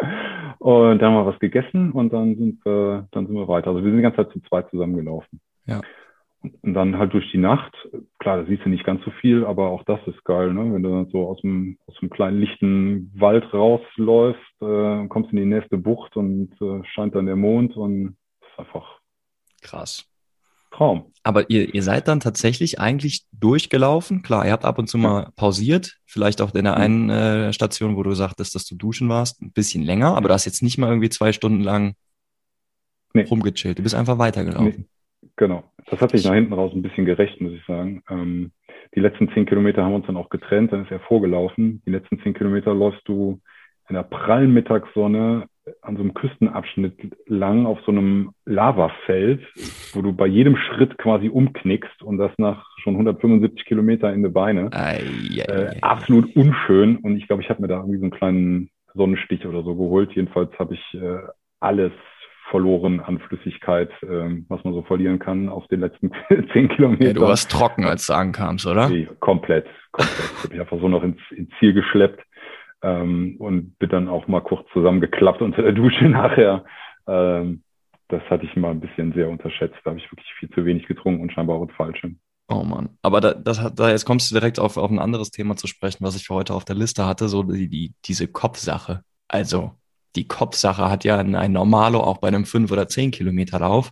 und 0.58 0.98
dann 0.98 1.12
haben 1.12 1.24
wir 1.24 1.32
was 1.32 1.38
gegessen 1.38 1.92
und 1.92 2.10
dann 2.12 2.36
sind 2.36 2.64
wir, 2.64 3.06
dann 3.12 3.26
sind 3.26 3.36
wir 3.36 3.48
weiter. 3.48 3.68
Also 3.68 3.84
wir 3.84 3.90
sind 3.90 3.98
die 3.98 4.02
ganze 4.02 4.24
Zeit 4.24 4.32
zu 4.32 4.40
zweit 4.40 4.70
zusammengelaufen. 4.70 5.40
Ja. 5.66 5.82
Und 6.62 6.72
dann 6.72 6.96
halt 6.96 7.12
durch 7.12 7.30
die 7.32 7.38
Nacht, 7.38 7.76
klar, 8.18 8.38
da 8.38 8.44
siehst 8.46 8.64
du 8.64 8.70
nicht 8.70 8.84
ganz 8.84 9.04
so 9.04 9.10
viel, 9.20 9.44
aber 9.44 9.68
auch 9.68 9.84
das 9.84 10.00
ist 10.06 10.24
geil, 10.24 10.54
ne? 10.54 10.72
Wenn 10.72 10.82
du 10.82 10.88
dann 10.88 11.10
so 11.10 11.28
aus 11.28 11.38
dem, 11.42 11.76
aus 11.86 11.94
dem 12.00 12.08
kleinen 12.08 12.40
lichten 12.40 13.12
Wald 13.14 13.52
rausläufst, 13.52 14.62
äh, 14.62 15.06
kommst 15.08 15.32
in 15.32 15.36
die 15.36 15.44
nächste 15.44 15.76
Bucht 15.76 16.16
und 16.16 16.50
äh, 16.62 16.82
scheint 16.94 17.14
dann 17.14 17.26
der 17.26 17.36
Mond 17.36 17.76
und 17.76 18.16
das 18.40 18.50
ist 18.52 18.58
einfach 18.58 19.00
krass. 19.60 20.09
Traum. 20.70 21.12
Aber 21.22 21.50
ihr, 21.50 21.74
ihr 21.74 21.82
seid 21.82 22.08
dann 22.08 22.20
tatsächlich 22.20 22.80
eigentlich 22.80 23.24
durchgelaufen. 23.32 24.22
Klar, 24.22 24.46
ihr 24.46 24.52
habt 24.52 24.64
ab 24.64 24.78
und 24.78 24.88
zu 24.88 24.98
mal 24.98 25.30
pausiert, 25.36 25.98
vielleicht 26.06 26.40
auch 26.40 26.54
in 26.54 26.64
der 26.64 26.76
einen 26.76 27.10
äh, 27.10 27.52
Station, 27.52 27.96
wo 27.96 28.02
du 28.02 28.12
sagtest, 28.12 28.54
dass 28.54 28.64
du 28.64 28.76
duschen 28.76 29.08
warst, 29.08 29.42
ein 29.42 29.52
bisschen 29.52 29.82
länger, 29.82 30.16
aber 30.16 30.28
du 30.28 30.34
hast 30.34 30.46
jetzt 30.46 30.62
nicht 30.62 30.78
mal 30.78 30.88
irgendwie 30.88 31.10
zwei 31.10 31.32
Stunden 31.32 31.60
lang 31.62 31.94
nee. 33.12 33.24
rumgechillt. 33.24 33.78
Du 33.78 33.82
bist 33.82 33.94
einfach 33.94 34.18
weitergelaufen. 34.18 34.86
Nee. 35.22 35.28
Genau. 35.36 35.64
Das 35.86 36.00
hat 36.00 36.12
sich 36.12 36.24
nach 36.24 36.34
hinten 36.34 36.52
raus 36.52 36.72
ein 36.74 36.82
bisschen 36.82 37.04
gerecht, 37.04 37.40
muss 37.40 37.52
ich 37.52 37.64
sagen. 37.66 38.02
Ähm, 38.08 38.52
die 38.94 39.00
letzten 39.00 39.28
zehn 39.32 39.46
Kilometer 39.46 39.82
haben 39.82 39.92
wir 39.92 39.96
uns 39.96 40.06
dann 40.06 40.16
auch 40.16 40.30
getrennt, 40.30 40.72
dann 40.72 40.84
ist 40.84 40.90
er 40.90 41.00
vorgelaufen. 41.00 41.82
Die 41.86 41.90
letzten 41.90 42.20
zehn 42.22 42.34
Kilometer 42.34 42.74
läufst 42.74 43.06
du 43.06 43.40
in 43.88 43.94
der 43.94 44.02
prallen 44.02 44.52
Mittagssonne 44.52 45.46
an 45.82 45.96
so 45.96 46.02
einem 46.02 46.14
Küstenabschnitt 46.14 46.94
lang 47.26 47.66
auf 47.66 47.78
so 47.84 47.92
einem 47.92 48.32
Lavafeld, 48.44 49.40
wo 49.92 50.02
du 50.02 50.12
bei 50.12 50.26
jedem 50.26 50.56
Schritt 50.56 50.98
quasi 50.98 51.28
umknickst 51.28 52.02
und 52.02 52.18
das 52.18 52.32
nach 52.38 52.64
schon 52.82 52.94
175 52.94 53.64
Kilometer 53.64 54.12
in 54.12 54.22
die 54.22 54.28
Beine. 54.28 54.70
Ei, 54.72 55.00
ei, 55.00 55.52
äh, 55.52 55.80
absolut 55.80 56.34
unschön. 56.36 56.96
Und 56.96 57.16
ich 57.16 57.26
glaube, 57.26 57.42
ich 57.42 57.50
habe 57.50 57.62
mir 57.62 57.68
da 57.68 57.76
irgendwie 57.78 57.98
so 57.98 58.04
einen 58.04 58.12
kleinen 58.12 58.70
Sonnenstich 58.94 59.46
oder 59.46 59.62
so 59.62 59.74
geholt. 59.74 60.12
Jedenfalls 60.12 60.50
habe 60.58 60.74
ich 60.74 60.94
äh, 60.94 61.18
alles 61.60 61.92
verloren 62.50 63.00
an 63.00 63.20
Flüssigkeit, 63.20 63.90
ähm, 64.02 64.44
was 64.48 64.62
man 64.64 64.74
so 64.74 64.82
verlieren 64.82 65.18
kann 65.18 65.48
auf 65.48 65.66
den 65.68 65.80
letzten 65.80 66.10
zehn 66.52 66.68
Kilometern. 66.68 67.06
Ja, 67.06 67.12
du 67.12 67.20
warst 67.22 67.50
trocken, 67.50 67.84
als 67.84 68.06
du 68.06 68.14
ankamst, 68.14 68.66
oder? 68.66 68.88
Nee, 68.88 69.08
komplett, 69.20 69.66
komplett. 69.92 70.18
Ich 70.18 70.42
habe 70.42 70.52
mich 70.52 70.60
einfach 70.60 70.80
so 70.80 70.88
noch 70.88 71.04
ins, 71.04 71.20
ins 71.30 71.50
Ziel 71.58 71.72
geschleppt 71.72 72.20
ähm, 72.82 73.36
und 73.38 73.78
bin 73.78 73.88
dann 73.90 74.08
auch 74.08 74.26
mal 74.28 74.40
kurz 74.40 74.66
zusammengeklappt 74.72 75.42
unter 75.42 75.62
der 75.62 75.72
Dusche 75.72 76.04
nachher. 76.08 76.64
Ähm, 77.06 77.62
das 78.08 78.22
hatte 78.28 78.44
ich 78.44 78.56
mal 78.56 78.72
ein 78.72 78.80
bisschen 78.80 79.12
sehr 79.12 79.28
unterschätzt. 79.28 79.76
Da 79.84 79.90
habe 79.90 80.00
ich 80.00 80.10
wirklich 80.10 80.32
viel 80.38 80.50
zu 80.50 80.64
wenig 80.64 80.86
getrunken 80.86 81.22
und 81.22 81.32
scheinbar 81.32 81.56
auch 81.56 81.66
das 81.66 81.76
Falsche. 81.76 82.12
Oh 82.48 82.64
Mann. 82.64 82.98
Aber 83.02 83.20
da, 83.20 83.32
das, 83.34 83.74
da 83.74 83.90
jetzt 83.90 84.04
kommst 84.04 84.30
du 84.30 84.34
direkt 84.34 84.58
auf, 84.58 84.76
auf 84.76 84.90
ein 84.90 84.98
anderes 84.98 85.30
Thema 85.30 85.56
zu 85.56 85.68
sprechen, 85.68 86.04
was 86.04 86.16
ich 86.16 86.26
für 86.26 86.34
heute 86.34 86.54
auf 86.54 86.64
der 86.64 86.74
Liste 86.74 87.06
hatte, 87.06 87.28
so 87.28 87.44
die, 87.44 87.68
die, 87.68 87.94
diese 88.04 88.26
Kopfsache. 88.26 89.02
Also, 89.28 89.76
die 90.16 90.26
Kopfsache 90.26 90.90
hat 90.90 91.04
ja 91.04 91.18
ein, 91.18 91.36
ein 91.36 91.52
Normalo 91.52 92.00
auch 92.00 92.18
bei 92.18 92.26
einem 92.26 92.44
5 92.44 92.72
oder 92.72 92.88
10 92.88 93.12
Kilometer 93.12 93.60
Lauf, 93.60 93.90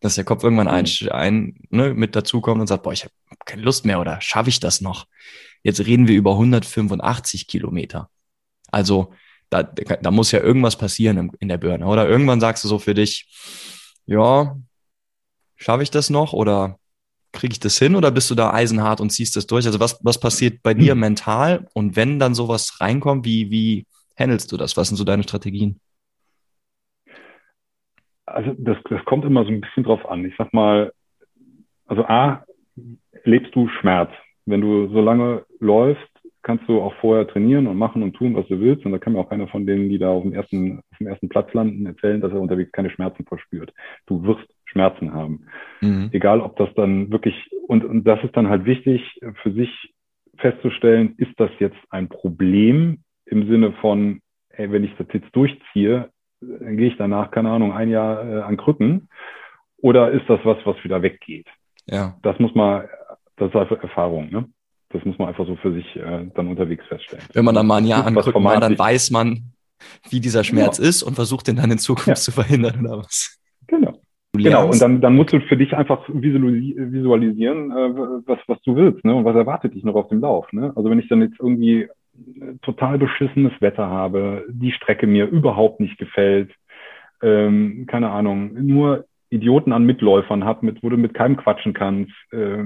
dass 0.00 0.16
der 0.16 0.24
Kopf 0.24 0.44
irgendwann 0.44 0.68
ein, 0.68 0.84
mhm. 0.84 1.08
ein 1.12 1.54
ne, 1.70 1.94
mit 1.94 2.14
dazukommt 2.14 2.60
und 2.60 2.66
sagt, 2.66 2.82
boah, 2.82 2.92
ich 2.92 3.04
habe 3.04 3.14
keine 3.46 3.62
Lust 3.62 3.86
mehr 3.86 4.00
oder 4.00 4.20
schaffe 4.20 4.50
ich 4.50 4.60
das 4.60 4.82
noch? 4.82 5.06
Jetzt 5.62 5.86
reden 5.86 6.06
wir 6.06 6.16
über 6.16 6.32
185 6.32 7.46
Kilometer. 7.46 8.10
Also 8.74 9.12
da, 9.50 9.62
da 9.62 10.10
muss 10.10 10.32
ja 10.32 10.40
irgendwas 10.40 10.76
passieren 10.76 11.30
in 11.38 11.48
der 11.48 11.58
Birne. 11.58 11.86
Oder 11.86 12.08
irgendwann 12.08 12.40
sagst 12.40 12.64
du 12.64 12.68
so 12.68 12.78
für 12.78 12.94
dich, 12.94 13.26
ja, 14.06 14.56
schaffe 15.56 15.82
ich 15.82 15.90
das 15.90 16.10
noch 16.10 16.32
oder 16.32 16.78
kriege 17.32 17.52
ich 17.52 17.60
das 17.60 17.78
hin 17.78 17.96
oder 17.96 18.10
bist 18.10 18.30
du 18.30 18.34
da 18.34 18.52
eisenhart 18.52 19.00
und 19.00 19.10
ziehst 19.10 19.36
das 19.36 19.46
durch? 19.46 19.66
Also 19.66 19.80
was, 19.80 19.98
was 20.04 20.20
passiert 20.20 20.62
bei 20.62 20.74
dir 20.74 20.94
mhm. 20.94 21.00
mental? 21.00 21.66
Und 21.74 21.96
wenn 21.96 22.18
dann 22.18 22.34
sowas 22.34 22.80
reinkommt, 22.80 23.24
wie, 23.24 23.50
wie, 23.50 23.86
handelst 24.18 24.52
du 24.52 24.56
das? 24.56 24.76
Was 24.76 24.88
sind 24.88 24.96
so 24.96 25.04
deine 25.04 25.22
Strategien? 25.22 25.80
Also 28.26 28.54
das, 28.58 28.76
das 28.88 29.04
kommt 29.04 29.24
immer 29.24 29.44
so 29.44 29.50
ein 29.50 29.60
bisschen 29.60 29.84
drauf 29.84 30.04
an. 30.08 30.24
Ich 30.24 30.34
sag 30.36 30.52
mal, 30.52 30.92
also 31.86 32.04
A, 32.04 32.44
lebst 33.24 33.54
du 33.54 33.68
Schmerz. 33.80 34.10
Wenn 34.46 34.60
du 34.60 34.88
so 34.88 35.00
lange 35.00 35.44
läufst, 35.58 36.13
kannst 36.44 36.68
du 36.68 36.80
auch 36.80 36.94
vorher 37.00 37.26
trainieren 37.26 37.66
und 37.66 37.76
machen 37.76 38.02
und 38.02 38.14
tun, 38.14 38.36
was 38.36 38.46
du 38.46 38.60
willst. 38.60 38.86
Und 38.86 38.92
da 38.92 38.98
kann 38.98 39.14
mir 39.14 39.18
auch 39.18 39.30
keiner 39.30 39.48
von 39.48 39.66
denen, 39.66 39.88
die 39.88 39.98
da 39.98 40.10
auf 40.10 40.22
dem 40.22 40.32
ersten, 40.32 40.78
auf 40.78 40.98
dem 40.98 41.06
ersten 41.08 41.28
Platz 41.28 41.52
landen, 41.54 41.86
erzählen, 41.86 42.20
dass 42.20 42.32
er 42.32 42.40
unterwegs 42.40 42.70
keine 42.70 42.90
Schmerzen 42.90 43.24
verspürt. 43.24 43.72
Du 44.06 44.22
wirst 44.22 44.46
Schmerzen 44.66 45.12
haben. 45.12 45.46
Mhm. 45.80 46.10
Egal, 46.12 46.40
ob 46.40 46.56
das 46.56 46.68
dann 46.74 47.10
wirklich, 47.10 47.34
und, 47.66 47.84
und 47.84 48.04
das 48.04 48.22
ist 48.22 48.36
dann 48.36 48.48
halt 48.48 48.66
wichtig, 48.66 49.18
für 49.42 49.52
sich 49.52 49.94
festzustellen, 50.36 51.14
ist 51.16 51.32
das 51.38 51.50
jetzt 51.58 51.78
ein 51.90 52.08
Problem 52.08 52.98
im 53.26 53.48
Sinne 53.48 53.72
von, 53.80 54.20
ey, 54.50 54.70
wenn 54.70 54.84
ich 54.84 54.94
das 54.96 55.06
jetzt 55.12 55.34
durchziehe, 55.34 56.10
dann 56.40 56.76
gehe 56.76 56.88
ich 56.88 56.96
danach, 56.98 57.30
keine 57.30 57.50
Ahnung, 57.50 57.72
ein 57.72 57.88
Jahr 57.88 58.24
äh, 58.24 58.40
an 58.42 58.56
Krücken. 58.56 59.08
Oder 59.78 60.10
ist 60.10 60.28
das 60.28 60.40
was, 60.44 60.58
was 60.64 60.82
wieder 60.84 61.02
weggeht? 61.02 61.46
Ja. 61.86 62.16
Das 62.22 62.38
muss 62.38 62.54
man, 62.54 62.84
das 63.36 63.48
ist 63.48 63.56
einfach 63.56 63.82
Erfahrung, 63.82 64.30
ne? 64.30 64.46
Das 64.94 65.04
muss 65.04 65.18
man 65.18 65.28
einfach 65.28 65.44
so 65.44 65.56
für 65.56 65.74
sich 65.74 65.96
äh, 65.96 66.26
dann 66.34 66.48
unterwegs 66.48 66.86
feststellen. 66.86 67.24
Wenn 67.32 67.44
man 67.44 67.56
dann 67.56 67.66
mal 67.66 67.78
ein 67.78 67.86
Jahr 67.86 68.06
an 68.06 68.14
Krücken 68.14 68.44
war, 68.44 68.60
dann 68.60 68.78
weiß 68.78 69.10
man, 69.10 69.52
wie 70.08 70.20
dieser 70.20 70.44
Schmerz 70.44 70.76
genau. 70.76 70.88
ist 70.88 71.02
und 71.02 71.14
versucht 71.14 71.48
den 71.48 71.56
dann 71.56 71.70
in 71.70 71.78
Zukunft 71.78 72.08
ja. 72.08 72.14
zu 72.14 72.30
verhindern 72.30 72.86
oder 72.86 72.98
was. 72.98 73.38
Genau. 73.66 74.00
Genau, 74.32 74.68
und 74.68 74.80
dann, 74.80 75.00
dann 75.00 75.14
musst 75.14 75.32
du 75.32 75.40
für 75.40 75.56
dich 75.56 75.74
einfach 75.74 76.08
visualisieren, 76.08 77.70
äh, 77.70 77.74
was, 78.26 78.38
was 78.46 78.60
du 78.62 78.74
willst, 78.74 79.04
ne? 79.04 79.14
Und 79.14 79.24
was 79.24 79.36
erwartet 79.36 79.74
dich 79.74 79.84
noch 79.84 79.94
auf 79.94 80.08
dem 80.08 80.20
Lauf. 80.20 80.52
Ne? 80.52 80.72
Also 80.74 80.90
wenn 80.90 80.98
ich 80.98 81.08
dann 81.08 81.22
jetzt 81.22 81.38
irgendwie 81.38 81.88
total 82.62 82.98
beschissenes 82.98 83.52
Wetter 83.60 83.88
habe, 83.88 84.44
die 84.48 84.72
Strecke 84.72 85.06
mir 85.06 85.26
überhaupt 85.26 85.80
nicht 85.80 85.98
gefällt, 85.98 86.52
ähm, 87.22 87.86
keine 87.88 88.10
Ahnung, 88.10 88.54
nur 88.54 89.06
Idioten 89.30 89.72
an 89.72 89.84
Mitläufern 89.84 90.44
habe, 90.44 90.66
mit, 90.66 90.82
wo 90.82 90.88
du 90.88 90.96
mit 90.96 91.14
keinem 91.14 91.36
quatschen 91.36 91.72
kannst, 91.72 92.12
äh, 92.32 92.64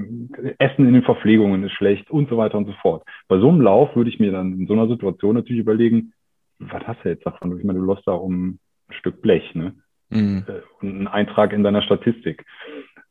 Essen 0.59 0.87
in 0.87 0.93
den 0.93 1.03
Verpflegungen 1.03 1.63
ist 1.63 1.73
schlecht 1.73 2.09
und 2.11 2.29
so 2.29 2.37
weiter 2.37 2.57
und 2.57 2.65
so 2.65 2.73
fort. 2.81 3.03
Bei 3.27 3.39
so 3.39 3.49
einem 3.49 3.61
Lauf 3.61 3.95
würde 3.95 4.09
ich 4.09 4.19
mir 4.19 4.31
dann 4.31 4.53
in 4.53 4.67
so 4.67 4.73
einer 4.73 4.87
Situation 4.87 5.35
natürlich 5.35 5.61
überlegen, 5.61 6.13
was 6.59 6.83
hast 6.83 7.03
du 7.03 7.09
jetzt 7.09 7.25
davon? 7.25 7.57
Ich 7.57 7.63
meine, 7.63 7.79
du 7.79 7.85
läufst 7.85 8.07
da 8.07 8.11
um 8.11 8.59
ein 8.89 8.93
Stück 8.99 9.21
Blech, 9.21 9.55
ne? 9.55 9.75
Mhm. 10.09 10.45
Äh, 10.47 10.61
und 10.81 10.89
einen 10.89 11.07
Eintrag 11.07 11.53
in 11.53 11.63
deiner 11.63 11.81
Statistik 11.81 12.45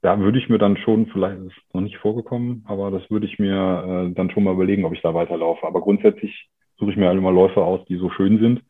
da 0.01 0.19
würde 0.21 0.39
ich 0.39 0.49
mir 0.49 0.59
dann 0.59 0.77
schon, 0.77 1.07
vielleicht 1.07 1.39
ist 1.41 1.57
es 1.57 1.75
noch 1.75 1.81
nicht 1.81 1.97
vorgekommen, 1.97 2.65
aber 2.67 2.91
das 2.91 3.11
würde 3.11 3.27
ich 3.27 3.39
mir 3.39 4.09
äh, 4.11 4.15
dann 4.15 4.31
schon 4.31 4.45
mal 4.45 4.55
überlegen, 4.55 4.85
ob 4.85 4.95
ich 4.95 5.03
da 5.03 5.13
weiterlaufe. 5.13 5.67
Aber 5.67 5.81
grundsätzlich 5.81 6.49
suche 6.79 6.93
ich 6.93 6.97
mir 6.97 7.09
halt 7.09 7.19
immer 7.19 7.33
Läufe 7.33 7.63
aus, 7.63 7.85
die 7.87 7.97
so 7.97 8.11
schön 8.11 8.39
sind, 8.39 8.63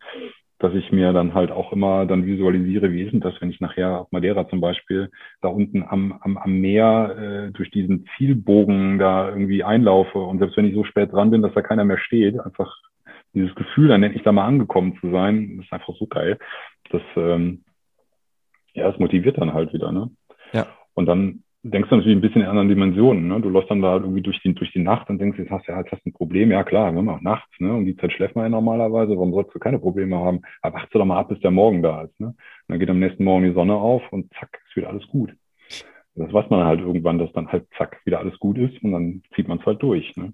dass 0.58 0.74
ich 0.74 0.90
mir 0.90 1.12
dann 1.12 1.34
halt 1.34 1.50
auch 1.50 1.72
immer 1.72 2.04
dann 2.06 2.26
visualisiere, 2.26 2.92
wie 2.92 3.02
ist 3.02 3.12
denn 3.12 3.20
das, 3.20 3.34
wenn 3.40 3.50
ich 3.50 3.60
nachher 3.60 4.00
auf 4.00 4.12
Madeira 4.12 4.48
zum 4.48 4.60
Beispiel 4.60 5.10
da 5.40 5.48
unten 5.48 5.84
am, 5.88 6.18
am, 6.20 6.36
am 6.36 6.60
Meer 6.60 7.16
äh, 7.48 7.52
durch 7.52 7.70
diesen 7.70 8.06
Zielbogen 8.16 8.98
da 8.98 9.28
irgendwie 9.28 9.62
einlaufe 9.62 10.18
und 10.18 10.38
selbst 10.38 10.56
wenn 10.56 10.66
ich 10.66 10.74
so 10.74 10.84
spät 10.84 11.12
dran 11.12 11.30
bin, 11.30 11.42
dass 11.42 11.54
da 11.54 11.62
keiner 11.62 11.84
mehr 11.84 11.98
steht, 11.98 12.40
einfach 12.40 12.76
dieses 13.34 13.54
Gefühl, 13.54 13.88
dann 13.88 14.02
endlich 14.02 14.24
da 14.24 14.32
mal 14.32 14.46
angekommen 14.46 14.98
zu 15.00 15.10
sein, 15.10 15.60
ist 15.62 15.72
einfach 15.72 15.94
so 15.96 16.06
geil. 16.06 16.38
Das, 16.90 17.02
ähm, 17.16 17.64
ja, 18.72 18.90
das 18.90 18.98
motiviert 18.98 19.38
dann 19.38 19.52
halt 19.52 19.72
wieder, 19.72 19.92
ne? 19.92 20.10
Ja. 20.52 20.66
Und 20.94 21.06
dann 21.06 21.44
denkst 21.62 21.90
du 21.90 21.96
natürlich 21.96 22.16
ein 22.16 22.20
bisschen 22.20 22.42
in 22.42 22.48
anderen 22.48 22.68
Dimensionen. 22.68 23.28
Ne? 23.28 23.40
Du 23.40 23.48
läufst 23.48 23.70
dann 23.70 23.82
da 23.82 23.96
irgendwie 23.96 24.22
durch 24.22 24.40
die, 24.42 24.54
durch 24.54 24.72
die 24.72 24.82
Nacht 24.82 25.10
und 25.10 25.18
denkst, 25.18 25.38
jetzt 25.38 25.50
hast 25.50 25.66
du 25.66 25.72
ja, 25.72 25.80
jetzt 25.80 25.90
hast 25.90 26.06
ein 26.06 26.12
Problem. 26.12 26.50
Ja 26.50 26.64
klar, 26.64 26.92
wir 26.92 26.98
haben 26.98 27.08
auch 27.08 27.20
nachts, 27.20 27.50
ne? 27.58 27.72
Um 27.74 27.84
die 27.84 27.96
Zeit 27.96 28.12
schläft 28.12 28.36
man 28.36 28.44
ja 28.44 28.48
normalerweise. 28.48 29.10
Warum 29.10 29.32
sollst 29.32 29.54
du 29.54 29.58
keine 29.58 29.78
Probleme 29.78 30.16
haben? 30.16 30.40
Aber 30.62 30.76
wachst 30.76 30.94
du 30.94 30.98
doch 30.98 31.04
mal 31.04 31.18
ab, 31.18 31.28
bis 31.28 31.40
der 31.40 31.50
Morgen 31.50 31.82
da 31.82 32.02
ist. 32.02 32.18
Ne? 32.20 32.34
Dann 32.68 32.78
geht 32.78 32.90
am 32.90 33.00
nächsten 33.00 33.24
Morgen 33.24 33.44
die 33.44 33.54
Sonne 33.54 33.74
auf 33.74 34.02
und 34.12 34.32
zack, 34.38 34.60
ist 34.68 34.76
wieder 34.76 34.88
alles 34.88 35.06
gut. 35.08 35.34
Das 36.14 36.32
weiß 36.32 36.50
man 36.50 36.64
halt 36.64 36.80
irgendwann, 36.80 37.18
dass 37.18 37.32
dann 37.32 37.48
halt 37.48 37.66
zack, 37.76 38.00
wieder 38.04 38.18
alles 38.18 38.38
gut 38.38 38.58
ist 38.58 38.82
und 38.82 38.92
dann 38.92 39.22
zieht 39.34 39.46
man 39.46 39.58
es 39.58 39.66
halt 39.66 39.82
durch. 39.82 40.16
Ne? 40.16 40.32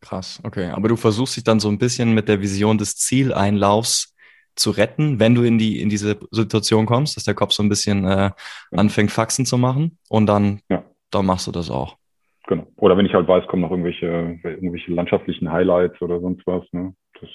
Krass, 0.00 0.40
okay. 0.44 0.70
Aber 0.70 0.88
du 0.88 0.96
versuchst 0.96 1.36
dich 1.36 1.44
dann 1.44 1.60
so 1.60 1.68
ein 1.68 1.78
bisschen 1.78 2.14
mit 2.14 2.28
der 2.28 2.40
Vision 2.40 2.78
des 2.78 2.96
Zieleinlaufs 2.96 4.14
zu 4.58 4.70
retten, 4.70 5.20
wenn 5.20 5.34
du 5.34 5.42
in 5.42 5.58
die 5.58 5.80
in 5.80 5.88
diese 5.88 6.18
Situation 6.30 6.86
kommst, 6.86 7.16
dass 7.16 7.24
der 7.24 7.34
Kopf 7.34 7.52
so 7.52 7.62
ein 7.62 7.68
bisschen 7.68 8.04
äh, 8.04 8.30
anfängt 8.72 9.10
Faxen 9.10 9.46
zu 9.46 9.58
machen 9.58 9.98
und 10.08 10.26
dann 10.26 10.60
ja. 10.68 10.84
dann 11.10 11.26
machst 11.26 11.46
du 11.46 11.52
das 11.52 11.70
auch. 11.70 11.96
Genau. 12.46 12.66
Oder 12.76 12.96
wenn 12.96 13.06
ich 13.06 13.14
halt 13.14 13.28
weiß, 13.28 13.46
kommen 13.46 13.62
noch 13.62 13.70
irgendwelche 13.70 14.40
irgendwelche 14.42 14.92
landschaftlichen 14.92 15.52
Highlights 15.52 16.00
oder 16.00 16.20
sonst 16.20 16.46
was. 16.46 16.64
Ne? 16.72 16.94
Das, 17.20 17.28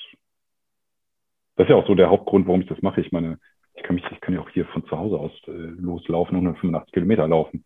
das 1.56 1.66
ist 1.66 1.70
ja 1.70 1.76
auch 1.76 1.88
so 1.88 1.96
der 1.96 2.10
Hauptgrund, 2.10 2.48
warum 2.48 2.62
ich 2.62 2.68
das 2.68 2.82
mache. 2.82 3.02
Ich 3.02 3.12
meine, 3.12 3.40
ich 3.76 3.84
kann 3.84 3.96
mich 3.96 4.04
ich 4.12 4.22
kann 4.22 4.34
ja 4.34 4.42
auch 4.42 4.50
hier 4.50 4.66
von 4.66 4.86
zu 4.88 4.98
Hause 4.98 5.18
aus 5.18 5.32
äh, 5.48 5.52
loslaufen, 5.52 6.36
185 6.36 6.94
Kilometer 6.94 7.28
laufen. 7.28 7.64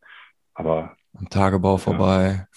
Aber 0.54 0.96
am 1.18 1.30
Tagebau 1.30 1.78
vorbei. 1.78 2.48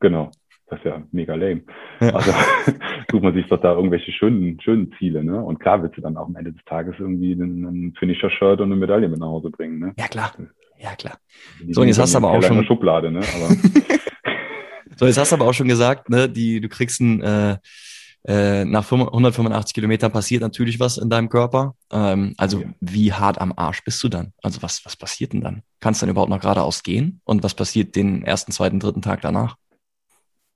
genau. 0.00 0.30
Das 0.72 0.78
ist 0.78 0.86
ja 0.86 1.02
mega 1.12 1.34
lame. 1.34 1.60
Ja. 2.00 2.14
Also 2.14 2.32
sucht 3.10 3.22
man 3.22 3.34
sich 3.34 3.46
doch 3.46 3.60
da 3.60 3.74
irgendwelche 3.74 4.10
schönen, 4.10 4.58
schönen 4.62 4.90
Ziele, 4.98 5.22
ne? 5.22 5.38
Und 5.38 5.60
klar 5.60 5.82
willst 5.82 5.98
du 5.98 6.00
dann 6.00 6.16
auch 6.16 6.28
am 6.28 6.34
Ende 6.34 6.50
des 6.50 6.64
Tages 6.64 6.94
irgendwie 6.98 7.32
einen 7.32 7.92
Finisher-Shirt 7.98 8.58
und 8.58 8.72
eine 8.72 8.76
Medaille 8.76 9.06
mit 9.06 9.18
nach 9.18 9.26
Hause 9.26 9.50
bringen, 9.50 9.78
ne? 9.78 9.92
Ja, 9.98 10.08
klar. 10.08 10.32
Ja, 10.78 10.94
klar. 10.96 11.18
Die 11.62 11.74
so, 11.74 11.82
und 11.82 11.88
jetzt 11.88 11.98
hast 11.98 12.14
du 12.14 12.18
aber 12.18 12.30
auch 12.30 12.42
schon. 12.42 12.64
Schublade, 12.64 13.10
ne? 13.10 13.18
Aber 13.18 13.54
So, 14.96 15.04
jetzt 15.04 15.18
hast 15.18 15.32
du 15.32 15.36
aber 15.36 15.44
auch 15.46 15.52
schon 15.52 15.68
gesagt, 15.68 16.08
ne, 16.08 16.26
die, 16.26 16.62
du 16.62 16.70
kriegst 16.70 17.02
ein, 17.02 17.20
äh, 17.20 17.58
äh, 18.26 18.64
nach 18.64 18.90
185 18.90 19.74
Kilometern 19.74 20.10
passiert 20.10 20.40
natürlich 20.40 20.80
was 20.80 20.96
in 20.96 21.10
deinem 21.10 21.28
Körper. 21.28 21.74
Ähm, 21.92 22.32
also 22.38 22.62
ja. 22.62 22.68
wie 22.80 23.12
hart 23.12 23.38
am 23.38 23.52
Arsch 23.54 23.84
bist 23.84 24.02
du 24.02 24.08
dann? 24.08 24.32
Also 24.42 24.62
was, 24.62 24.86
was 24.86 24.96
passiert 24.96 25.34
denn 25.34 25.42
dann? 25.42 25.64
Kannst 25.80 26.00
du 26.00 26.06
dann 26.06 26.12
überhaupt 26.12 26.30
noch 26.30 26.40
geradeaus 26.40 26.82
gehen? 26.82 27.20
Und 27.24 27.42
was 27.42 27.52
passiert 27.52 27.94
den 27.94 28.24
ersten, 28.24 28.52
zweiten, 28.52 28.80
dritten 28.80 29.02
Tag 29.02 29.20
danach? 29.20 29.56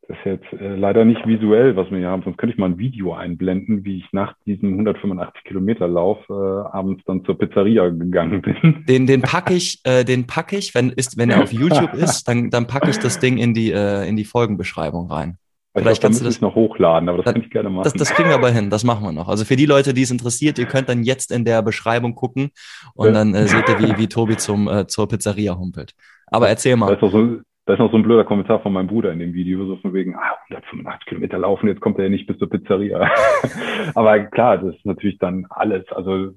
Das 0.09 0.17
ist 0.19 0.25
jetzt 0.25 0.61
äh, 0.61 0.77
leider 0.77 1.05
nicht 1.05 1.27
visuell, 1.27 1.75
was 1.75 1.91
wir 1.91 1.99
hier 1.99 2.09
haben, 2.09 2.23
sonst 2.23 2.37
könnte 2.39 2.53
ich 2.53 2.59
mal 2.59 2.67
ein 2.67 2.79
Video 2.79 3.15
einblenden, 3.15 3.85
wie 3.85 3.99
ich 3.99 4.07
nach 4.13 4.35
diesem 4.47 4.73
185 4.75 5.43
Kilometer 5.43 5.89
Lauf 5.89 6.19
äh, 6.31 6.33
abends 6.33 7.03
dann 7.07 7.25
zur 7.25 7.37
Pizzeria 7.37 7.89
gegangen 7.89 8.41
bin. 8.41 8.85
Den, 8.89 9.07
den 9.07 9.23
packe 9.23 9.55
ich, 9.55 9.81
äh, 9.83 10.05
den 10.05 10.29
packe 10.29 10.57
ich, 10.57 10.77
wenn 10.77 10.91
ist, 10.91 11.19
wenn 11.19 11.31
er 11.31 11.43
auf 11.43 11.53
YouTube 11.53 11.93
ist, 11.95 12.29
dann, 12.29 12.51
dann 12.51 12.69
packe 12.69 12.89
ich 12.91 12.99
das 12.99 13.19
Ding 13.19 13.37
in 13.39 13.53
die 13.53 13.73
äh, 13.73 14.09
in 14.09 14.17
die 14.17 14.25
Folgenbeschreibung 14.25 15.11
rein. 15.11 15.39
Vielleicht 15.75 16.01
glaub, 16.01 16.11
kannst 16.11 16.21
du 16.21 16.25
das 16.25 16.41
noch 16.41 16.55
hochladen, 16.55 17.09
aber 17.09 17.19
das, 17.19 17.27
das 17.27 17.35
kann 17.35 17.43
ich 17.43 17.51
gerne 17.51 17.69
machen. 17.69 17.85
Das, 17.85 17.93
das 17.93 18.11
kriegen 18.11 18.29
wir 18.29 18.37
aber 18.37 18.51
hin, 18.51 18.71
das 18.71 18.85
machen 18.85 19.05
wir 19.05 19.13
noch. 19.13 19.29
Also 19.29 19.45
für 19.45 19.57
die 19.57 19.67
Leute, 19.67 19.93
die 19.93 20.03
es 20.03 20.11
interessiert, 20.11 20.59
ihr 20.59 20.67
könnt 20.67 20.89
dann 20.89 21.03
jetzt 21.03 21.33
in 21.33 21.45
der 21.45 21.63
Beschreibung 21.63 22.15
gucken 22.15 22.51
und 22.95 23.09
ja. 23.09 23.13
dann 23.13 23.35
äh, 23.35 23.47
seht 23.47 23.69
ihr, 23.69 23.79
wie, 23.81 23.99
wie 23.99 24.07
Tobi 24.07 24.37
zum, 24.37 24.69
äh, 24.69 24.87
zur 24.87 25.09
Pizzeria 25.09 25.59
humpelt. 25.59 25.95
Aber 26.29 26.49
erzähl 26.49 26.77
mal. 26.77 26.87
Da 26.87 26.95
ist, 26.95 27.03
noch 27.03 27.13
so, 27.13 27.41
da 27.67 27.75
ist 27.75 27.81
noch 27.81 27.91
so 27.91 27.97
ein 27.97 28.05
blöder 28.05 28.25
Kommentar 28.25 28.61
von 28.61 28.73
meinem 28.73 28.87
Bruder 28.87 29.13
in 29.13 29.19
dem 29.19 29.35
Video, 29.35 29.67
so 29.67 29.77
von 29.77 29.93
wegen, 29.93 30.15
ah, 30.15 30.37
185 30.49 31.07
Kilometer 31.07 31.39
laufen, 31.39 31.67
jetzt 31.67 31.81
kommt 31.81 31.99
er 31.99 32.05
ja 32.05 32.11
nicht 32.11 32.27
bis 32.27 32.39
zur 32.39 32.49
Pizzeria. 32.49 33.11
aber 33.95 34.21
klar, 34.21 34.59
das 34.59 34.77
ist 34.77 34.87
natürlich 34.87 35.19
dann 35.19 35.47
alles. 35.51 35.85
Also 35.91 36.33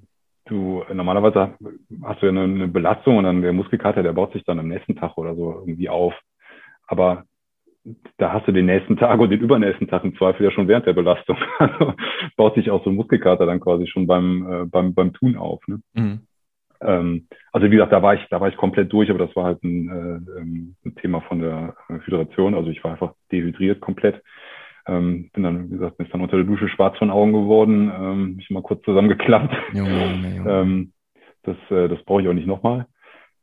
du, 0.46 0.84
normalerweise 0.92 1.54
hast 2.04 2.22
du 2.22 2.26
ja 2.26 2.32
eine, 2.32 2.44
eine 2.44 2.68
Belastung 2.68 3.18
und 3.18 3.26
dann 3.26 3.44
der 3.44 3.54
Muskelkater, 3.54 4.02
der 4.02 4.13
baut 4.13 4.34
sich 4.34 4.44
dann 4.44 4.60
am 4.60 4.68
nächsten 4.68 4.96
Tag 4.96 5.18
oder 5.18 5.36
so 5.36 5.52
irgendwie 5.52 5.89
auf. 5.89 6.15
Aber 6.88 7.26
da 8.18 8.34
hast 8.34 8.48
du 8.48 8.52
den 8.52 8.65
nächsten 8.65 8.98
Tag 8.98 9.20
und 9.20 9.30
den 9.30 9.39
übernächsten 9.39 9.88
Tag 9.88 10.04
im 10.04 10.15
Zweifel 10.18 10.44
ja 10.44 10.52
schon 10.52 10.68
während 10.68 10.88
der 10.88 10.94
Belastung. 10.94 11.38
Also 11.60 11.94
baut 12.38 12.56
sich 12.56 12.72
auch 12.72 12.84
so 12.84 12.89
ein 12.89 12.96
Muskelkater 12.96 13.46
dann 13.46 13.60
quasi 13.60 13.86
schon 13.86 14.08
beim, 14.08 14.52
äh, 14.52 14.65
beim, 14.65 14.96
beim 14.96 15.13
Tun 15.13 15.38
auf. 15.38 15.62
Ne? 15.68 15.80
Mhm. 15.94 16.22
Ähm, 16.82 17.28
also 17.52 17.68
wie 17.68 17.72
gesagt, 17.72 17.92
da 17.92 18.02
war 18.02 18.15
ich, 18.15 18.26
da 18.30 18.39
war 18.39 18.48
ich 18.48 18.58
komplett 18.58 18.92
durch, 18.92 19.10
aber 19.10 19.26
das 19.26 19.36
war 19.36 19.46
halt 19.46 19.63
ein, 19.63 19.89
äh, 19.89 20.39
ähm, 20.39 20.76
ein 20.86 20.96
Thema 20.96 21.22
von 21.22 21.39
der 21.39 21.76
Hydration. 21.88 22.56
Also 22.56 22.70
ich 22.70 22.84
war 22.84 22.92
einfach 22.92 23.13
dehydriert 23.32 23.82
komplett. 23.82 24.22
Ähm, 24.88 25.30
bin 25.34 25.44
dann, 25.44 25.65
wie 25.70 25.78
gesagt, 25.78 26.00
ist 26.00 26.13
dann 26.13 26.22
unter 26.22 26.38
der 26.38 26.46
Dusche 26.46 26.70
schwarz 26.70 26.98
von 26.98 27.12
Augen 27.12 27.34
geworden, 27.34 27.92
ähm, 27.94 28.36
mich 28.38 28.50
mal 28.50 28.63
kurz 28.63 28.84
zusammengeklappt. 28.84 29.56
Junge, 29.74 30.36
Junge. 30.38 30.44
ähm, 30.50 30.94
das, 31.44 31.58
äh, 31.70 31.88
das 31.88 32.04
brauche 32.06 32.22
ich 32.22 32.28
auch 32.28 32.34
nicht 32.34 32.48
nochmal. 32.48 32.88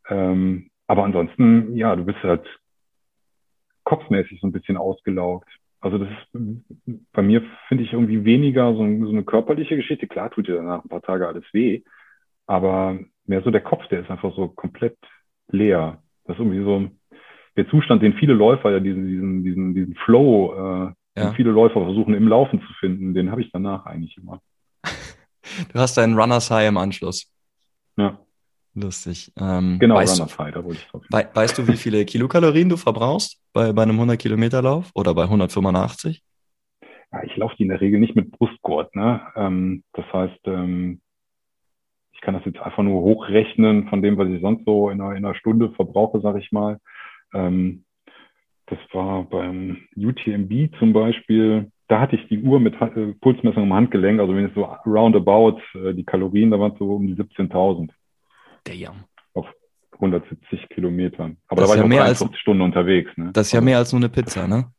Ähm, 0.09 0.71
aber 0.87 1.05
ansonsten, 1.05 1.77
ja, 1.77 1.95
du 1.95 2.05
bist 2.05 2.23
halt 2.23 2.47
kopfmäßig 3.85 4.41
so 4.41 4.47
ein 4.47 4.53
bisschen 4.53 4.77
ausgelaugt. 4.77 5.49
Also 5.81 5.99
das 5.99 6.09
ist 6.11 6.73
bei 7.13 7.23
mir 7.23 7.43
finde 7.69 7.85
ich 7.85 7.93
irgendwie 7.93 8.25
weniger 8.25 8.73
so, 8.73 8.79
so, 8.79 9.11
eine 9.11 9.25
körperliche 9.25 9.77
Geschichte. 9.77 10.09
Klar 10.09 10.31
tut 10.31 10.49
dir 10.49 10.57
danach 10.57 10.85
ein 10.85 10.89
paar 10.89 11.03
Tage 11.03 11.29
alles 11.29 11.45
weh, 11.53 11.83
aber 12.47 12.99
mehr 13.29 13.43
so 13.43 13.51
der 13.51 13.61
Kopf, 13.61 13.87
der 13.89 14.01
ist 14.01 14.11
einfach 14.11 14.35
so 14.35 14.49
komplett 14.49 14.97
leer. 15.49 16.03
Das 16.25 16.37
ist 16.37 16.41
irgendwie 16.41 16.65
so 16.65 16.91
der 17.57 17.69
Zustand, 17.69 18.03
den 18.03 18.15
viele 18.15 18.35
Läufer 18.35 18.71
ja 18.71 18.81
diesen 18.81 19.07
diesen 19.07 19.45
diesen 19.45 19.75
diesen 19.75 19.95
Flow, 20.05 20.55
äh, 21.17 21.21
ja. 21.21 21.33
viele 21.33 21.51
Läufer 21.51 21.83
versuchen 21.83 22.15
im 22.15 22.29
Laufen 22.29 22.61
zu 22.61 22.73
finden. 22.81 23.15
Den 23.15 23.31
habe 23.31 23.41
ich 23.41 23.51
danach 23.53 23.87
eigentlich 23.87 24.17
immer. 24.17 24.41
Du 25.73 25.79
hast 25.79 25.97
deinen 25.97 26.19
Runners 26.19 26.51
High 26.51 26.69
im 26.69 26.77
Anschluss. 26.77 27.33
Ja. 27.97 28.19
Lustig. 28.75 29.33
Ähm, 29.41 29.79
genau, 29.79 29.95
weißt, 29.95 30.21
Runner 30.21 30.39
High, 30.39 30.55
da 30.55 30.65
wollte 30.65 30.81
ich 30.81 30.87
drauf. 30.89 31.03
We 31.09 31.29
weißt 31.33 31.57
du, 31.57 31.67
wie 31.67 31.77
viele 31.77 32.05
Kilokalorien 32.05 32.69
du 32.69 32.77
verbrauchst 32.77 33.41
bei, 33.55 33.73
bei 33.73 33.83
einem 33.83 33.95
100 33.95 34.19
Kilometer 34.19 34.61
Lauf 34.61 34.91
oder 34.95 35.15
bei 35.15 35.23
185? 35.23 36.23
Ja, 37.11 37.23
ich 37.23 37.35
laufe 37.37 37.57
die 37.57 37.63
in 37.63 37.71
der 37.71 37.81
Regel 37.81 38.01
nicht 38.01 38.15
mit 38.17 38.33
Brustgurt. 38.33 38.95
Ne? 38.95 39.23
Ähm, 39.35 39.83
das 39.95 40.05
heißt, 40.13 40.41
ähm, 40.45 41.01
ich 42.17 42.23
kann 42.23 42.35
das 42.35 42.45
jetzt 42.47 42.59
einfach 42.61 42.83
nur 42.83 43.03
hochrechnen 43.03 43.89
von 43.89 44.03
dem, 44.03 44.17
was 44.17 44.29
ich 44.29 44.41
sonst 44.41 44.65
so 44.65 44.91
in 44.91 45.01
einer, 45.01 45.15
in 45.15 45.25
einer 45.25 45.35
Stunde 45.35 45.71
verbrauche, 45.71 46.21
sage 46.21 46.41
ich 46.41 46.51
mal. 46.51 46.79
Ähm, 47.35 47.85
das 48.67 48.79
war 48.93 49.25
beim 49.25 49.79
UTMB 49.97 50.77
zum 50.79 50.93
Beispiel, 50.93 51.71
da 51.89 52.01
hatte 52.01 52.17
ich 52.17 52.27
die 52.29 52.43
Uhr 52.43 52.59
mit 52.59 52.75
äh, 52.81 53.13
Pulsmessung 53.21 53.65
im 53.65 53.73
Handgelenk, 53.73 54.19
also 54.19 54.35
wenn 54.35 54.47
ich 54.47 54.55
so 54.55 54.65
roundabout 54.87 55.61
äh, 55.75 55.95
die 55.95 56.05
Kalorien, 56.05 56.51
da 56.51 56.59
waren 56.59 56.73
es 56.73 56.79
so 56.79 56.97
um 56.97 57.07
die 57.07 57.15
17.000. 57.15 57.91
Damn. 58.65 59.05
Auf 59.35 59.47
170 59.93 60.69
Kilometern. 60.71 61.37
Aber 61.49 61.61
das 61.61 61.71
da 61.71 61.77
war 61.77 61.77
ich 61.77 61.83
ja 61.83 61.97
mehr 61.97 62.05
als 62.05 62.27
Stunden 62.41 62.63
unterwegs. 62.63 63.11
Ne? 63.17 63.31
Das 63.33 63.49
ist 63.49 63.53
ja 63.53 63.59
also, 63.59 63.65
mehr 63.67 63.79
als 63.79 63.93
nur 63.93 64.01
eine 64.01 64.09
Pizza, 64.09 64.49
ne? 64.49 64.73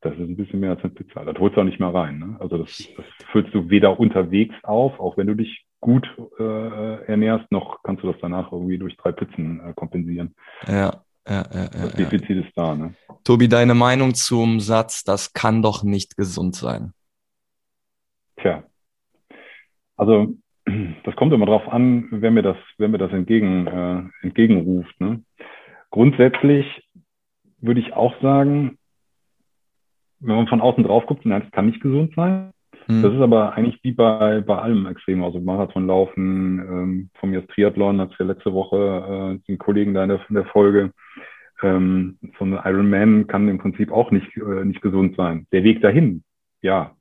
Das 0.00 0.12
ist 0.14 0.20
ein 0.20 0.36
bisschen 0.36 0.60
mehr 0.60 0.70
als 0.70 0.82
eine 0.84 0.92
Pizza. 0.92 1.24
Das 1.24 1.38
holst 1.38 1.56
du 1.56 1.60
auch 1.60 1.64
nicht 1.64 1.80
mehr 1.80 1.92
rein. 1.92 2.18
Ne? 2.18 2.36
Also 2.38 2.58
das, 2.58 2.88
das 2.96 3.06
füllst 3.32 3.54
du 3.54 3.70
weder 3.70 3.98
unterwegs 3.98 4.54
auf, 4.62 5.00
auch 5.00 5.16
wenn 5.16 5.26
du 5.26 5.34
dich 5.34 5.64
gut 5.84 6.08
äh, 6.38 7.04
ernährst, 7.04 7.52
noch 7.52 7.82
kannst 7.82 8.02
du 8.02 8.10
das 8.10 8.16
danach 8.22 8.50
irgendwie 8.50 8.78
durch 8.78 8.96
drei 8.96 9.12
Pizzen 9.12 9.60
äh, 9.60 9.74
kompensieren. 9.74 10.34
Ja, 10.66 11.02
ja, 11.28 11.44
ja, 11.52 11.68
das 11.68 11.92
Defizit 11.92 12.30
ja. 12.30 12.40
ist 12.40 12.52
da. 12.56 12.74
Ne? 12.74 12.94
Tobi, 13.22 13.48
deine 13.48 13.74
Meinung 13.74 14.14
zum 14.14 14.60
Satz, 14.60 15.04
das 15.04 15.34
kann 15.34 15.60
doch 15.60 15.82
nicht 15.82 16.16
gesund 16.16 16.56
sein? 16.56 16.94
Tja, 18.40 18.64
also 19.98 20.34
das 21.04 21.14
kommt 21.16 21.34
immer 21.34 21.44
drauf 21.44 21.68
an, 21.68 22.08
wer 22.10 22.30
mir 22.30 22.42
das, 22.42 22.56
wer 22.78 22.88
mir 22.88 22.96
das 22.96 23.12
entgegen, 23.12 23.66
äh, 23.66 24.02
entgegenruft. 24.22 24.98
Ne? 25.02 25.22
Grundsätzlich 25.90 26.64
würde 27.58 27.80
ich 27.80 27.92
auch 27.92 28.18
sagen, 28.22 28.78
wenn 30.20 30.36
man 30.36 30.48
von 30.48 30.62
außen 30.62 30.82
drauf 30.82 31.04
guckt, 31.04 31.26
nein, 31.26 31.42
das 31.42 31.50
kann 31.50 31.66
nicht 31.66 31.82
gesund 31.82 32.14
sein. 32.16 32.53
Mhm. 32.86 33.02
Das 33.02 33.12
ist 33.12 33.20
aber 33.20 33.54
eigentlich 33.54 33.78
wie 33.82 33.92
bei, 33.92 34.40
bei 34.40 34.58
allem 34.58 34.86
extrem. 34.86 35.22
Also 35.22 35.40
Marathonlaufen, 35.40 36.58
ähm, 36.58 37.10
von 37.14 37.30
mir 37.30 37.40
ist 37.40 37.50
Triathlon, 37.50 38.00
hat 38.00 38.14
ja 38.18 38.26
letzte 38.26 38.52
Woche 38.52 39.38
äh, 39.38 39.46
den 39.46 39.58
Kollegen 39.58 39.94
da 39.94 40.02
in 40.02 40.10
der, 40.10 40.20
in 40.28 40.34
der 40.34 40.46
Folge. 40.46 40.92
Ähm, 41.62 42.18
so 42.38 42.44
ein 42.44 42.52
Ironman 42.52 43.26
kann 43.26 43.48
im 43.48 43.58
Prinzip 43.58 43.90
auch 43.90 44.10
nicht, 44.10 44.36
äh, 44.36 44.64
nicht 44.64 44.82
gesund 44.82 45.16
sein. 45.16 45.46
Der 45.52 45.64
Weg 45.64 45.80
dahin, 45.80 46.22
ja. 46.62 46.92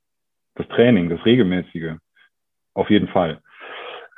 Das 0.55 0.67
Training, 0.67 1.09
das 1.09 1.25
Regelmäßige, 1.25 1.95
auf 2.75 2.89
jeden 2.91 3.07
Fall. 3.07 3.39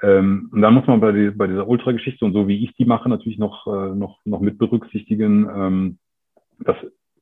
Ähm, 0.03 0.49
und 0.51 0.61
dann 0.61 0.73
muss 0.73 0.85
man 0.85 0.99
bei, 0.99 1.13
die, 1.13 1.31
bei 1.31 1.47
dieser 1.47 1.67
Ultra-Geschichte 1.67 2.25
und 2.25 2.33
so 2.33 2.47
wie 2.49 2.63
ich 2.63 2.75
die 2.75 2.83
mache, 2.83 3.07
natürlich 3.07 3.39
noch, 3.39 3.65
äh, 3.67 3.95
noch, 3.95 4.19
noch 4.25 4.41
mit 4.41 4.57
berücksichtigen, 4.57 5.49
ähm, 5.49 5.97
das 6.59 6.75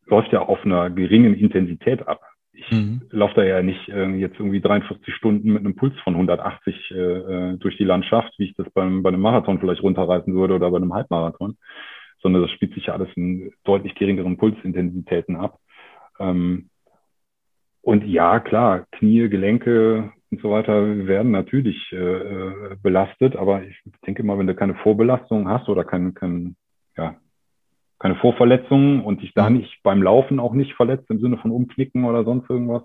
läuft 0.07 0.31
ja 0.31 0.41
auf 0.41 0.65
einer 0.65 0.89
geringen 0.89 1.35
Intensität 1.35 2.07
ab. 2.07 2.21
Ich 2.53 2.71
mhm. 2.71 3.01
laufe 3.09 3.35
da 3.35 3.43
ja 3.43 3.61
nicht 3.61 3.89
äh, 3.89 4.09
jetzt 4.15 4.39
irgendwie 4.39 4.61
43 4.61 5.13
Stunden 5.15 5.53
mit 5.53 5.59
einem 5.59 5.75
Puls 5.75 5.99
von 6.03 6.13
180 6.13 6.91
äh, 6.91 6.95
äh, 6.95 7.57
durch 7.57 7.77
die 7.77 7.83
Landschaft, 7.83 8.33
wie 8.37 8.45
ich 8.45 8.55
das 8.55 8.69
beim, 8.71 9.03
bei 9.03 9.09
einem 9.09 9.21
Marathon 9.21 9.59
vielleicht 9.59 9.81
runterreißen 9.81 10.33
würde 10.33 10.55
oder 10.55 10.69
bei 10.69 10.77
einem 10.77 10.93
Halbmarathon, 10.93 11.57
sondern 12.21 12.43
das 12.43 12.51
spielt 12.51 12.73
sich 12.73 12.85
ja 12.87 12.93
alles 12.93 13.09
in 13.15 13.51
deutlich 13.63 13.95
geringeren 13.95 14.37
Pulsintensitäten 14.37 15.35
ab. 15.35 15.59
Ähm, 16.19 16.69
und 17.81 18.05
ja, 18.05 18.39
klar, 18.39 18.85
Knie, 18.91 19.27
Gelenke, 19.29 20.13
und 20.33 20.41
so 20.41 20.49
weiter 20.49 21.05
werden 21.05 21.31
natürlich 21.31 21.91
äh, 21.91 21.95
äh, 21.97 22.75
belastet, 22.81 23.35
aber 23.35 23.63
ich 23.63 23.79
denke 24.07 24.23
mal, 24.23 24.39
wenn 24.39 24.47
du 24.47 24.55
keine 24.55 24.73
Vorbelastung 24.73 25.47
hast 25.47 25.69
oder 25.69 25.83
kein, 25.83 26.15
kein, 26.15 26.55
ja, 26.97 27.17
keine 28.03 28.17
Vorverletzungen 28.17 28.99
und 28.99 29.21
dich 29.21 29.33
da 29.33 29.49
mhm. 29.49 29.59
nicht 29.59 29.81
beim 29.81 30.03
Laufen 30.03 30.41
auch 30.41 30.51
nicht 30.51 30.73
verletzt 30.73 31.09
im 31.09 31.21
Sinne 31.21 31.37
von 31.37 31.51
Umknicken 31.51 32.03
oder 32.03 32.25
sonst 32.25 32.49
irgendwas, 32.49 32.83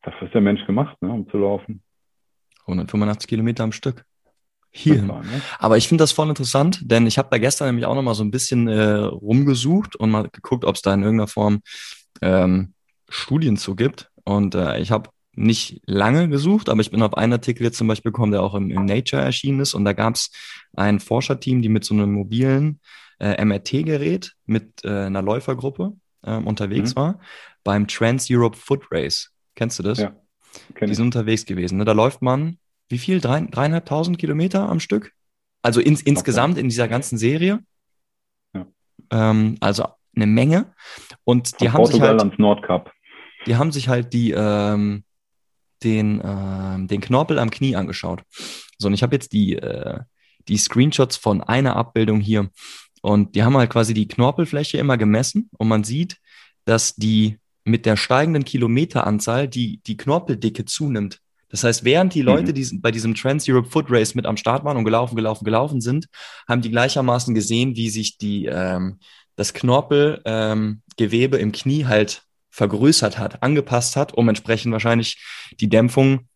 dafür 0.00 0.28
ist 0.28 0.32
der 0.32 0.40
Mensch 0.40 0.64
gemacht, 0.66 0.96
ne, 1.02 1.12
um 1.12 1.28
zu 1.28 1.36
laufen. 1.36 1.82
185 2.62 3.28
Kilometer 3.28 3.64
am 3.64 3.72
Stück. 3.72 4.06
Hier. 4.70 5.02
Ne? 5.02 5.22
Aber 5.58 5.76
ich 5.76 5.88
finde 5.88 6.02
das 6.02 6.12
voll 6.12 6.30
interessant, 6.30 6.90
denn 6.90 7.06
ich 7.06 7.18
habe 7.18 7.28
da 7.30 7.36
gestern 7.36 7.68
nämlich 7.68 7.84
auch 7.84 7.94
noch 7.94 8.02
mal 8.02 8.14
so 8.14 8.24
ein 8.24 8.30
bisschen 8.30 8.66
äh, 8.66 9.00
rumgesucht 9.00 9.94
und 9.94 10.10
mal 10.10 10.26
geguckt, 10.32 10.64
ob 10.64 10.76
es 10.76 10.80
da 10.80 10.94
in 10.94 11.02
irgendeiner 11.02 11.28
Form 11.28 11.60
ähm, 12.22 12.72
Studien 13.10 13.58
zu 13.58 13.76
gibt. 13.76 14.10
Und 14.24 14.54
äh, 14.54 14.78
ich 14.80 14.90
habe 14.90 15.10
nicht 15.34 15.82
lange 15.84 16.30
gesucht, 16.30 16.70
aber 16.70 16.80
ich 16.80 16.90
bin 16.90 17.02
auf 17.02 17.14
einen 17.14 17.34
Artikel 17.34 17.64
jetzt 17.64 17.76
zum 17.76 17.88
Beispiel 17.88 18.10
gekommen, 18.10 18.32
der 18.32 18.42
auch 18.42 18.54
im, 18.54 18.70
im 18.70 18.86
Nature 18.86 19.20
erschienen 19.20 19.60
ist. 19.60 19.74
Und 19.74 19.84
da 19.84 19.92
gab 19.92 20.14
es 20.14 20.30
ein 20.74 20.98
Forscherteam, 20.98 21.60
die 21.60 21.68
mit 21.68 21.84
so 21.84 21.92
einem 21.92 22.10
mobilen 22.10 22.80
äh, 23.18 23.44
MRT-Gerät 23.44 24.32
mit 24.46 24.84
äh, 24.84 24.88
einer 24.88 25.22
Läufergruppe 25.22 25.92
äh, 26.22 26.36
unterwegs 26.36 26.94
mhm. 26.94 27.00
war 27.00 27.20
beim 27.64 27.88
Trans 27.88 28.28
Europe 28.30 28.56
Foot 28.56 28.86
Race. 28.90 29.30
Kennst 29.54 29.78
du 29.78 29.82
das? 29.82 29.98
Ja. 29.98 30.14
Die 30.80 30.94
sind 30.94 31.06
unterwegs 31.06 31.46
gewesen. 31.46 31.78
Ne? 31.78 31.84
Da 31.84 31.92
läuft 31.92 32.22
man, 32.22 32.58
wie 32.88 32.98
viel? 32.98 33.20
Drei, 33.20 33.40
dreieinhalbtausend 33.40 34.18
Kilometer 34.18 34.68
am 34.68 34.78
Stück? 34.78 35.12
Also 35.62 35.80
ins, 35.80 36.02
insgesamt 36.02 36.58
in 36.58 36.68
dieser 36.68 36.88
ganzen 36.88 37.18
Serie. 37.18 37.60
Ja. 38.54 38.66
Ähm, 39.10 39.56
also 39.60 39.86
eine 40.14 40.26
Menge. 40.26 40.72
Und 41.24 41.60
die 41.60 41.64
Von 41.64 41.72
haben 41.72 41.82
Portugal 41.82 41.92
sich 41.92 42.10
halt. 42.10 42.20
Ans 42.20 42.38
Nordkap. 42.38 42.92
Die 43.46 43.56
haben 43.56 43.72
sich 43.72 43.88
halt 43.88 44.12
die, 44.12 44.32
ähm, 44.32 45.04
den, 45.82 46.20
äh, 46.20 46.86
den 46.86 47.00
Knorpel 47.00 47.38
am 47.38 47.50
Knie 47.50 47.76
angeschaut. 47.76 48.22
So, 48.78 48.88
und 48.88 48.94
ich 48.94 49.02
habe 49.02 49.14
jetzt 49.14 49.32
die, 49.32 49.56
äh, 49.56 50.00
die 50.48 50.56
Screenshots 50.56 51.16
von 51.16 51.42
einer 51.42 51.76
Abbildung 51.76 52.20
hier. 52.20 52.50
Und 53.04 53.34
die 53.34 53.42
haben 53.42 53.54
halt 53.54 53.68
quasi 53.68 53.92
die 53.92 54.08
Knorpelfläche 54.08 54.78
immer 54.78 54.96
gemessen 54.96 55.50
und 55.58 55.68
man 55.68 55.84
sieht, 55.84 56.16
dass 56.64 56.94
die 56.94 57.36
mit 57.62 57.84
der 57.84 57.98
steigenden 57.98 58.46
Kilometeranzahl 58.46 59.46
die, 59.46 59.82
die 59.86 59.98
Knorpeldicke 59.98 60.64
zunimmt. 60.64 61.18
Das 61.50 61.64
heißt, 61.64 61.84
während 61.84 62.14
die 62.14 62.22
Leute 62.22 62.52
mhm. 62.52 62.54
die 62.54 62.78
bei 62.78 62.90
diesem 62.90 63.14
Trans 63.14 63.46
Europe 63.46 63.68
Foot 63.68 63.90
Race 63.90 64.14
mit 64.14 64.24
am 64.24 64.38
Start 64.38 64.64
waren 64.64 64.78
und 64.78 64.84
gelaufen, 64.84 65.16
gelaufen, 65.16 65.44
gelaufen 65.44 65.82
sind, 65.82 66.06
haben 66.48 66.62
die 66.62 66.70
gleichermaßen 66.70 67.34
gesehen, 67.34 67.76
wie 67.76 67.90
sich 67.90 68.16
die, 68.16 68.46
ähm, 68.46 68.98
das 69.36 69.52
Knorpelgewebe 69.52 71.36
ähm, 71.36 71.42
im 71.42 71.52
Knie 71.52 71.84
halt 71.84 72.22
vergrößert 72.48 73.18
hat, 73.18 73.42
angepasst 73.42 73.96
hat, 73.96 74.14
um 74.14 74.30
entsprechend 74.30 74.72
wahrscheinlich 74.72 75.22
die 75.60 75.68
Dämpfung 75.68 76.26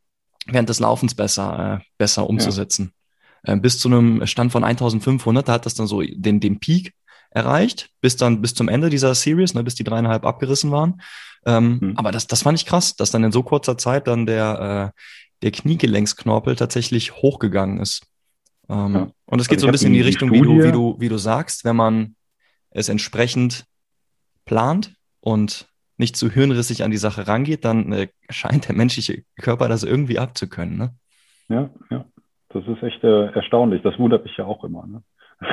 während 0.44 0.68
des 0.68 0.80
Laufens 0.80 1.14
besser, 1.14 1.80
äh, 1.80 1.84
besser 1.96 2.28
umzusetzen. 2.28 2.92
Ja. 2.92 2.97
Äh, 3.42 3.56
bis 3.56 3.78
zu 3.78 3.88
einem 3.88 4.26
Stand 4.26 4.52
von 4.52 4.64
1500, 4.64 5.48
da 5.48 5.52
hat 5.54 5.66
das 5.66 5.74
dann 5.74 5.86
so 5.86 6.02
den, 6.02 6.40
den 6.40 6.60
Peak 6.60 6.94
erreicht, 7.30 7.90
bis 8.00 8.16
dann 8.16 8.40
bis 8.40 8.54
zum 8.54 8.68
Ende 8.68 8.90
dieser 8.90 9.14
Series, 9.14 9.54
ne, 9.54 9.62
bis 9.62 9.74
die 9.74 9.84
dreieinhalb 9.84 10.24
abgerissen 10.24 10.70
waren. 10.70 11.00
Ähm, 11.46 11.78
mhm. 11.80 11.96
Aber 11.96 12.10
das, 12.10 12.26
das 12.26 12.42
fand 12.42 12.58
ich 12.58 12.66
krass, 12.66 12.96
dass 12.96 13.10
dann 13.10 13.24
in 13.24 13.32
so 13.32 13.42
kurzer 13.42 13.78
Zeit 13.78 14.06
dann 14.06 14.26
der, 14.26 14.92
äh, 14.94 15.00
der 15.42 15.50
Kniegelencksknorpel 15.52 16.56
tatsächlich 16.56 17.14
hochgegangen 17.16 17.80
ist. 17.80 18.02
Ähm, 18.68 18.94
ja. 18.94 19.10
Und 19.26 19.40
es 19.40 19.48
geht 19.48 19.58
also 19.58 19.66
so 19.66 19.68
ein 19.68 19.72
bisschen 19.72 19.88
in 19.88 19.94
die 19.94 20.00
Richtung, 20.00 20.32
wie 20.32 20.40
du, 20.40 20.62
wie, 20.62 20.72
du, 20.72 20.96
wie 20.98 21.08
du 21.08 21.18
sagst, 21.18 21.64
wenn 21.64 21.76
man 21.76 22.16
es 22.70 22.88
entsprechend 22.88 23.64
plant 24.44 24.94
und 25.20 25.68
nicht 25.96 26.16
zu 26.16 26.30
hirnrissig 26.30 26.84
an 26.84 26.90
die 26.90 26.96
Sache 26.96 27.26
rangeht, 27.26 27.64
dann 27.64 27.92
äh, 27.92 28.08
scheint 28.30 28.68
der 28.68 28.74
menschliche 28.74 29.24
Körper 29.36 29.68
das 29.68 29.82
irgendwie 29.82 30.18
abzukönnen. 30.18 30.78
Ne? 30.78 30.94
Ja, 31.48 31.70
ja. 31.90 32.04
Das 32.50 32.66
ist 32.66 32.82
echt 32.82 33.04
äh, 33.04 33.26
erstaunlich. 33.32 33.82
Das 33.82 33.98
wundert 33.98 34.24
mich 34.24 34.36
ja 34.36 34.46
auch 34.46 34.64
immer. 34.64 34.86
Ne? 34.86 35.02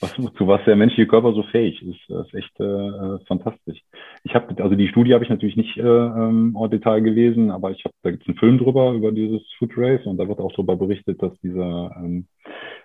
was, 0.00 0.12
zu 0.14 0.46
was 0.46 0.64
der 0.64 0.76
menschliche 0.76 1.06
Körper 1.06 1.32
so 1.32 1.42
fähig 1.44 1.82
ist. 1.82 2.00
Das 2.08 2.26
ist 2.26 2.34
echt 2.34 2.60
äh, 2.60 2.64
äh 2.64 3.18
fantastisch. 3.26 3.80
Ich 4.24 4.34
habe, 4.34 4.62
also 4.62 4.74
die 4.74 4.88
Studie 4.88 5.14
habe 5.14 5.24
ich 5.24 5.30
natürlich 5.30 5.56
nicht 5.56 5.76
äh, 5.76 5.82
ähm, 5.82 6.56
en 6.58 6.70
Detail 6.70 7.00
gelesen, 7.00 7.50
aber 7.50 7.70
ich 7.70 7.84
habe, 7.84 7.94
da 8.02 8.10
gibt 8.10 8.22
es 8.22 8.28
einen 8.28 8.38
Film 8.38 8.58
drüber 8.58 8.92
über 8.92 9.12
dieses 9.12 9.42
Food 9.58 9.72
Race 9.76 10.04
und 10.06 10.16
da 10.18 10.28
wird 10.28 10.40
auch 10.40 10.52
darüber 10.52 10.76
berichtet, 10.76 11.22
dass 11.22 11.32
dieser 11.40 11.94
ähm, 11.96 12.26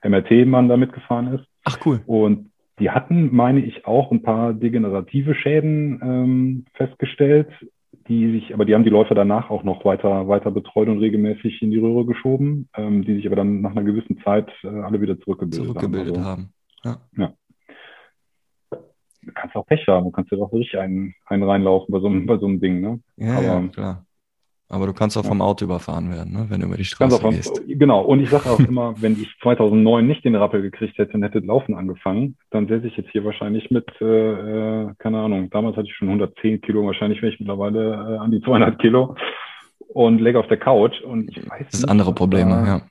MRT-Mann 0.03 0.69
da 0.69 0.77
mitgefahren 0.77 1.33
ist. 1.33 1.45
Ach 1.65 1.77
cool. 1.85 2.01
Und 2.05 2.51
die 2.79 2.89
hatten, 2.91 3.35
meine 3.35 3.59
ich, 3.59 3.85
auch 3.85 4.11
ein 4.11 4.21
paar 4.21 4.53
degenerative 4.53 5.35
Schäden 5.35 5.99
ähm, 6.01 6.65
festgestellt, 6.73 7.49
die 8.09 8.31
sich, 8.31 8.53
aber 8.53 8.65
die 8.65 8.73
haben 8.73 8.83
die 8.83 8.89
Läufer 8.89 9.13
danach 9.13 9.51
auch 9.51 9.63
noch 9.63 9.85
weiter, 9.85 10.27
weiter 10.27 10.49
betreut 10.49 10.89
und 10.89 10.97
regelmäßig 10.97 11.61
in 11.61 11.69
die 11.69 11.77
Röhre 11.77 12.05
geschoben, 12.05 12.67
ähm, 12.75 13.05
die 13.05 13.15
sich 13.15 13.27
aber 13.27 13.35
dann 13.35 13.61
nach 13.61 13.71
einer 13.71 13.83
gewissen 13.83 14.19
Zeit 14.23 14.51
äh, 14.63 14.67
alle 14.67 14.99
wieder 14.99 15.19
zurückgebildet, 15.19 15.67
zurückgebildet 15.67 16.17
haben. 16.17 16.51
Also, 16.83 16.99
haben. 16.99 17.01
Ja. 17.15 17.23
ja. 17.23 17.33
Du 19.21 19.31
kannst 19.33 19.55
auch 19.55 19.65
Pech 19.67 19.85
haben, 19.87 20.05
du 20.05 20.11
kannst 20.11 20.31
ja 20.31 20.39
auch 20.39 20.51
richtig 20.51 20.79
einen, 20.79 21.13
einen 21.27 21.43
reinlaufen 21.43 21.91
bei 21.91 21.99
so, 21.99 22.07
einem, 22.07 22.25
bei 22.25 22.37
so 22.37 22.47
einem 22.47 22.59
Ding, 22.59 22.81
ne? 22.81 22.99
Ja, 23.17 23.33
aber, 23.35 23.43
ja, 23.43 23.67
klar. 23.67 24.05
Aber 24.71 24.85
du 24.85 24.93
kannst 24.93 25.17
auch 25.17 25.25
vom 25.25 25.41
Auto 25.41 25.65
überfahren 25.65 26.11
werden, 26.11 26.31
ne? 26.31 26.45
wenn 26.49 26.61
du 26.61 26.67
über 26.67 26.77
die 26.77 26.85
Straße 26.85 27.19
vom, 27.19 27.33
gehst. 27.33 27.59
Genau, 27.67 28.01
und 28.01 28.19
ich 28.19 28.29
sage 28.29 28.51
auch 28.51 28.59
immer, 28.59 28.93
wenn 29.01 29.13
ich 29.13 29.35
2009 29.41 30.05
nicht 30.05 30.23
den 30.23 30.35
Rappel 30.35 30.61
gekriegt 30.61 30.99
hätte 30.99 31.13
und 31.13 31.23
hätte 31.23 31.39
Laufen 31.39 31.73
angefangen, 31.73 32.37
dann 32.51 32.67
säße 32.67 32.85
ich 32.85 32.95
jetzt 32.95 33.09
hier 33.09 33.25
wahrscheinlich 33.25 33.71
mit, 33.71 33.87
äh, 33.99 34.85
äh 34.85 34.93
keine 34.99 35.21
Ahnung, 35.21 35.49
damals 35.49 35.75
hatte 35.75 35.87
ich 35.87 35.95
schon 35.95 36.09
110 36.09 36.61
Kilo, 36.61 36.85
wahrscheinlich 36.85 37.19
wäre 37.23 37.33
ich 37.33 37.39
mittlerweile 37.39 37.93
äh, 37.93 38.17
an 38.19 38.29
die 38.29 38.41
200 38.41 38.77
Kilo 38.79 39.15
und 39.87 40.19
lege 40.19 40.39
auf 40.39 40.47
der 40.47 40.59
Couch 40.59 41.01
und 41.01 41.29
ich 41.35 41.49
weiß 41.49 41.65
Das 41.71 41.79
ist 41.79 41.89
andere 41.89 42.13
Probleme, 42.13 42.51
da, 42.51 42.65
ja. 42.67 42.81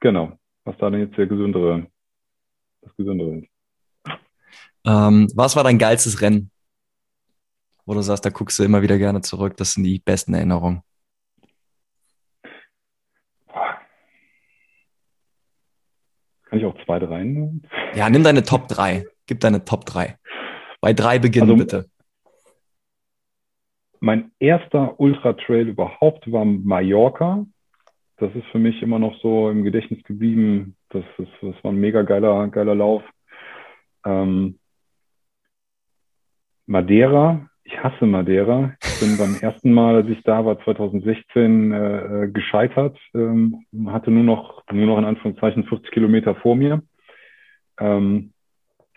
Genau, 0.00 0.32
was 0.64 0.76
da 0.78 0.90
denn 0.90 1.02
jetzt 1.02 1.16
der 1.16 1.28
gesündere, 1.28 1.86
das 2.80 2.96
gesündere 2.96 3.36
ist. 3.36 3.46
Ähm, 4.84 5.28
was 5.36 5.54
war 5.54 5.62
dein 5.62 5.78
geilstes 5.78 6.20
Rennen? 6.20 6.50
Wo 7.86 7.94
du 7.94 8.00
sagst, 8.00 8.24
da 8.24 8.30
guckst 8.30 8.58
du 8.58 8.64
immer 8.64 8.82
wieder 8.82 8.98
gerne 8.98 9.20
zurück, 9.20 9.56
das 9.56 9.74
sind 9.74 9.84
die 9.84 10.00
besten 10.00 10.34
Erinnerungen. 10.34 10.82
Kann 16.52 16.58
ich 16.58 16.66
auch 16.66 16.76
zwei, 16.84 16.98
drei 16.98 17.24
nehmen? 17.24 17.62
Ja, 17.94 18.10
nimm 18.10 18.24
deine 18.24 18.42
Top 18.42 18.68
3. 18.68 19.06
Gib 19.26 19.40
deine 19.40 19.64
Top 19.64 19.86
3. 19.86 20.18
Bei 20.82 20.92
drei 20.92 21.18
beginnen, 21.18 21.48
also, 21.50 21.56
bitte. 21.56 21.86
Mein 24.00 24.32
erster 24.38 25.00
Ultra-Trail 25.00 25.68
überhaupt 25.68 26.30
war 26.30 26.44
Mallorca. 26.44 27.46
Das 28.18 28.34
ist 28.34 28.44
für 28.52 28.58
mich 28.58 28.82
immer 28.82 28.98
noch 28.98 29.18
so 29.22 29.48
im 29.48 29.64
Gedächtnis 29.64 30.04
geblieben. 30.04 30.76
Das, 30.90 31.04
ist, 31.16 31.30
das 31.40 31.54
war 31.64 31.72
ein 31.72 31.80
mega 31.80 32.02
geiler, 32.02 32.46
geiler 32.48 32.74
Lauf. 32.74 33.02
Ähm, 34.04 34.58
Madeira 36.66 37.48
ich 37.64 37.82
hasse 37.82 38.06
Madeira. 38.06 38.74
Ich 39.02 39.08
bin 39.08 39.18
beim 39.18 39.34
ersten 39.34 39.72
Mal, 39.72 39.96
als 39.96 40.08
ich 40.08 40.22
da 40.22 40.44
war, 40.44 40.62
2016, 40.62 41.72
äh, 41.72 41.96
äh, 41.96 42.30
gescheitert. 42.30 42.96
Ähm, 43.14 43.66
hatte 43.88 44.12
nur 44.12 44.22
noch, 44.22 44.62
nur 44.70 44.86
noch 44.86 44.98
in 44.98 45.04
Anführungszeichen 45.04 45.64
40 45.64 45.90
Kilometer 45.90 46.36
vor 46.36 46.54
mir. 46.54 46.82
Ähm, 47.80 48.32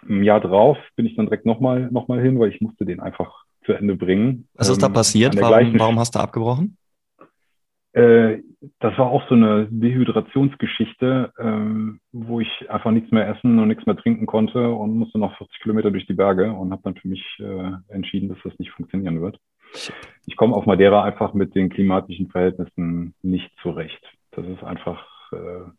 Im 0.07 0.21
Jahr 0.21 0.41
drauf 0.41 0.77
bin 0.95 1.07
ich 1.07 1.15
dann 1.15 1.25
direkt 1.25 1.47
nochmal 1.47 1.89
noch 1.91 2.07
mal 2.07 2.21
hin, 2.21 2.39
weil 2.39 2.49
ich 2.49 2.61
musste 2.61 2.85
den 2.85 2.99
einfach 2.99 3.45
zu 3.65 3.73
Ende 3.73 3.95
bringen. 3.95 4.47
Was 4.53 4.69
ist 4.69 4.83
da 4.83 4.87
ähm, 4.87 4.93
passiert? 4.93 5.35
Warum, 5.41 5.79
warum 5.79 5.97
hast 5.97 6.13
du 6.13 6.19
abgebrochen? 6.19 6.77
Äh, 7.93 8.43
das 8.77 8.95
war 8.99 9.07
auch 9.07 9.27
so 9.27 9.33
eine 9.33 9.67
Dehydrationsgeschichte, 9.71 11.33
äh, 11.35 11.97
wo 12.11 12.41
ich 12.41 12.69
einfach 12.69 12.91
nichts 12.91 13.09
mehr 13.09 13.27
essen 13.27 13.57
und 13.57 13.69
nichts 13.69 13.87
mehr 13.87 13.97
trinken 13.97 14.27
konnte 14.27 14.69
und 14.69 14.99
musste 14.99 15.17
noch 15.17 15.35
40 15.39 15.61
Kilometer 15.63 15.89
durch 15.89 16.05
die 16.05 16.13
Berge 16.13 16.53
und 16.53 16.71
habe 16.71 16.83
dann 16.83 16.95
für 16.95 17.07
mich 17.07 17.25
entschieden, 17.87 18.29
dass 18.29 18.37
das 18.43 18.53
nicht 18.59 18.69
funktionieren 18.69 19.19
wird. 19.19 19.39
Ich 20.25 20.35
komme 20.35 20.55
auf 20.55 20.65
Madeira 20.65 21.03
einfach 21.03 21.33
mit 21.33 21.55
den 21.55 21.69
klimatischen 21.69 22.29
Verhältnissen 22.29 23.13
nicht 23.21 23.51
zurecht. 23.61 24.01
Das 24.31 24.45
ist 24.45 24.63
einfach 24.63 25.05
äh, 25.31 25.69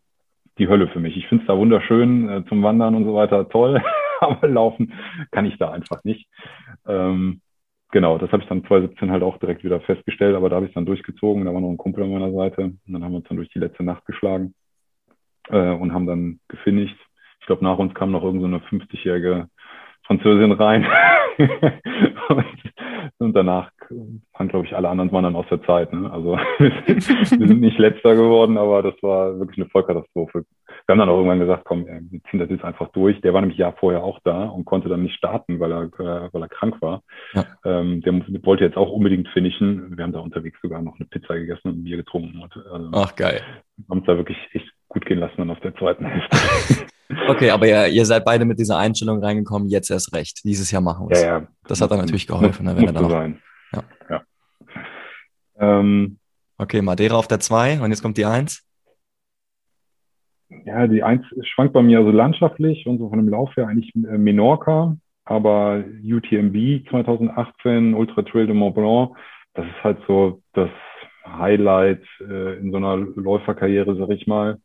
die 0.58 0.68
Hölle 0.68 0.88
für 0.88 1.00
mich. 1.00 1.16
Ich 1.16 1.26
finde 1.28 1.42
es 1.42 1.48
da 1.48 1.56
wunderschön 1.56 2.28
äh, 2.28 2.44
zum 2.48 2.62
Wandern 2.62 2.94
und 2.94 3.04
so 3.04 3.14
weiter, 3.14 3.48
toll, 3.48 3.82
aber 4.20 4.48
laufen 4.48 4.92
kann 5.30 5.46
ich 5.46 5.58
da 5.58 5.70
einfach 5.70 6.04
nicht. 6.04 6.28
Ähm, 6.86 7.40
genau, 7.90 8.18
das 8.18 8.32
habe 8.32 8.42
ich 8.42 8.48
dann 8.48 8.64
2017 8.64 9.10
halt 9.10 9.22
auch 9.22 9.38
direkt 9.38 9.64
wieder 9.64 9.80
festgestellt, 9.80 10.36
aber 10.36 10.48
da 10.48 10.56
habe 10.56 10.66
ich 10.66 10.74
dann 10.74 10.86
durchgezogen. 10.86 11.44
Da 11.44 11.52
war 11.52 11.60
noch 11.60 11.70
ein 11.70 11.76
Kumpel 11.76 12.04
an 12.04 12.12
meiner 12.12 12.32
Seite 12.32 12.62
und 12.62 12.80
dann 12.86 13.04
haben 13.04 13.12
wir 13.12 13.18
uns 13.18 13.28
dann 13.28 13.36
durch 13.36 13.50
die 13.50 13.58
letzte 13.58 13.84
Nacht 13.84 14.06
geschlagen 14.06 14.54
äh, 15.48 15.72
und 15.72 15.92
haben 15.92 16.06
dann 16.06 16.40
gefinisht. 16.48 16.96
Ich 17.40 17.46
glaube, 17.46 17.64
nach 17.64 17.78
uns 17.78 17.94
kam 17.94 18.10
noch 18.10 18.24
irgendeine 18.24 18.60
so 18.70 18.76
50-jährige 18.76 19.48
Französin 20.04 20.52
rein 20.52 20.84
und, 21.38 22.44
und, 23.18 23.32
danach 23.34 23.70
waren, 24.32 24.48
glaube 24.48 24.66
ich, 24.66 24.74
alle 24.74 24.88
anderen 24.88 25.12
waren 25.12 25.24
dann 25.24 25.36
aus 25.36 25.46
der 25.50 25.62
Zeit. 25.62 25.92
Ne? 25.92 26.10
Also 26.10 26.36
wir 26.58 27.48
sind 27.48 27.60
nicht 27.60 27.78
letzter 27.78 28.14
geworden, 28.14 28.58
aber 28.58 28.82
das 28.82 28.94
war 29.02 29.38
wirklich 29.38 29.58
eine 29.58 29.68
Vollkatastrophe 29.70 30.44
wir 30.86 30.92
haben 30.92 31.00
dann 31.00 31.08
auch 31.08 31.16
irgendwann 31.16 31.40
gesagt, 31.40 31.64
komm, 31.64 31.84
wir 31.86 32.20
ziehen 32.30 32.38
das 32.38 32.48
jetzt 32.48 32.64
einfach 32.64 32.88
durch. 32.92 33.20
Der 33.20 33.34
war 33.34 33.40
nämlich 33.40 33.58
Jahr 33.58 33.72
vorher 33.72 34.04
auch 34.04 34.20
da 34.22 34.44
und 34.44 34.64
konnte 34.64 34.88
dann 34.88 35.02
nicht 35.02 35.16
starten, 35.16 35.58
weil 35.58 35.72
er, 35.72 35.82
äh, 35.82 36.28
weil 36.32 36.42
er 36.42 36.48
krank 36.48 36.80
war. 36.80 37.02
Ja. 37.34 37.44
Ähm, 37.64 38.02
der 38.02 38.14
wollte 38.44 38.64
jetzt 38.64 38.76
auch 38.76 38.90
unbedingt 38.90 39.28
finishen. 39.28 39.96
Wir 39.96 40.04
haben 40.04 40.12
da 40.12 40.20
unterwegs 40.20 40.60
sogar 40.62 40.82
noch 40.82 40.94
eine 40.96 41.06
Pizza 41.06 41.34
gegessen 41.34 41.68
und 41.68 41.78
ein 41.78 41.84
Bier 41.84 41.96
getrunken. 41.96 42.40
Und, 42.40 42.56
also, 42.70 42.90
Ach, 42.92 43.16
geil. 43.16 43.42
Haben 43.90 43.98
es 43.98 44.06
da 44.06 44.16
wirklich 44.16 44.38
echt 44.52 44.70
gut 44.88 45.04
gehen 45.06 45.18
lassen 45.18 45.38
dann 45.38 45.50
auf 45.50 45.60
der 45.60 45.74
zweiten 45.74 46.04
Hälfte. 46.04 46.86
okay, 47.28 47.50
aber 47.50 47.66
ihr, 47.66 47.88
ihr, 47.88 48.04
seid 48.04 48.24
beide 48.24 48.44
mit 48.44 48.58
dieser 48.58 48.78
Einstellung 48.78 49.22
reingekommen, 49.22 49.68
jetzt 49.68 49.90
erst 49.90 50.14
recht. 50.14 50.44
Dieses 50.44 50.70
Jahr 50.70 50.82
machen 50.82 51.08
wir 51.08 51.16
es. 51.16 51.22
Ja, 51.22 51.38
ja. 51.38 51.46
Das 51.66 51.80
hat 51.80 51.90
dann 51.90 51.98
natürlich 51.98 52.26
geholfen. 52.26 52.64
Muss, 52.64 52.74
ne, 52.74 52.80
wenn 52.80 52.86
er 52.86 52.92
dann 52.92 53.10
sein. 53.10 53.42
Ja. 53.72 53.82
ja. 54.10 54.22
Ähm, 55.58 56.18
okay, 56.58 56.82
Madeira 56.82 57.16
auf 57.16 57.28
der 57.28 57.40
2 57.40 57.80
und 57.80 57.90
jetzt 57.90 58.02
kommt 58.02 58.16
die 58.16 58.24
1 58.24 58.66
ja, 60.64 60.86
die 60.86 61.02
eins 61.02 61.24
schwankt 61.42 61.72
bei 61.72 61.82
mir 61.82 61.98
also 61.98 62.10
landschaftlich 62.10 62.86
und 62.86 62.98
so 62.98 63.08
von 63.08 63.18
dem 63.18 63.28
Lauf 63.28 63.56
her 63.56 63.68
eigentlich 63.68 63.94
äh, 63.94 64.18
Menorca, 64.18 64.96
aber 65.24 65.82
UTMB 66.04 66.88
2018, 66.88 67.94
Ultra 67.94 68.22
Trail 68.22 68.46
de 68.46 68.54
Mont 68.54 68.74
Blanc, 68.74 69.16
das 69.54 69.66
ist 69.66 69.84
halt 69.84 69.98
so 70.06 70.42
das 70.52 70.70
Highlight 71.26 72.02
äh, 72.20 72.58
in 72.58 72.70
so 72.70 72.76
einer 72.76 72.96
Läuferkarriere, 72.96 73.96
sag 73.96 74.10
ich 74.10 74.26
mal. 74.26 74.58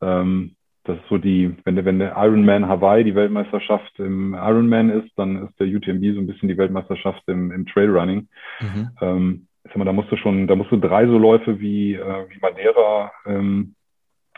Ähm, 0.00 0.56
das 0.86 0.96
ist 0.98 1.08
so 1.08 1.18
die, 1.18 1.54
wenn 1.64 1.74
der, 1.74 1.84
wenn 1.84 1.98
der 1.98 2.16
Ironman 2.16 2.68
Hawaii 2.68 3.04
die 3.04 3.14
Weltmeisterschaft 3.14 3.98
im 3.98 4.34
Ironman 4.34 4.90
ist, 4.90 5.10
dann 5.16 5.46
ist 5.46 5.58
der 5.58 5.66
UTMB 5.66 6.14
so 6.14 6.20
ein 6.20 6.26
bisschen 6.26 6.48
die 6.48 6.56
Weltmeisterschaft 6.56 7.22
im, 7.26 7.50
im 7.50 7.66
Trailrunning. 7.66 8.28
Mhm. 8.60 8.90
Ähm, 9.00 9.46
mal, 9.74 9.84
da 9.84 9.92
musst 9.92 10.12
du 10.12 10.16
schon, 10.16 10.46
da 10.46 10.54
musst 10.54 10.70
du 10.70 10.76
drei 10.76 11.06
so 11.06 11.18
Läufe 11.18 11.60
wie, 11.60 11.94
äh, 11.94 12.26
wie 12.28 12.38
Madeira 12.40 13.10
ähm, 13.26 13.74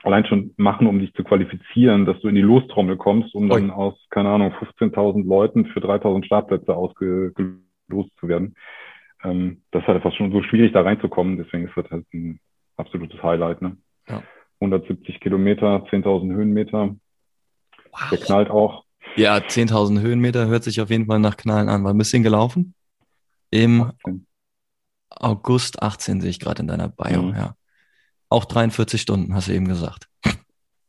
allein 0.02 0.24
schon 0.26 0.54
machen, 0.56 0.86
um 0.86 0.98
dich 0.98 1.12
zu 1.14 1.22
qualifizieren, 1.22 2.06
dass 2.06 2.18
du 2.20 2.28
in 2.28 2.34
die 2.34 2.40
Lostrommel 2.40 2.96
kommst, 2.96 3.34
um 3.34 3.48
dann 3.48 3.70
aus, 3.70 3.94
keine 4.10 4.30
Ahnung, 4.30 4.52
15.000 4.52 5.26
Leuten 5.26 5.66
für 5.66 5.80
3.000 5.80 6.24
Startplätze 6.24 6.74
ausgelost 6.74 8.10
zu 8.18 8.28
werden. 8.28 8.54
Ähm, 9.22 9.62
das 9.70 9.82
ist 9.82 9.88
halt 9.88 9.96
einfach 9.96 10.16
schon 10.16 10.32
so 10.32 10.42
schwierig, 10.42 10.72
da 10.72 10.82
reinzukommen. 10.82 11.36
Deswegen 11.36 11.66
ist 11.66 11.76
das 11.76 11.90
halt 11.90 12.06
ein 12.14 12.40
absolutes 12.76 13.22
Highlight. 13.22 13.60
Ne? 13.60 13.76
Ja. 14.08 14.22
170 14.60 15.20
Kilometer, 15.20 15.84
10.000 15.90 16.34
Höhenmeter. 16.34 16.96
Wow. 17.92 18.10
Der 18.10 18.18
knallt 18.18 18.50
auch. 18.50 18.84
Ja, 19.16 19.36
10.000 19.36 20.00
Höhenmeter 20.00 20.46
hört 20.46 20.64
sich 20.64 20.80
auf 20.80 20.90
jeden 20.90 21.06
Fall 21.06 21.18
nach 21.18 21.36
Knallen 21.36 21.68
an. 21.68 21.84
War 21.84 21.92
ein 21.92 21.98
bisschen 21.98 22.22
gelaufen? 22.22 22.74
Im 23.50 23.82
18. 23.82 24.26
August 25.10 25.82
18 25.82 26.20
sehe 26.20 26.30
ich 26.30 26.40
gerade 26.40 26.62
in 26.62 26.68
deiner 26.68 26.88
Bio, 26.88 27.22
mhm. 27.22 27.34
ja. 27.34 27.54
Auch 28.28 28.44
43 28.44 29.00
Stunden, 29.00 29.34
hast 29.34 29.48
du 29.48 29.52
eben 29.52 29.66
gesagt. 29.66 30.06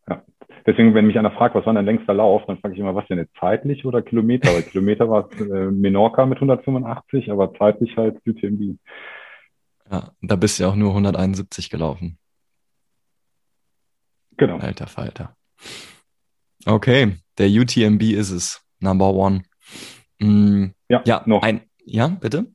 Ja. 0.07 0.22
Deswegen, 0.65 0.93
wenn 0.93 1.07
mich 1.07 1.17
einer 1.17 1.32
fragt, 1.32 1.55
was 1.55 1.65
war 1.65 1.74
dein 1.74 1.86
längster 1.86 2.13
Lauf, 2.13 2.43
dann 2.45 2.59
frage 2.59 2.74
ich 2.74 2.80
immer, 2.80 2.95
was 2.95 3.07
denn 3.07 3.17
jetzt 3.17 3.34
zeitlich 3.39 3.86
oder 3.86 4.01
Kilometer? 4.01 4.53
Weil 4.53 4.63
Kilometer 4.63 5.09
war 5.09 5.30
es 5.32 5.39
äh, 5.39 5.72
Menorca 5.72 6.26
mit 6.26 6.38
185, 6.38 7.32
aber 7.32 7.53
zeitlich 7.53 7.95
halt 7.95 8.17
UTMB. 8.28 8.78
Ja, 9.89 10.11
da 10.22 10.36
bist 10.36 10.59
du 10.59 10.63
ja 10.63 10.70
auch 10.70 10.76
nur 10.76 10.89
171 10.89 11.70
gelaufen. 11.70 12.17
Genau. 14.40 14.58
Alter 14.58 14.88
Falter. 14.88 15.36
Okay, 16.66 17.18
der 17.38 17.50
UTMB 17.50 18.02
ist 18.04 18.32
es. 18.32 18.62
Number 18.80 19.14
one. 19.14 19.44
Mm, 20.20 20.68
ja, 20.88 21.02
ja, 21.06 21.22
noch. 21.26 21.44
Ein, 21.44 21.62
ja, 21.86 22.08
bitte? 22.08 22.48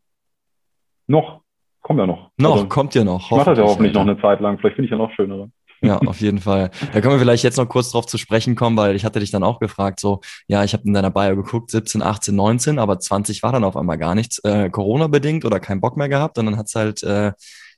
Noch. 1.06 1.42
Kommt 1.82 2.00
ja 2.00 2.06
noch. 2.06 2.30
Noch, 2.38 2.54
also, 2.54 2.68
kommt 2.68 2.94
ja 2.94 3.04
noch. 3.04 3.30
Ich 3.30 3.30
mache 3.30 3.50
das 3.50 3.58
ja 3.58 3.64
hoffentlich 3.64 3.92
noch 3.92 4.00
eine 4.02 4.18
Zeit 4.18 4.40
lang. 4.40 4.58
Vielleicht 4.58 4.76
finde 4.76 4.86
ich 4.86 4.90
ja 4.90 4.96
noch 4.96 5.12
schöner. 5.14 5.50
Ja, 5.82 5.98
auf 5.98 6.22
jeden 6.22 6.38
Fall. 6.38 6.70
Da 6.94 7.00
können 7.02 7.12
wir 7.14 7.18
vielleicht 7.18 7.44
jetzt 7.44 7.58
noch 7.58 7.68
kurz 7.68 7.90
drauf 7.90 8.06
zu 8.06 8.16
sprechen 8.16 8.54
kommen, 8.54 8.78
weil 8.78 8.96
ich 8.96 9.04
hatte 9.04 9.20
dich 9.20 9.30
dann 9.30 9.42
auch 9.42 9.58
gefragt, 9.58 10.00
so, 10.00 10.22
ja, 10.46 10.64
ich 10.64 10.72
habe 10.72 10.84
in 10.84 10.94
deiner 10.94 11.10
Bio 11.10 11.36
geguckt, 11.36 11.70
17, 11.70 12.00
18, 12.00 12.34
19, 12.34 12.78
aber 12.78 12.98
20 12.98 13.42
war 13.42 13.52
dann 13.52 13.64
auf 13.64 13.76
einmal 13.76 13.98
gar 13.98 14.14
nichts, 14.14 14.38
äh, 14.38 14.70
Corona-bedingt 14.70 15.44
oder 15.44 15.60
keinen 15.60 15.82
Bock 15.82 15.98
mehr 15.98 16.08
gehabt. 16.08 16.38
Und 16.38 16.46
dann 16.46 16.56
hat's 16.56 16.74
halt 16.74 17.02
äh, 17.02 17.32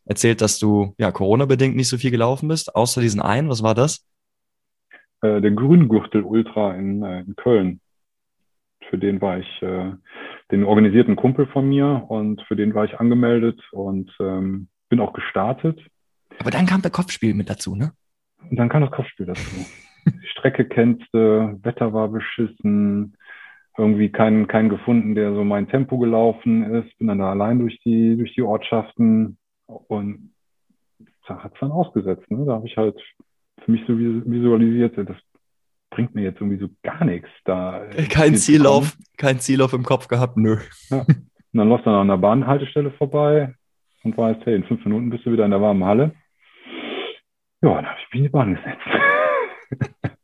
erzählt, 0.07 0.41
dass 0.41 0.59
du 0.59 0.95
ja 0.99 1.13
Corona-bedingt 1.13 1.77
nicht 1.77 1.89
so 1.89 1.99
viel 1.99 2.11
gelaufen 2.11 2.49
bist, 2.49 2.75
außer 2.75 3.01
diesen 3.01 3.21
einen. 3.21 3.49
Was 3.49 3.63
war 3.63 3.75
das? 3.75 4.07
Äh, 5.21 5.41
der 5.41 5.51
Grüngürtel 5.51 6.23
Ultra 6.23 6.75
in, 6.75 7.03
äh, 7.03 7.21
in 7.21 7.37
Köln. 7.37 7.81
Für 8.89 8.99
den 8.99 9.21
war 9.21 9.39
ich 9.39 9.63
äh, 9.63 9.93
den 10.53 10.65
organisierten 10.65 11.17
Kumpel 11.17 11.47
von 11.47 11.69
mir 11.69 12.05
und 12.09 12.41
für 12.43 12.57
den 12.57 12.75
war 12.75 12.85
ich 12.85 13.01
angemeldet 13.01 13.61
und 13.73 14.15
ähm, 14.21 14.69
bin 14.89 15.01
auch 15.01 15.13
gestartet. 15.13 15.81
Aber 16.39 16.51
dann 16.51 16.67
kam 16.67 16.83
der 16.83 16.93
Kopfspiel 16.93 17.35
mit 17.35 17.51
dazu, 17.51 17.75
ne? 17.75 17.93
Und 18.49 18.57
dann 18.57 18.69
kam 18.69 18.83
das 18.83 18.93
Kopfspiel 18.93 19.27
dazu. 19.27 19.51
Die 20.07 20.29
Strecke 20.29 20.67
kennste, 20.67 21.59
Wetter 21.63 21.93
war 21.93 22.09
beschissen, 22.09 23.17
irgendwie 23.77 24.11
keinen, 24.11 24.47
keinen 24.47 24.69
gefunden, 24.69 25.17
der 25.17 25.35
so 25.35 25.43
mein 25.43 25.69
Tempo 25.69 25.99
gelaufen 25.99 26.63
ist, 26.75 26.97
bin 26.99 27.09
dann 27.09 27.19
da 27.19 27.31
allein 27.31 27.59
durch 27.59 27.79
die, 27.81 28.17
durch 28.17 28.33
die 28.35 28.43
Ortschaften 28.43 29.37
und 29.67 30.33
da 31.27 31.43
hat 31.43 31.55
es 31.55 31.61
dann 31.61 31.73
ausgesetzt. 31.73 32.31
Ne? 32.31 32.45
Da 32.47 32.55
habe 32.55 32.67
ich 32.67 32.77
halt 32.77 33.01
für 33.65 33.71
mich 33.71 33.83
so 33.87 33.99
visualisiert, 33.99 34.97
das 34.97 35.17
bringt 35.91 36.15
mir 36.15 36.23
jetzt 36.23 36.41
irgendwie 36.41 36.59
so 36.59 36.69
gar 36.83 37.05
nichts. 37.05 37.29
Da 37.45 37.87
kein 38.11 38.37
Ziellauf, 38.37 38.97
kein 39.17 39.41
Ziellauf 39.41 39.73
im 39.73 39.83
Kopf 39.83 40.09
gehabt, 40.09 40.37
nö. 40.37 40.59
Ja. 40.91 41.01
Und 41.01 41.61
dann 41.61 41.69
läufst 41.69 41.87
du 41.87 41.91
an 41.91 42.11
einer 42.11 42.19
Bahnhaltestelle 42.19 42.91
vorbei 42.93 43.55
und 44.03 44.17
weißt, 44.17 44.45
hey, 44.45 44.57
in 44.57 44.65
fünf 44.65 44.85
Minuten 44.85 45.11
bist 45.11 45.25
du 45.25 45.33
wieder 45.33 45.45
in 45.45 45.53
der 45.53 45.61
warmen 45.61 45.85
Halle. 45.85 46.15
Ja, 47.63 47.75
dann 47.75 47.87
habe 47.87 47.99
ich 47.99 48.13
mich 48.13 48.19
in 48.19 48.23
die 48.25 48.29
Bahn 48.29 48.55
gesetzt. 48.55 50.13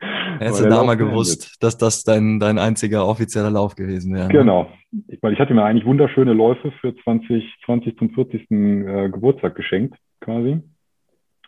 Hättest 0.38 0.64
du 0.64 0.68
da 0.68 0.84
mal 0.84 0.96
gewusst, 0.96 1.56
dass 1.62 1.76
das 1.76 2.04
dein, 2.04 2.38
dein 2.38 2.58
einziger 2.58 3.06
offizieller 3.06 3.50
Lauf 3.50 3.74
gewesen 3.74 4.14
wäre. 4.14 4.28
Ne? 4.28 4.32
Genau. 4.32 4.70
Ich, 5.08 5.22
weil 5.22 5.32
ich 5.32 5.38
hatte 5.40 5.54
mir 5.54 5.64
eigentlich 5.64 5.86
wunderschöne 5.86 6.32
Läufe 6.32 6.72
für 6.80 6.94
2020 6.96 7.96
zum 7.98 8.10
40. 8.10 8.50
Äh, 8.50 9.08
Geburtstag 9.10 9.54
geschenkt, 9.54 9.98
quasi. 10.20 10.60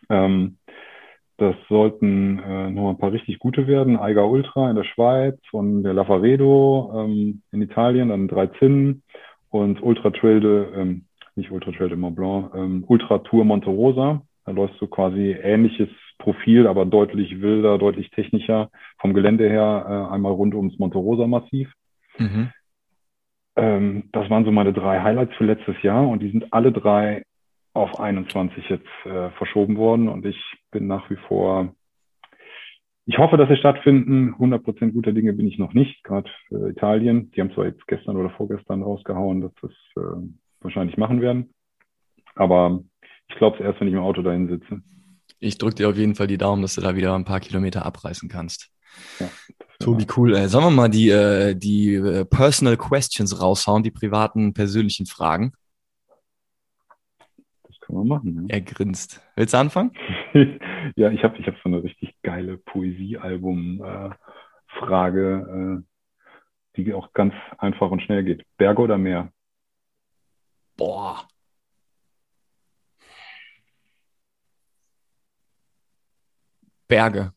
Ähm, 0.09 0.57
das 1.41 1.57
sollten 1.71 2.39
äh, 2.39 2.71
noch 2.71 2.91
ein 2.91 2.99
paar 2.99 3.13
richtig 3.13 3.39
gute 3.39 3.67
werden. 3.67 3.97
Eiger 3.97 4.29
Ultra 4.29 4.69
in 4.69 4.77
der 4.77 4.85
Schweiz 4.85 5.39
und 5.53 5.85
der 5.85 5.95
Lavaredo 5.95 6.93
ähm, 6.95 7.43
in 7.51 7.63
Italien, 7.63 8.11
dann 8.11 8.29
drei 8.29 8.49
Zinnen 8.59 9.03
und 9.49 9.83
Ultra 9.83 10.11
Trail 10.11 10.41
de, 10.41 10.67
ähm, 10.75 11.07
nicht 11.37 11.51
Ultra 11.51 11.73
Trail 11.73 11.89
de 11.89 11.97
Mont 11.97 12.17
Blanc, 12.17 12.53
ähm, 12.55 12.85
Ultra 12.87 13.19
Tour 13.19 13.47
Monte 13.47 13.71
Rosa. 13.71 14.21
Da 14.45 14.53
läufst 14.53 14.81
du 14.83 14.87
quasi 14.87 15.35
ähnliches 15.41 15.89
Profil, 16.21 16.69
aber 16.69 16.87
deutlich 16.87 17.41
wilder, 17.41 17.79
deutlich 17.79 18.11
technischer 18.11 18.71
vom 18.99 19.15
Gelände 19.15 19.49
her, 19.49 19.87
äh, 19.89 20.15
einmal 20.15 20.33
rund 20.33 20.55
ums 20.55 20.79
Monte 20.79 20.99
Rosa 20.99 21.27
Massiv. 21.27 21.73
Mhm. 22.19 22.51
Ähm, 23.57 24.05
das 24.13 24.31
waren 24.31 24.45
so 24.45 24.53
meine 24.53 24.73
drei 24.73 25.01
Highlights 25.01 25.35
für 25.37 25.45
letztes 25.45 25.83
Jahr 25.83 26.09
und 26.09 26.23
die 26.23 26.31
sind 26.31 26.53
alle 26.53 26.71
drei 26.71 27.25
auf 27.73 27.99
21 27.99 28.69
jetzt 28.69 28.87
äh, 29.05 29.31
verschoben 29.31 29.77
worden 29.77 30.09
und 30.09 30.25
ich 30.25 30.39
bin 30.71 30.87
nach 30.87 31.11
wie 31.11 31.17
vor, 31.29 31.75
ich 33.07 33.19
hoffe, 33.19 33.37
dass 33.37 33.49
sie 33.49 33.57
stattfinden. 33.57 34.35
100% 34.35 34.93
guter 34.93 35.13
Dinge 35.13 35.33
bin 35.33 35.47
ich 35.47 35.59
noch 35.59 35.73
nicht, 35.73 36.05
gerade 36.05 36.31
für 36.47 36.69
Italien. 36.71 37.31
Die 37.33 37.41
haben 37.41 37.53
zwar 37.53 37.67
jetzt 37.67 37.87
gestern 37.87 38.17
oder 38.17 38.31
vorgestern 38.31 38.83
rausgehauen, 38.83 39.41
dass 39.41 39.53
das 39.63 39.73
äh, 39.97 40.21
wahrscheinlich 40.61 40.97
machen 40.97 41.21
werden, 41.21 41.53
aber 42.35 42.81
ich 43.29 43.37
glaube 43.37 43.57
es 43.57 43.65
erst, 43.65 43.81
wenn 43.81 43.89
ich 43.89 43.95
im 43.95 44.01
Auto 44.01 44.23
dahin 44.23 44.49
sitze. 44.49 44.83
Ich 45.41 45.59
drücke 45.59 45.75
dir 45.75 45.89
auf 45.89 45.97
jeden 45.97 46.15
Fall 46.15 46.27
die 46.27 46.39
Daumen, 46.39 46.63
dass 46.63 46.75
du 46.75 46.81
da 46.81 46.95
wieder 46.95 47.15
ein 47.15 47.25
paar 47.25 47.41
Kilometer 47.41 47.85
abreißen 47.85 48.29
kannst. 48.29 48.71
Ja, 49.19 49.29
Tobi, 49.79 50.07
cool. 50.17 50.35
Äh, 50.35 50.49
sollen 50.49 50.65
wir 50.65 50.71
mal 50.71 50.89
die, 50.89 51.09
äh, 51.09 51.55
die 51.55 51.95
äh, 51.95 52.25
Personal 52.25 52.77
Questions 52.77 53.41
raushauen, 53.41 53.83
die 53.83 53.91
privaten, 53.91 54.53
persönlichen 54.53 55.07
Fragen? 55.07 55.53
Können 57.91 58.09
wir 58.09 58.17
machen. 58.17 58.47
Ja. 58.49 58.55
Er 58.55 58.61
grinst. 58.61 59.21
Willst 59.35 59.53
du 59.53 59.59
anfangen? 59.59 59.91
ja, 60.95 61.11
ich 61.11 61.25
habe 61.25 61.37
ich 61.39 61.47
hab 61.49 61.57
so 61.57 61.63
eine 61.65 61.83
richtig 61.83 62.15
geile 62.23 62.57
Poesiealbum-Frage, 62.59 65.47
äh, 65.49 65.83
die 66.77 66.95
auch 66.95 67.13
ganz 67.13 67.35
einfach 67.59 67.91
und 67.91 68.01
schnell 68.03 68.23
geht. 68.23 68.45
Berge 68.59 68.83
oder 68.83 68.97
Meer? 68.97 69.33
Boah. 70.77 71.27
Berge. 76.91 77.33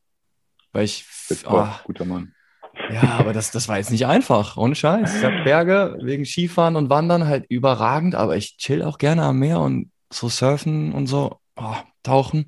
Weil 0.74 0.84
ich. 0.84 1.06
Oh, 1.46 1.66
guter 1.86 2.04
Mann. 2.04 2.34
Ja, 2.92 3.18
aber 3.20 3.34
das, 3.34 3.52
das 3.52 3.70
war 3.70 3.78
jetzt 3.78 3.92
nicht 3.92 4.08
einfach. 4.08 4.58
Ohne 4.58 4.76
Scheiß. 4.76 5.18
Ich 5.18 5.24
hab 5.24 5.44
Berge 5.46 5.98
wegen 6.02 6.26
Skifahren 6.26 6.76
und 6.76 6.90
Wandern 6.90 7.28
halt 7.28 7.46
überragend, 7.50 8.16
aber 8.16 8.36
ich 8.36 8.58
chill 8.58 8.84
auch 8.84 8.98
gerne 8.98 9.24
am 9.24 9.40
Meer 9.40 9.62
und 9.62 9.92
so 10.12 10.28
surfen 10.28 10.92
und 10.92 11.08
so, 11.08 11.38
oh, 11.56 11.76
tauchen. 12.04 12.48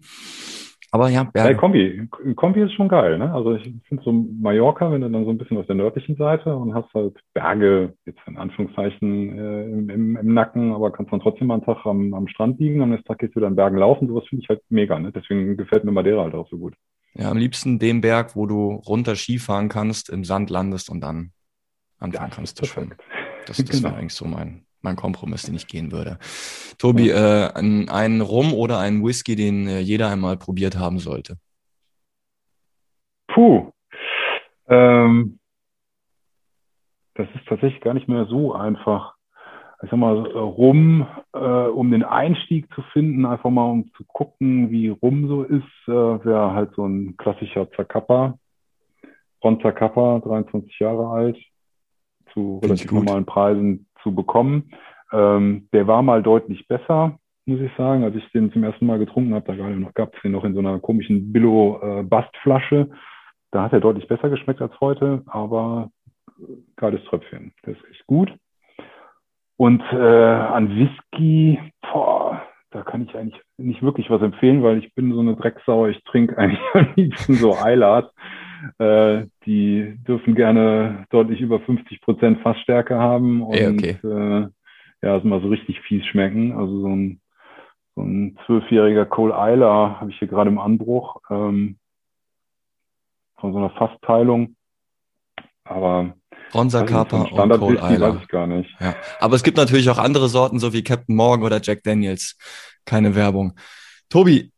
Aber 0.92 1.10
ja, 1.10 1.24
Berge. 1.26 1.52
Ja, 1.52 1.58
Kombi. 1.58 2.08
Kombi 2.36 2.62
ist 2.62 2.74
schon 2.74 2.88
geil, 2.88 3.18
ne? 3.18 3.34
Also 3.34 3.56
ich 3.56 3.64
finde 3.88 4.04
so 4.04 4.14
Mallorca, 4.14 4.92
wenn 4.92 5.02
du 5.02 5.10
dann 5.10 5.26
so 5.26 5.30
ein 5.30 5.38
bisschen 5.38 5.58
auf 5.58 5.66
der 5.66 5.76
nördlichen 5.76 6.16
Seite 6.16 6.56
und 6.56 6.74
hast 6.74 6.94
halt 6.94 7.20
Berge, 7.34 7.94
jetzt 8.06 8.22
in 8.28 8.38
Anführungszeichen, 8.38 9.38
äh, 9.38 9.64
im, 9.66 9.90
im, 9.90 10.16
im, 10.16 10.34
Nacken, 10.34 10.74
aber 10.74 10.92
kannst 10.92 11.12
dann 11.12 11.20
trotzdem 11.20 11.48
mal 11.48 11.56
einen 11.56 11.66
Tag 11.66 11.86
am, 11.86 12.14
am 12.14 12.30
Strand 12.30 12.60
liegen, 12.60 12.82
am 12.82 12.92
nächsten 12.92 13.08
Tag 13.08 13.20
gehst 13.20 13.36
du 13.36 13.42
wieder 13.42 13.48
in 13.48 13.58
Bergen 13.58 13.78
laufen, 13.78 14.08
sowas 14.08 14.24
finde 14.30 14.44
ich 14.44 14.50
halt 14.50 14.62
mega, 14.70 14.98
ne? 14.98 15.12
Deswegen 15.12 15.58
gefällt 15.58 15.84
mir 15.84 15.92
Madeira 15.92 16.24
halt 16.24 16.34
auch 16.34 16.50
so 16.50 16.58
gut. 16.58 16.76
Ja, 17.18 17.32
am 17.32 17.38
liebsten 17.38 17.80
den 17.80 18.02
Berg, 18.02 18.36
wo 18.36 18.46
du 18.46 18.74
runter 18.74 19.16
Skifahren 19.16 19.70
kannst, 19.70 20.10
im 20.10 20.26
Sand 20.26 20.50
landest 20.50 20.90
und 20.90 21.00
dann 21.00 21.32
anfangen 21.98 22.30
ja, 22.30 22.36
kannst 22.36 22.58
zu 22.58 22.66
schwimmen. 22.66 22.96
Das, 23.46 23.58
das 23.58 23.70
genau. 23.70 23.90
wäre 23.90 23.96
eigentlich 23.96 24.14
so 24.14 24.26
mein, 24.26 24.66
mein 24.82 24.98
Kompromiss, 24.98 25.44
den 25.44 25.56
ich 25.56 25.68
gehen 25.68 25.94
würde. 25.94 26.20
Tobi, 26.78 27.10
äh, 27.10 27.52
ein, 27.54 27.90
ein 27.90 28.20
Rum 28.20 28.54
oder 28.54 28.80
ein 28.80 29.04
Whisky, 29.04 29.36
den 29.36 29.68
äh, 29.68 29.80
jeder 29.80 30.10
einmal 30.10 30.36
probiert 30.36 30.78
haben 30.78 31.00
sollte? 31.00 31.38
Puh. 33.28 33.72
Ähm, 34.68 35.40
das 37.14 37.28
ist 37.34 37.48
tatsächlich 37.48 37.82
gar 37.82 37.94
nicht 37.94 38.10
mehr 38.10 38.26
so 38.26 38.54
einfach. 38.54 39.15
Ich 39.84 39.90
sag 39.90 40.00
mal, 40.00 40.18
Rum, 40.18 41.06
äh, 41.34 41.38
um 41.38 41.92
den 41.92 42.04
Einstieg 42.04 42.74
zu 42.74 42.82
finden, 42.94 43.26
einfach 43.26 43.50
mal 43.50 43.70
um 43.70 43.92
zu 43.98 44.04
gucken, 44.06 44.72
wie 44.72 44.90
Rum 44.90 45.28
so 45.28 45.44
ist, 45.44 45.88
äh, 45.88 45.92
wäre 45.92 46.54
halt 46.54 46.74
so 46.76 46.86
ein 46.86 47.18
klassischer 47.18 47.70
Zacappa. 47.72 48.38
Ron 49.44 49.62
Zacappa, 49.62 50.20
23 50.20 50.80
Jahre 50.80 51.08
alt, 51.10 51.38
zu 52.34 52.60
relativ 52.64 52.92
normalen 52.92 53.26
Preisen 53.26 53.88
zu 54.02 54.16
bekommen. 54.16 54.72
Ähm, 55.12 55.68
der 55.74 55.88
war 55.88 56.02
mal 56.02 56.24
deutlich 56.24 56.68
besser, 56.68 57.20
muss 57.46 57.60
ich 57.60 57.72
sagen. 57.78 58.04
Als 58.04 58.16
ich 58.16 58.30
den 58.32 58.52
zum 58.52 58.64
ersten 58.64 58.86
Mal 58.86 58.98
getrunken 58.98 59.34
habe, 59.34 59.56
da 59.56 59.92
gab 59.94 60.16
es 60.16 60.22
den 60.22 60.32
noch 60.32 60.46
in 60.46 60.54
so 60.54 60.60
einer 60.60 60.80
komischen 60.80 61.32
Billo-Bastflasche. 61.32 62.90
da 63.52 63.64
hat 63.64 63.74
er 63.74 63.82
deutlich 63.82 64.08
besser 64.08 64.30
geschmeckt 64.30 64.62
als 64.62 64.80
heute, 64.80 65.22
aber 65.28 65.92
geiles 66.76 67.04
Tröpfchen. 67.06 67.54
Der 67.66 67.74
ist 67.74 67.86
echt 67.92 68.06
gut. 68.08 68.34
Und 69.58 69.82
äh, 69.92 69.96
an 69.96 70.70
Whisky, 70.76 71.60
boah, 71.82 72.42
da 72.72 72.84
kann 72.84 73.04
ich 73.04 73.16
eigentlich 73.16 73.42
nicht 73.58 73.82
wirklich 73.82 74.10
was 74.10 74.22
empfehlen, 74.22 74.64
weil 74.64 74.80
ich 74.80 74.94
bin 74.96 75.14
so 75.14 75.22
eine 75.22 75.36
Drecksau. 75.36 75.88
Ich 75.88 76.04
trinke 76.04 76.38
eigentlich 76.38 76.62
am 76.74 76.88
liebsten 76.96 77.34
so 77.36 77.56
Eilert. 77.56 78.12
Äh, 78.80 79.28
die 79.46 79.96
dürfen 80.08 80.36
gerne 80.36 81.06
deutlich 81.10 81.40
über 81.40 81.60
50 81.60 82.02
Prozent 82.02 82.42
Fassstärke 82.42 82.98
haben 82.98 83.44
und 83.44 83.58
ja, 83.58 83.70
okay. 83.70 83.98
äh, 84.04 84.48
ja, 85.02 85.18
es 85.18 85.24
mal 85.24 85.42
so 85.42 85.50
richtig 85.50 85.82
fies 85.82 86.06
schmecken. 86.06 86.54
Also 86.54 86.82
so 86.82 86.88
ein 86.88 87.22
so 87.96 88.02
ein 88.02 88.38
zwölfjähriger 88.46 89.06
Cole 89.06 89.38
Eiler 89.38 90.00
habe 90.00 90.12
ich 90.12 90.20
hier 90.20 90.28
gerade 90.28 90.50
im 90.50 90.60
Anbruch 90.60 91.22
ähm, 91.30 91.78
von 93.38 93.54
so 93.54 93.58
einer 93.58 93.70
Fassteilung. 93.72 94.55
Aber 95.66 96.14
Bronzer 96.52 96.86
Kappa 96.86 97.24
und 97.24 97.60
Cole 97.60 97.82
weiß 97.82 98.16
ich 98.22 98.28
gar 98.30 98.48
nicht. 98.48 98.70
Ja. 98.80 98.96
Aber 99.20 99.36
es 99.36 99.44
gibt 99.44 99.58
natürlich 99.58 99.90
auch 99.90 99.98
andere 99.98 100.30
Sorten, 100.30 100.60
so 100.60 100.72
wie 100.72 100.84
Captain 100.84 101.16
Morgan 101.16 101.44
oder 101.44 101.60
Jack 101.62 101.84
Daniels. 101.84 102.38
Keine 102.86 103.16
Werbung. 103.16 103.56
Tobi, 104.10 104.52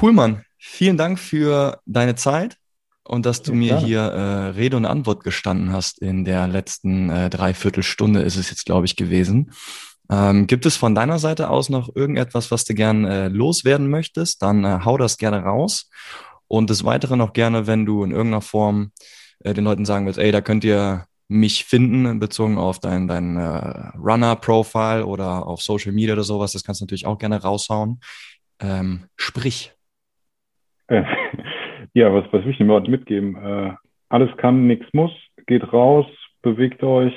cool, 0.00 0.12
Mann. 0.12 0.44
Vielen 0.58 0.98
Dank 0.98 1.18
für 1.18 1.80
deine 1.86 2.16
Zeit 2.16 2.58
und 3.04 3.24
dass 3.24 3.42
du 3.42 3.52
ja, 3.52 3.58
mir 3.58 3.78
hier 3.78 4.00
äh, 4.00 4.48
Rede 4.50 4.76
und 4.76 4.84
Antwort 4.84 5.24
gestanden 5.24 5.72
hast 5.72 6.00
in 6.00 6.24
der 6.24 6.46
letzten 6.48 7.08
äh, 7.08 7.30
Dreiviertelstunde 7.30 8.20
ist 8.20 8.36
es 8.36 8.50
jetzt, 8.50 8.66
glaube 8.66 8.86
ich, 8.86 8.96
gewesen. 8.96 9.52
Ähm, 10.10 10.46
gibt 10.46 10.66
es 10.66 10.76
von 10.76 10.94
deiner 10.94 11.18
Seite 11.18 11.50
aus 11.50 11.70
noch 11.70 11.94
irgendetwas, 11.94 12.50
was 12.50 12.64
du 12.64 12.74
gern 12.74 13.04
äh, 13.04 13.28
loswerden 13.28 13.88
möchtest? 13.88 14.42
Dann 14.42 14.64
äh, 14.64 14.80
hau 14.84 14.98
das 14.98 15.16
gerne 15.16 15.42
raus. 15.42 15.88
Und 16.48 16.68
des 16.68 16.84
Weiteren 16.84 17.20
auch 17.20 17.32
gerne, 17.32 17.68
wenn 17.68 17.86
du 17.86 18.02
in 18.02 18.10
irgendeiner 18.10 18.42
Form 18.42 18.90
äh, 19.44 19.54
den 19.54 19.64
Leuten 19.64 19.84
sagen 19.84 20.06
willst, 20.06 20.18
ey, 20.18 20.32
da 20.32 20.40
könnt 20.40 20.64
ihr 20.64 21.04
mich 21.28 21.64
finden, 21.64 22.18
bezogen 22.18 22.58
auf 22.58 22.80
dein, 22.80 23.06
dein 23.06 23.36
äh, 23.36 23.96
Runner-Profile 23.96 25.06
oder 25.06 25.46
auf 25.46 25.62
Social 25.62 25.92
Media 25.92 26.14
oder 26.14 26.24
sowas. 26.24 26.52
Das 26.52 26.64
kannst 26.64 26.80
du 26.80 26.84
natürlich 26.84 27.06
auch 27.06 27.18
gerne 27.18 27.40
raushauen. 27.42 28.00
Ähm, 28.60 29.04
sprich. 29.16 29.72
Ja, 31.92 32.14
was, 32.14 32.24
was 32.30 32.44
will 32.44 32.52
ich 32.52 32.58
dem 32.58 32.68
Leuten 32.68 32.90
mitgeben? 32.90 33.34
Äh, 33.34 33.72
alles 34.10 34.30
kann, 34.36 34.68
nichts 34.68 34.86
muss. 34.92 35.10
Geht 35.46 35.72
raus, 35.72 36.06
bewegt 36.40 36.84
euch, 36.84 37.12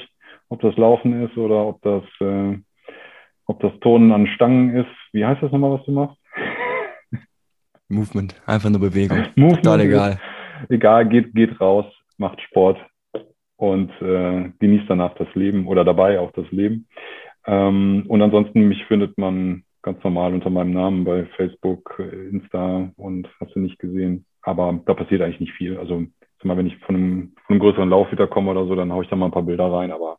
ob 0.50 0.62
das 0.62 0.76
Laufen 0.78 1.24
ist 1.24 1.38
oder 1.38 1.68
ob 1.68 1.82
das, 1.84 2.04
äh, 2.22 2.58
ob 3.46 3.60
das 3.60 3.72
Turnen 3.82 4.12
an 4.12 4.26
Stangen 4.26 4.76
ist. 4.76 4.90
Wie 5.12 5.24
heißt 5.24 5.44
das 5.44 5.52
nochmal, 5.52 5.78
was 5.78 5.86
du 5.86 5.92
machst? 5.92 6.18
Movement, 7.88 8.42
einfach 8.48 8.72
nur 8.72 8.80
Bewegung. 8.80 9.28
Movement 9.36 9.64
Total 9.64 9.82
egal. 9.82 10.20
Egal, 10.70 11.08
geht, 11.08 11.36
geht 11.36 11.60
raus, 11.62 11.86
macht 12.18 12.42
Sport 12.42 12.78
und 13.58 13.90
äh, 14.02 14.52
genießt 14.60 14.86
danach 14.88 15.16
das 15.16 15.28
Leben 15.36 15.68
oder 15.68 15.84
dabei 15.84 16.20
auch 16.20 16.32
das 16.32 16.50
Leben. 16.52 16.88
Ähm, 17.46 18.06
und 18.08 18.22
ansonsten, 18.22 18.68
mich 18.68 18.84
findet 18.86 19.18
man 19.18 19.64
ganz 19.82 20.04
normal 20.04 20.34
unter 20.34 20.50
meinem 20.50 20.72
Namen 20.72 21.04
bei 21.04 21.26
Facebook, 21.38 22.00
Insta 22.00 22.92
und 22.96 23.28
hast 23.40 23.56
du 23.56 23.60
nicht 23.60 23.80
gesehen. 23.80 24.26
Aber 24.42 24.80
da 24.86 24.94
passiert 24.94 25.22
eigentlich 25.22 25.42
nicht 25.42 25.54
viel. 25.54 25.78
Also 25.78 26.06
mal, 26.46 26.58
wenn 26.58 26.68
ich 26.68 26.78
von 26.80 26.96
einem, 26.96 27.34
von 27.46 27.54
einem 27.56 27.60
größeren 27.60 27.90
Lauf 27.90 28.12
wiederkomme 28.12 28.52
oder 28.52 28.66
so, 28.66 28.76
dann 28.76 28.92
haue 28.92 29.04
ich 29.04 29.10
da 29.10 29.16
mal 29.16 29.26
ein 29.26 29.32
paar 29.32 29.44
Bilder 29.44 29.72
rein, 29.72 29.92
aber 29.92 30.18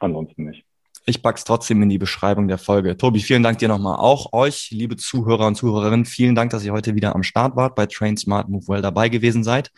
ansonsten 0.00 0.44
nicht. 0.44 0.64
Ich 1.06 1.22
pack's 1.22 1.44
trotzdem 1.44 1.82
in 1.82 1.88
die 1.88 1.98
Beschreibung 1.98 2.48
der 2.48 2.58
Folge. 2.58 2.96
Tobi, 2.96 3.20
vielen 3.20 3.42
Dank 3.42 3.58
dir 3.58 3.68
nochmal. 3.68 3.96
Auch 3.98 4.32
euch, 4.32 4.68
liebe 4.70 4.96
Zuhörer 4.96 5.46
und 5.46 5.54
Zuhörerinnen, 5.54 6.04
vielen 6.04 6.34
Dank, 6.34 6.50
dass 6.50 6.64
ihr 6.64 6.72
heute 6.72 6.94
wieder 6.94 7.14
am 7.14 7.22
Start 7.22 7.56
wart, 7.56 7.76
bei 7.76 7.86
Train 7.86 8.16
Smart 8.16 8.48
Move 8.48 8.66
Well 8.68 8.82
dabei 8.82 9.08
gewesen 9.08 9.42
seid. 9.42 9.70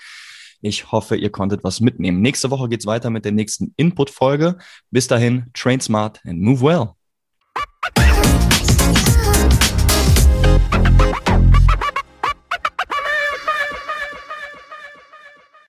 Ich 0.63 0.93
hoffe, 0.93 1.17
ihr 1.17 1.31
konntet 1.31 1.65
was 1.65 1.81
mitnehmen. 1.81 2.21
Nächste 2.21 2.51
Woche 2.51 2.69
geht 2.69 2.81
es 2.81 2.87
weiter 2.87 3.09
mit 3.09 3.25
der 3.25 3.33
nächsten 3.33 3.73
Input-Folge. 3.79 4.59
Bis 4.91 5.09
dahin, 5.09 5.47
train 5.55 5.81
smart 5.81 6.21
and 6.27 6.41
move 6.41 6.61
well. 6.61 6.97